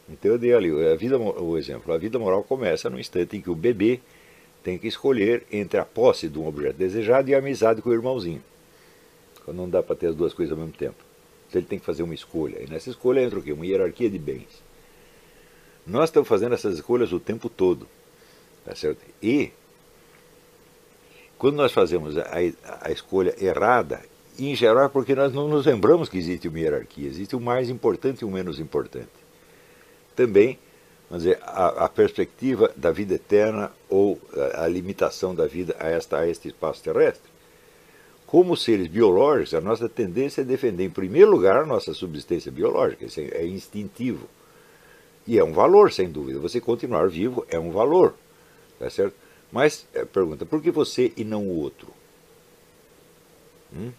Então 0.10 0.32
eu 0.32 0.40
dei 0.40 0.56
ali 0.56 0.72
a 0.88 0.96
vida, 0.96 1.20
o 1.20 1.56
exemplo. 1.56 1.94
A 1.94 2.00
vida 2.00 2.18
moral 2.18 2.44
começa 2.44 2.90
no 2.90 3.00
instante 3.00 3.38
em 3.38 3.42
que 3.42 3.50
o 3.50 3.56
bebê 3.56 4.00
tem 4.64 4.80
que 4.80 4.88
escolher 4.88 5.44
entre 5.52 5.80
a 5.80 5.86
posse 5.86 6.28
de 6.28 6.40
um 6.40 6.48
objeto 6.48 6.78
desejado 6.78 7.30
e 7.30 7.36
a 7.36 7.38
amizade 7.38 7.80
com 7.80 7.90
o 7.90 7.94
irmãozinho. 7.94 8.42
Quando 9.46 9.58
não 9.58 9.70
dá 9.70 9.84
para 9.84 9.96
ter 9.96 10.08
as 10.08 10.16
duas 10.16 10.34
coisas 10.34 10.52
ao 10.52 10.58
mesmo 10.58 10.74
tempo. 10.74 11.13
Então 11.54 11.60
ele 11.60 11.68
tem 11.68 11.78
que 11.78 11.86
fazer 11.86 12.02
uma 12.02 12.16
escolha. 12.16 12.64
E 12.64 12.68
nessa 12.68 12.90
escolha 12.90 13.22
entra 13.22 13.38
o 13.38 13.44
quê? 13.44 13.54
Uma 13.54 13.64
hierarquia 13.64 14.10
de 14.10 14.18
bens. 14.18 14.64
Nós 15.86 16.06
estamos 16.06 16.28
fazendo 16.28 16.54
essas 16.54 16.74
escolhas 16.74 17.14
o 17.14 17.20
tempo 17.20 17.48
todo. 17.48 17.88
Tá 18.66 18.74
certo? 18.74 19.00
E 19.22 19.52
quando 21.38 21.58
nós 21.58 21.72
fazemos 21.72 22.18
a, 22.18 22.26
a, 22.82 22.92
escolha 22.92 23.36
errada, 23.40 24.02
em 24.40 24.56
geral 24.56 24.86
é 24.86 24.90
porque 24.90 25.14
nós 25.14 25.32
não 25.32 25.48
nos 25.48 25.68
lembramos 25.68 26.10
que 26.10 26.18
existe 26.18 26.48
uma 26.48 26.58
hierarquia, 26.58 27.08
existe 27.08 27.36
o 27.36 27.40
mais 27.40 27.70
importante 27.70 28.22
e 28.22 28.26
o 28.26 28.32
menos 28.32 28.60
importante. 28.60 29.12
Também, 30.16 30.58
vamos 31.08 31.24
dizer, 31.24 31.40
a, 31.44 31.86
a 31.86 31.90
perspectiva 31.90 32.74
da 32.76 32.92
vida 32.92 33.14
eterna 33.14 33.72
ou 33.88 34.20
a, 34.56 34.64
a, 34.64 34.68
limitação 34.68 35.36
da 35.36 35.46
vida 35.46 35.76
a, 35.80 35.88
esta, 35.88 36.18
a 36.18 36.28
este 36.28 36.48
espaço 36.48 36.82
terrestre. 36.82 37.32
Como 38.34 38.58
seres 38.58 38.88
biológicos, 38.88 39.54
a 39.54 39.62
nossa 39.62 39.88
tendência 39.88 40.42
é 40.42 40.44
defender, 40.44 40.84
em 40.84 40.90
primeiro 40.90 41.30
lugar, 41.30 41.58
a 41.62 41.66
nossa 41.68 41.94
subsistência 41.94 42.52
biológica, 42.52 43.06
isso 43.06 43.20
é, 43.20 43.26
é 43.26 43.46
instintivo. 43.46 44.28
E 45.28 45.38
é 45.38 45.44
um 45.44 45.54
valor, 45.54 45.92
sem 45.92 46.10
dúvida. 46.10 46.40
Você 46.40 46.60
continuar 46.60 47.08
vivo 47.08 47.46
é 47.48 47.60
um 47.60 47.70
valor. 47.70 48.16
Tá 48.80 48.90
certo? 48.90 49.14
Mas, 49.52 49.86
é, 49.94 50.04
pergunta, 50.04 50.48
por 50.48 50.64
que 50.64 50.72
você 50.72 51.14
e 51.16 51.24
não 51.24 51.48
o 51.48 51.60
outro? 51.60 51.90
Hum? 53.72 53.92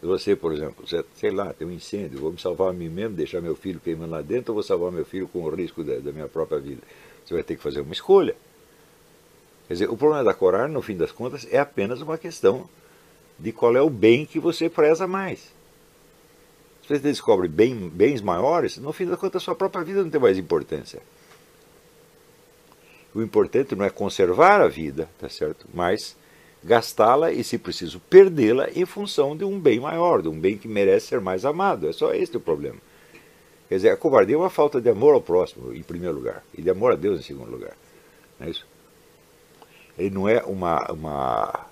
Você, 0.00 0.34
por 0.34 0.54
exemplo, 0.54 0.86
você, 0.88 1.04
sei 1.16 1.30
lá, 1.30 1.52
tem 1.52 1.68
um 1.68 1.72
incêndio, 1.72 2.20
vou 2.20 2.32
me 2.32 2.40
salvar 2.40 2.70
a 2.70 2.72
mim 2.72 2.88
mesmo, 2.88 3.14
deixar 3.16 3.42
meu 3.42 3.54
filho 3.54 3.78
queimando 3.80 4.12
lá 4.12 4.22
dentro, 4.22 4.52
ou 4.52 4.54
vou 4.54 4.62
salvar 4.62 4.90
meu 4.90 5.04
filho 5.04 5.28
com 5.28 5.42
o 5.42 5.54
risco 5.54 5.84
da, 5.84 5.98
da 5.98 6.10
minha 6.10 6.26
própria 6.26 6.58
vida? 6.58 6.80
Você 7.22 7.34
vai 7.34 7.42
ter 7.42 7.56
que 7.56 7.62
fazer 7.62 7.82
uma 7.82 7.92
escolha. 7.92 8.34
Quer 9.68 9.74
dizer, 9.74 9.90
o 9.90 9.96
problema 9.98 10.24
da 10.24 10.32
coragem, 10.32 10.72
no 10.72 10.80
fim 10.80 10.96
das 10.96 11.12
contas, 11.12 11.46
é 11.50 11.58
apenas 11.58 12.00
uma 12.00 12.16
questão 12.16 12.66
de 13.42 13.50
qual 13.50 13.76
é 13.76 13.82
o 13.82 13.90
bem 13.90 14.24
que 14.24 14.38
você 14.38 14.70
preza 14.70 15.06
mais. 15.06 15.40
Se 16.82 16.88
você 16.88 16.98
descobre 17.00 17.48
bem, 17.48 17.88
bens 17.88 18.20
maiores, 18.20 18.76
no 18.76 18.92
fim 18.92 19.04
das 19.04 19.18
contas, 19.18 19.42
a 19.42 19.44
sua 19.44 19.54
própria 19.56 19.84
vida 19.84 20.02
não 20.02 20.10
tem 20.10 20.20
mais 20.20 20.38
importância. 20.38 21.02
O 23.12 23.20
importante 23.20 23.74
não 23.74 23.84
é 23.84 23.90
conservar 23.90 24.60
a 24.60 24.68
vida, 24.68 25.08
tá 25.18 25.28
certo? 25.28 25.66
Mas 25.74 26.16
gastá-la 26.62 27.32
e, 27.32 27.42
se 27.42 27.58
preciso, 27.58 28.00
perdê-la 28.08 28.68
em 28.70 28.86
função 28.86 29.36
de 29.36 29.44
um 29.44 29.58
bem 29.58 29.80
maior, 29.80 30.22
de 30.22 30.28
um 30.28 30.38
bem 30.38 30.56
que 30.56 30.68
merece 30.68 31.08
ser 31.08 31.20
mais 31.20 31.44
amado. 31.44 31.88
É 31.88 31.92
só 31.92 32.14
este 32.14 32.36
o 32.36 32.40
problema. 32.40 32.78
Quer 33.68 33.74
dizer, 33.74 33.90
a 33.90 33.96
covardia 33.96 34.36
é 34.36 34.38
uma 34.38 34.50
falta 34.50 34.80
de 34.80 34.88
amor 34.88 35.14
ao 35.14 35.20
próximo, 35.20 35.74
em 35.74 35.82
primeiro 35.82 36.14
lugar, 36.14 36.44
e 36.56 36.62
de 36.62 36.70
amor 36.70 36.92
a 36.92 36.96
Deus 36.96 37.18
em 37.18 37.22
segundo 37.22 37.50
lugar. 37.50 37.76
Não 38.38 38.46
é 38.46 38.50
isso? 38.50 38.66
Ele 39.98 40.10
não 40.10 40.28
é 40.28 40.42
uma, 40.42 40.92
uma 40.92 41.71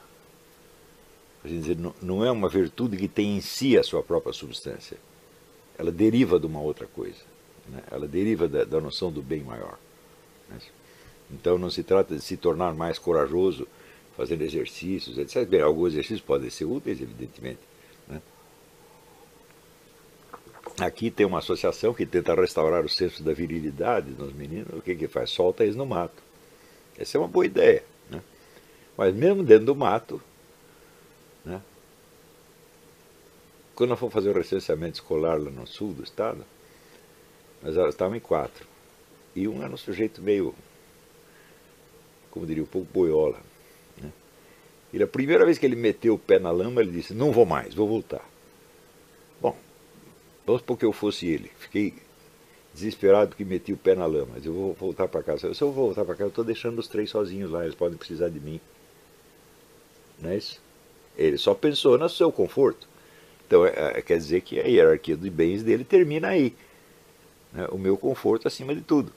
dizer, 1.49 1.77
não, 2.03 2.25
é 2.25 2.31
uma 2.31 2.49
virtude 2.49 2.97
que 2.97 3.09
tem 3.09 3.37
em 3.37 3.41
si 3.41 3.79
a 3.79 3.83
sua 3.83 4.03
própria 4.03 4.33
substância. 4.33 4.99
Ela 5.79 5.91
deriva 5.91 6.39
de 6.39 6.47
uma 6.47 6.61
outra 6.61 6.87
coisa. 6.87 7.21
Né? 7.69 7.83
Ela 7.91 8.07
deriva 8.07 8.47
da, 8.47 8.65
da 8.65 8.81
noção 8.81 9.11
do 9.11 9.23
bem 9.23 9.43
maior. 9.43 9.79
É 10.53 10.57
isso? 10.57 10.71
Então 11.31 11.57
não 11.57 11.71
se 11.71 11.83
trata 11.83 12.15
de 12.15 12.21
se 12.21 12.37
tornar 12.37 12.75
mais 12.75 12.99
corajoso 12.99 13.67
fazendo 14.17 14.43
exercícios, 14.43 15.17
etc. 15.17 15.49
Bem, 15.49 15.61
alguns 15.61 15.93
exercícios 15.93 16.21
podem 16.21 16.51
ser 16.51 16.65
úteis, 16.65 17.01
evidentemente. 17.01 17.61
Né? 18.07 18.21
Aqui 20.79 21.11
tem 21.11 21.25
uma 21.25 21.39
associação 21.39 21.95
que 21.95 22.05
tenta 22.05 22.35
restaurar 22.35 22.85
o 22.85 22.89
senso 22.89 23.23
da 23.23 23.33
virilidade 23.33 24.11
nos 24.11 24.33
meninos. 24.33 24.75
O 24.77 24.83
que, 24.83 24.95
que 24.95 25.09
faz? 25.09 25.31
Solta 25.31 25.63
eles 25.63 25.77
no 25.77 25.87
mato. 25.87 26.23
Essa 26.99 27.17
é 27.17 27.21
uma 27.21 27.29
boa 27.29 27.47
ideia. 27.47 27.83
Né? 28.11 28.21
Mas 28.97 29.15
mesmo 29.15 29.43
dentro 29.43 29.67
do 29.67 29.75
mato, 29.75 30.21
né? 31.45 31.61
quando 33.75 33.91
nós 33.91 33.99
fomos 33.99 34.13
fazer 34.13 34.31
o 34.31 34.35
recenseamento 34.35 34.95
escolar 34.95 35.41
lá 35.41 35.51
no 35.51 35.67
sul 35.67 35.95
do 35.95 36.03
estado, 36.03 36.45
nós 37.63 37.75
estávamos 37.89 38.19
em 38.19 38.21
quatro. 38.21 38.67
E 39.35 39.49
um 39.49 39.63
era 39.63 39.73
um 39.73 39.77
sujeito 39.77 40.21
meio 40.21 40.55
como 42.31 42.47
diria, 42.47 42.63
um 42.63 42.67
pouco 42.67 42.89
boiola. 42.93 43.39
Né? 44.01 44.11
Ele, 44.95 45.05
a 45.05 45.07
primeira 45.07 45.45
vez 45.45 45.59
que 45.59 45.67
ele 45.67 45.77
meteu 45.77 46.15
o 46.15 46.19
pé 46.19 46.39
na 46.39 46.51
lama, 46.51 46.81
ele 46.81 46.93
disse, 46.93 47.13
não 47.13 47.33
vou 47.33 47.45
mais, 47.45 47.75
vou 47.75 47.89
voltar. 47.89 48.25
Bom, 49.41 49.57
vamos 50.47 50.63
porque 50.63 50.85
eu 50.85 50.93
fosse 50.93 51.27
ele. 51.27 51.51
Fiquei 51.59 51.95
desesperado 52.73 53.35
que 53.35 53.45
meti 53.45 53.73
o 53.73 53.77
pé 53.77 53.95
na 53.95 54.07
lama, 54.07 54.29
mas 54.35 54.47
eu 54.47 54.53
vou 54.53 54.73
voltar 54.75 55.09
para 55.09 55.23
casa. 55.23 55.53
Se 55.53 55.63
eu 55.63 55.73
vou 55.73 55.87
voltar 55.87 56.05
para 56.05 56.15
casa, 56.15 56.25
eu 56.25 56.29
estou 56.29 56.45
deixando 56.45 56.79
os 56.79 56.89
três 56.89 57.11
sozinhos 57.11 57.51
lá, 57.51 57.65
eles 57.65 57.75
podem 57.75 57.99
precisar 57.99 58.29
de 58.29 58.41
mim. 58.41 58.61
Não 60.21 60.31
é 60.31 60.37
isso? 60.37 60.61
Ele 61.21 61.39
só 61.39 61.55
pensou 61.55 61.99
no 61.99 62.09
seu 62.09 62.33
conforto. 62.33 62.89
Então, 63.47 63.67
é, 63.67 63.73
é, 63.97 64.03
quer 64.03 64.17
dizer 64.17 64.41
que 64.41 64.59
a 64.59 64.67
hierarquia 64.67 65.17
dos 65.17 65.29
bens 65.29 65.63
dele 65.63 65.85
termina 65.85 66.29
aí. 66.29 66.55
Né? 67.53 67.67
O 67.71 67.79
meu 67.79 67.97
conforto 67.97 68.49
acima 68.49 68.75
de 68.75 68.81
tudo. 68.81 69.13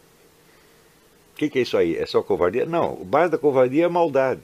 O 1.33 1.35
que, 1.35 1.49
que, 1.49 1.59
é 1.59 1.61
isso 1.61 1.77
aí? 1.77 1.95
É 1.95 2.05
só 2.05 2.21
covardia? 2.21 2.65
Não, 2.65 2.93
o 2.93 3.05
base 3.05 3.31
da 3.31 3.37
covardia 3.37 3.83
é 3.83 3.85
a 3.85 3.89
maldade. 3.89 4.41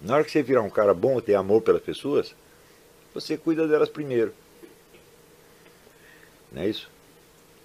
Na 0.00 0.14
hora 0.14 0.24
que 0.24 0.30
você 0.30 0.42
virar 0.42 0.62
um 0.62 0.70
cara 0.70 0.92
bom 0.92 1.18
e 1.18 1.22
ter 1.22 1.34
amor 1.34 1.62
pelas 1.62 1.82
pessoas, 1.82 2.34
você 3.14 3.36
cuida 3.36 3.68
delas 3.68 3.88
primeiro. 3.88 4.32
Não 6.50 6.62
é 6.62 6.68
isso? 6.68 6.90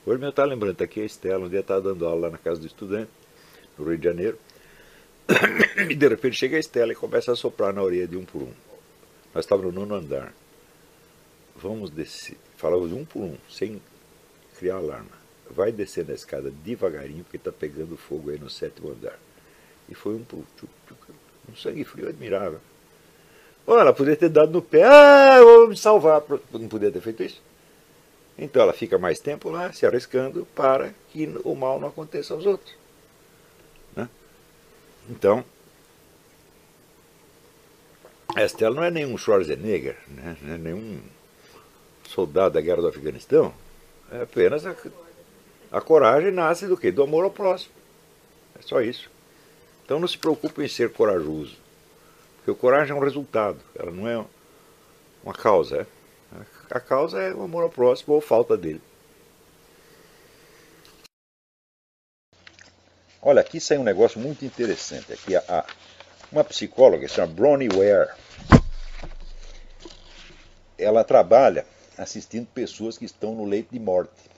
Hoje 0.06 0.20
meu 0.20 0.30
está 0.30 0.44
lembrando, 0.44 0.76
tá 0.76 0.84
aqui 0.84 1.02
a 1.02 1.06
Estela, 1.06 1.46
um 1.46 1.50
dia 1.50 1.62
estava 1.62 1.82
dando 1.82 2.06
aula 2.06 2.28
lá 2.28 2.30
na 2.32 2.38
casa 2.38 2.60
do 2.60 2.68
estudante, 2.68 3.10
no 3.78 3.86
Rio 3.86 3.98
de 3.98 4.04
Janeiro, 4.04 4.38
e 5.90 5.96
de 5.96 6.08
repente 6.08 6.38
chega 6.38 6.58
a 6.58 6.60
Estela 6.60 6.92
e 6.92 6.96
começa 6.96 7.32
a 7.32 7.36
soprar 7.36 7.74
na 7.74 7.82
orelha 7.82 8.08
de 8.08 8.18
um 8.18 8.26
por 8.26 8.44
um. 8.44 8.54
Nós 9.34 9.46
estávamos 9.46 9.74
no 9.74 9.82
nono 9.82 9.96
andar. 9.96 10.34
Vamos 11.56 11.90
descer, 11.90 12.38
falava 12.58 12.88
de 12.88 12.94
um 12.94 13.06
por 13.06 13.24
um, 13.24 13.38
sem 13.50 13.82
criar 14.58 14.76
alarme 14.76 15.10
vai 15.50 15.72
descendo 15.72 16.12
a 16.12 16.16
escada 16.16 16.52
devagarinho, 16.64 17.24
porque 17.24 17.38
está 17.38 17.52
pegando 17.52 17.98
fogo 17.98 18.30
aí 18.30 18.40
no 18.40 18.50
sétimo 18.50 18.92
andar. 18.92 19.18
E 19.88 19.96
foi 19.96 20.16
um, 20.16 20.26
um 21.50 21.56
sangue 21.56 21.84
frio 21.84 22.10
admirável. 22.10 22.60
Bom, 23.66 23.80
ela 23.80 23.94
poderia 23.94 24.18
ter 24.18 24.30
dado 24.30 24.52
no 24.52 24.62
pé, 24.62 24.84
ah, 24.84 25.38
eu 25.38 25.46
vou 25.46 25.68
me 25.68 25.78
salvar. 25.78 26.24
Não 26.52 26.68
podia 26.68 26.92
ter 26.92 27.02
feito 27.02 27.24
isso. 27.24 27.42
Então 28.38 28.62
ela 28.62 28.74
fica 28.74 28.98
mais 28.98 29.20
tempo 29.20 29.50
lá, 29.50 29.72
se 29.72 29.86
arriscando, 29.86 30.46
para 30.54 30.94
que 31.10 31.34
o 31.44 31.56
mal 31.56 31.80
não 31.80 31.88
aconteça 31.88 32.34
aos 32.34 32.46
outros. 32.46 32.76
Então, 35.10 35.44
Estela 38.36 38.76
não 38.76 38.84
é 38.84 38.92
nenhum 38.92 39.18
Schwarzenegger, 39.18 39.98
né? 40.08 40.38
não 40.42 40.56
é 40.56 40.58
nenhum 40.58 41.00
soldado 42.08 42.56
da 42.56 42.62
guerra 42.62 42.82
do 42.82 42.88
Afeganistão, 42.88 43.54
é 44.12 44.22
apenas 44.22 44.66
a 44.66 44.74
a 45.76 45.82
coragem 45.82 46.32
nasce 46.32 46.68
do 46.68 46.78
quê? 46.78 46.90
Do 46.90 47.04
amor 47.04 47.26
ao 47.26 47.30
próximo. 47.30 47.74
É 48.58 48.62
só 48.62 48.82
isso. 48.82 49.12
Então 49.84 50.00
não 50.00 50.08
se 50.08 50.18
preocupe 50.18 50.64
em 50.64 50.70
ser 50.70 50.94
corajoso. 50.94 51.58
Porque 52.38 52.52
o 52.52 52.56
coragem 52.56 52.96
é 52.96 52.96
um 52.96 53.04
resultado, 53.04 53.60
ela 53.76 53.92
não 53.92 54.08
é 54.08 54.24
uma 55.22 55.34
causa. 55.34 55.82
É? 55.82 56.46
A 56.72 56.80
causa 56.80 57.22
é 57.22 57.34
o 57.34 57.44
amor 57.44 57.64
ao 57.64 57.70
próximo 57.70 58.14
ou 58.14 58.22
falta 58.22 58.56
dele. 58.56 58.82
Olha, 63.28 63.42
aqui 63.42 63.60
sai 63.60 63.80
um 63.80 63.84
negócio 63.84 64.20
muito 64.20 64.46
interessante. 64.46 65.12
Aqui 65.12 65.36
a, 65.36 65.66
uma 66.32 66.44
psicóloga, 66.44 67.08
chama 67.08 67.34
Bronnie 67.34 67.70
Ware, 67.70 68.12
ela 70.78 71.04
trabalha 71.04 71.66
assistindo 71.98 72.46
pessoas 72.46 73.00
que 73.00 73.06
estão 73.06 73.34
no 73.34 73.44
leito 73.44 73.74
de 73.74 73.80
morte. 73.80 74.30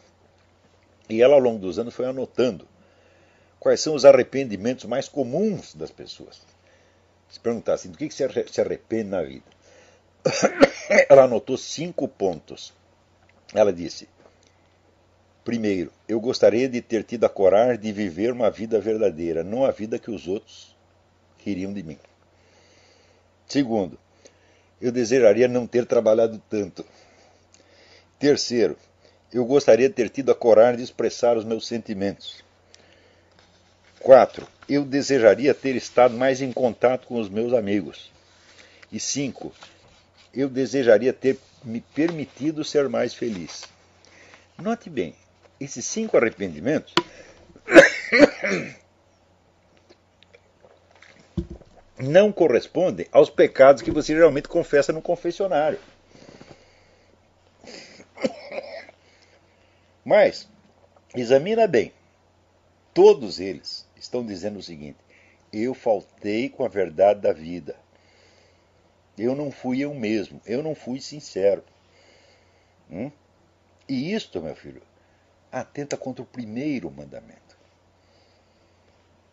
E 1.10 1.22
ela, 1.22 1.34
ao 1.34 1.40
longo 1.42 1.60
dos 1.60 1.78
anos, 1.78 1.94
foi 1.94 2.06
anotando 2.06 2.66
quais 3.60 3.82
são 3.82 3.94
os 3.94 4.06
arrependimentos 4.06 4.86
mais 4.86 5.10
comuns 5.10 5.76
das 5.76 5.92
pessoas. 5.92 6.40
Se 7.30 7.42
perguntasse 7.42 7.90
do 7.90 7.98
que 7.98 8.10
se 8.10 8.24
arrepende 8.62 9.10
na 9.10 9.22
vida. 9.22 9.44
Ela 11.10 11.26
anotou 11.26 11.58
cinco 11.58 12.08
pontos. 12.08 12.74
Ela 13.54 13.74
disse: 13.74 14.08
primeiro, 15.44 15.92
eu 16.08 16.20
gostaria 16.20 16.70
de 16.70 16.82
ter 16.82 17.04
tido 17.04 17.26
a 17.26 17.30
coragem 17.30 17.80
de 17.80 17.92
viver 17.92 18.32
uma 18.32 18.50
vida 18.50 18.80
verdadeira, 18.80 19.44
não 19.44 19.66
a 19.66 19.72
vida 19.72 20.00
que 20.00 20.10
os 20.10 20.28
outros 20.28 20.76
queriam 21.40 21.74
de 21.74 21.84
mim. 21.84 21.98
Segundo, 23.48 24.00
eu 24.82 24.92
desejaria 24.92 25.48
não 25.48 25.68
ter 25.68 25.86
trabalhado 25.86 26.42
tanto. 26.50 26.86
Terceiro, 28.20 28.78
eu 29.34 29.46
gostaria 29.46 29.90
de 29.90 29.96
ter 29.96 30.10
tido 30.10 30.32
a 30.32 30.36
coragem 30.36 30.78
de 30.78 30.84
expressar 30.84 31.36
os 31.36 31.44
meus 31.44 31.68
sentimentos. 31.68 32.44
Quatro, 34.00 34.48
eu 34.70 34.86
desejaria 34.86 35.54
ter 35.54 35.76
estado 35.76 36.16
mais 36.16 36.42
em 36.42 36.52
contato 36.52 37.08
com 37.08 37.20
os 37.20 37.28
meus 37.28 37.54
amigos. 37.54 38.12
E 38.92 39.00
cinco, 39.00 39.54
eu 40.34 40.48
desejaria 40.48 41.12
ter 41.12 41.38
me 41.64 41.82
permitido 41.82 42.64
ser 42.64 42.88
mais 42.88 43.14
feliz. 43.14 43.64
Note 44.58 44.90
bem, 44.90 45.14
esses 45.60 45.86
cinco 45.86 46.18
arrependimentos 46.18 46.94
não 52.00 52.32
correspondem 52.32 53.08
aos 53.12 53.30
pecados 53.30 53.82
que 53.82 53.92
você 53.92 54.14
geralmente 54.14 54.48
confessa 54.48 54.94
no 54.94 55.02
confessionário. 55.02 55.80
Mas, 60.06 60.48
examina 61.16 61.68
bem, 61.68 61.92
todos 62.94 63.40
eles 63.40 63.88
estão 63.96 64.26
dizendo 64.26 64.60
o 64.60 64.64
seguinte: 64.64 64.98
eu 65.52 65.74
faltei 65.74 66.50
com 66.50 66.64
a 66.64 66.70
verdade 66.70 67.22
da 67.22 67.34
vida. 67.34 67.76
Eu 69.18 69.36
não 69.36 69.52
fui 69.52 69.80
eu 69.80 69.94
mesmo, 69.96 70.40
eu 70.46 70.62
não 70.62 70.76
fui 70.76 71.02
sincero. 71.02 71.64
Hum? 72.90 73.12
E 73.90 74.14
isto, 74.14 74.42
meu 74.42 74.56
filho, 74.56 74.82
atenta 75.52 75.98
contra 75.98 76.24
o 76.24 76.28
primeiro 76.28 76.90
mandamento. 76.92 77.58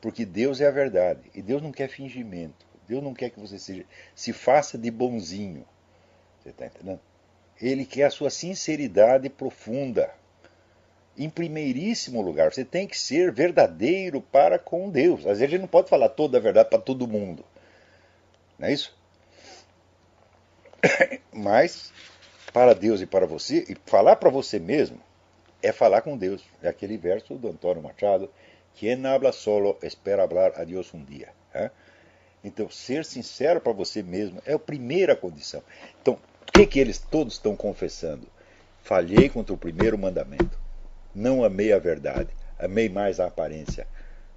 Porque 0.00 0.24
Deus 0.24 0.60
é 0.60 0.66
a 0.66 0.70
verdade 0.70 1.30
e 1.34 1.40
Deus 1.40 1.62
não 1.62 1.72
quer 1.72 1.88
fingimento. 1.88 2.66
Deus 2.86 3.02
não 3.02 3.14
quer 3.14 3.30
que 3.30 3.40
você 3.40 3.58
seja, 3.58 3.84
se 4.14 4.32
faça 4.32 4.76
de 4.76 4.90
bonzinho. 4.90 5.66
Você 6.42 6.50
está 6.50 6.66
entendendo? 6.66 7.00
Ele 7.60 7.86
quer 7.86 8.04
a 8.04 8.10
sua 8.10 8.30
sinceridade 8.30 9.30
profunda. 9.30 10.10
Em 11.16 11.30
primeiríssimo 11.30 12.20
lugar, 12.20 12.52
você 12.52 12.64
tem 12.64 12.86
que 12.86 12.98
ser 12.98 13.32
verdadeiro 13.32 14.20
para 14.20 14.58
com 14.58 14.90
Deus. 14.90 15.20
Às 15.20 15.38
vezes 15.38 15.42
a 15.42 15.46
gente 15.46 15.60
não 15.60 15.68
pode 15.68 15.88
falar 15.88 16.08
toda 16.08 16.36
a 16.36 16.40
verdade 16.40 16.68
para 16.68 16.80
todo 16.80 17.06
mundo. 17.06 17.44
Não 18.58 18.68
é 18.68 18.72
isso? 18.72 18.94
Mas, 21.32 21.92
para 22.52 22.74
Deus 22.74 23.00
e 23.00 23.06
para 23.06 23.26
você, 23.26 23.64
e 23.68 23.76
falar 23.86 24.16
para 24.16 24.28
você 24.28 24.58
mesmo, 24.58 25.00
é 25.64 25.72
falar 25.72 26.02
com 26.02 26.16
Deus. 26.16 26.44
É 26.62 26.68
aquele 26.68 26.96
verso 26.98 27.34
do 27.36 27.48
Antônio 27.48 27.82
Machado, 27.82 28.30
quem 28.74 29.06
habla 29.06 29.32
solo 29.32 29.78
espera 29.82 30.22
hablar 30.22 30.52
a 30.60 30.64
Deus 30.64 30.92
um 30.92 31.02
dia. 31.02 31.28
É? 31.52 31.70
Então, 32.42 32.68
ser 32.68 33.04
sincero 33.04 33.60
para 33.60 33.72
você 33.72 34.02
mesmo 34.02 34.42
é 34.44 34.52
a 34.52 34.58
primeira 34.58 35.16
condição. 35.16 35.62
Então, 36.02 36.14
o 36.14 36.52
que, 36.52 36.66
que 36.66 36.78
eles 36.78 36.98
todos 36.98 37.34
estão 37.34 37.56
confessando? 37.56 38.26
Falhei 38.82 39.30
contra 39.30 39.54
o 39.54 39.58
primeiro 39.58 39.96
mandamento. 39.96 40.58
Não 41.14 41.42
amei 41.42 41.72
a 41.72 41.78
verdade. 41.78 42.28
Amei 42.58 42.88
mais 42.88 43.18
a 43.18 43.26
aparência, 43.26 43.86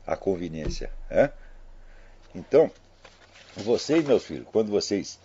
a 0.05 0.15
conveniência. 0.15 0.89
É? 1.09 1.29
Então, 2.33 2.71
vocês, 3.55 4.05
meus 4.05 4.25
filhos, 4.25 4.47
quando 4.51 4.71
vocês 4.71 5.19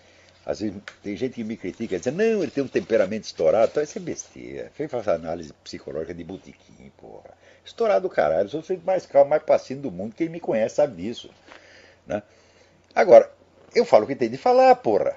às 0.44 0.60
vezes 0.60 0.76
tem 1.02 1.16
gente 1.16 1.34
que 1.34 1.44
me 1.44 1.56
critica, 1.56 1.98
dizendo, 1.98 2.18
não, 2.18 2.42
ele 2.42 2.50
tem 2.50 2.64
um 2.64 2.68
temperamento 2.68 3.24
estourado. 3.24 3.70
Então, 3.70 3.82
isso 3.82 3.96
é 3.96 4.00
besteira. 4.00 4.72
Quem 4.76 4.88
faz 4.88 5.06
análise 5.06 5.52
psicológica 5.62 6.12
de 6.12 6.24
botiquim, 6.24 6.90
porra. 6.96 7.30
Estourado 7.64 8.08
do 8.08 8.12
caralho. 8.12 8.46
Eu 8.46 8.48
sou 8.48 8.60
o 8.60 8.62
sujeito 8.62 8.84
mais 8.84 9.06
calmo, 9.06 9.30
mais 9.30 9.42
paciente 9.42 9.80
do 9.80 9.90
mundo. 9.90 10.16
Quem 10.16 10.28
me 10.28 10.40
conhece 10.40 10.76
sabe 10.76 11.00
disso. 11.00 11.30
Né? 12.04 12.22
Agora, 12.92 13.30
eu 13.72 13.84
falo 13.84 14.04
o 14.04 14.06
que 14.08 14.16
tem 14.16 14.28
de 14.28 14.36
falar, 14.36 14.74
porra. 14.76 15.16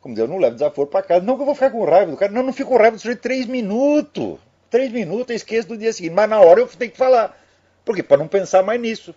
Como 0.00 0.14
dizer, 0.14 0.24
eu 0.24 0.28
não 0.28 0.38
levo 0.38 0.54
desaforo 0.54 0.88
para 0.88 1.02
casa. 1.02 1.24
Não 1.24 1.34
que 1.34 1.42
eu 1.42 1.46
vou 1.46 1.54
ficar 1.54 1.70
com 1.70 1.84
raiva 1.84 2.12
do 2.12 2.16
cara. 2.16 2.30
Não, 2.30 2.44
não 2.44 2.52
fico 2.52 2.70
com 2.70 2.76
raiva 2.76 2.96
do 2.96 3.00
sujeito 3.00 3.20
três 3.20 3.46
minutos. 3.46 4.38
Três 4.70 4.92
minutos 4.92 5.30
eu 5.30 5.36
esqueço 5.36 5.68
do 5.68 5.76
dia 5.76 5.92
seguinte. 5.92 6.12
Mas 6.12 6.30
na 6.30 6.40
hora 6.40 6.60
eu 6.60 6.68
tenho 6.68 6.92
que 6.92 6.96
falar. 6.96 7.36
Por 7.84 7.96
quê? 7.96 8.04
Para 8.04 8.18
não 8.18 8.28
pensar 8.28 8.62
mais 8.62 8.80
nisso. 8.80 9.12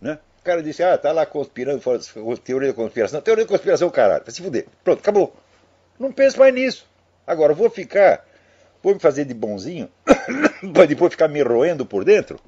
Né? 0.00 0.18
Cara 0.46 0.62
disse, 0.62 0.82
ah, 0.82 0.96
tá 0.96 1.10
lá 1.12 1.26
conspirando, 1.26 1.82
teoria 2.44 2.68
da 2.68 2.74
conspiração. 2.74 3.20
Teoria 3.20 3.44
da 3.44 3.48
conspiração, 3.48 3.90
caralho, 3.90 4.22
vai 4.24 4.32
se 4.32 4.40
fuder. 4.40 4.66
Pronto, 4.84 5.00
acabou. 5.00 5.34
Não 5.98 6.12
penso 6.12 6.38
mais 6.38 6.54
nisso. 6.54 6.88
Agora, 7.26 7.52
vou 7.52 7.68
ficar, 7.68 8.24
vou 8.82 8.94
me 8.94 9.00
fazer 9.00 9.24
de 9.24 9.34
bonzinho, 9.34 9.90
para 10.72 10.86
depois 10.86 11.10
ficar 11.10 11.26
me 11.26 11.42
roendo 11.42 11.84
por 11.84 12.04
dentro, 12.04 12.38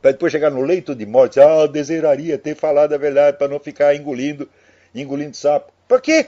para 0.00 0.12
depois 0.12 0.30
chegar 0.30 0.50
no 0.50 0.62
leito 0.62 0.94
de 0.94 1.04
morte, 1.04 1.40
ah, 1.40 1.62
eu 1.62 1.68
desejaria 1.68 2.38
ter 2.38 2.54
falado 2.54 2.92
a 2.92 2.98
verdade 2.98 3.36
para 3.36 3.48
não 3.48 3.58
ficar 3.58 3.94
engolindo, 3.96 4.48
engolindo 4.94 5.36
sapo. 5.36 5.72
Para 5.88 6.00
quê? 6.00 6.26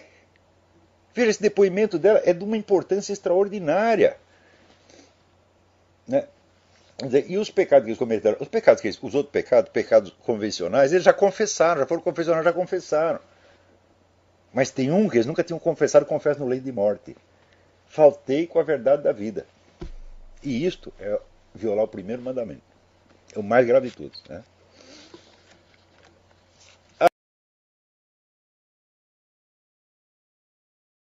Veja, 1.14 1.31
esse 1.31 1.43
depoimento 1.43 1.99
dela 1.99 2.20
é 2.24 2.33
de 2.33 2.43
uma 2.43 2.57
importância 2.57 3.12
extraordinária. 3.12 4.16
Né? 6.09 6.24
E 7.28 7.38
os 7.38 7.51
pecados 7.51 7.84
que 7.84 7.90
eles 7.90 7.98
cometeram, 7.98 8.36
os 8.40 8.48
pecados 8.48 8.80
que 8.80 8.88
eles, 8.88 8.98
os 9.03 9.14
outros 9.14 9.32
pecados, 9.32 9.70
pecados 9.70 10.14
convencionais, 10.20 10.92
eles 10.92 11.05
já 11.05 11.12
confessaram, 11.12 11.80
já 11.80 11.86
foram 11.86 12.03
confessionar, 12.03 12.44
já 12.44 12.53
confessaram. 12.53 13.20
Mas 14.53 14.70
tem 14.70 14.90
um 14.90 15.09
que 15.09 15.16
eles 15.16 15.26
nunca 15.26 15.44
tinham 15.44 15.59
confessado, 15.59 16.05
confessam 16.05 16.44
no 16.44 16.51
leito 16.51 16.64
de 16.64 16.72
morte. 16.72 17.16
Faltei 17.86 18.46
com 18.46 18.59
a 18.59 18.62
verdade 18.62 19.03
da 19.03 19.12
vida. 19.12 19.46
E 20.42 20.66
isto 20.66 20.92
é 20.98 21.18
violar 21.55 21.84
o 21.84 21.88
primeiro 21.88 22.22
mandamento. 22.22 22.62
É 23.34 23.38
o 23.38 23.42
mais 23.42 23.66
grave 23.66 23.88
de 23.88 23.96
todos. 23.96 24.22
Né? 24.28 24.42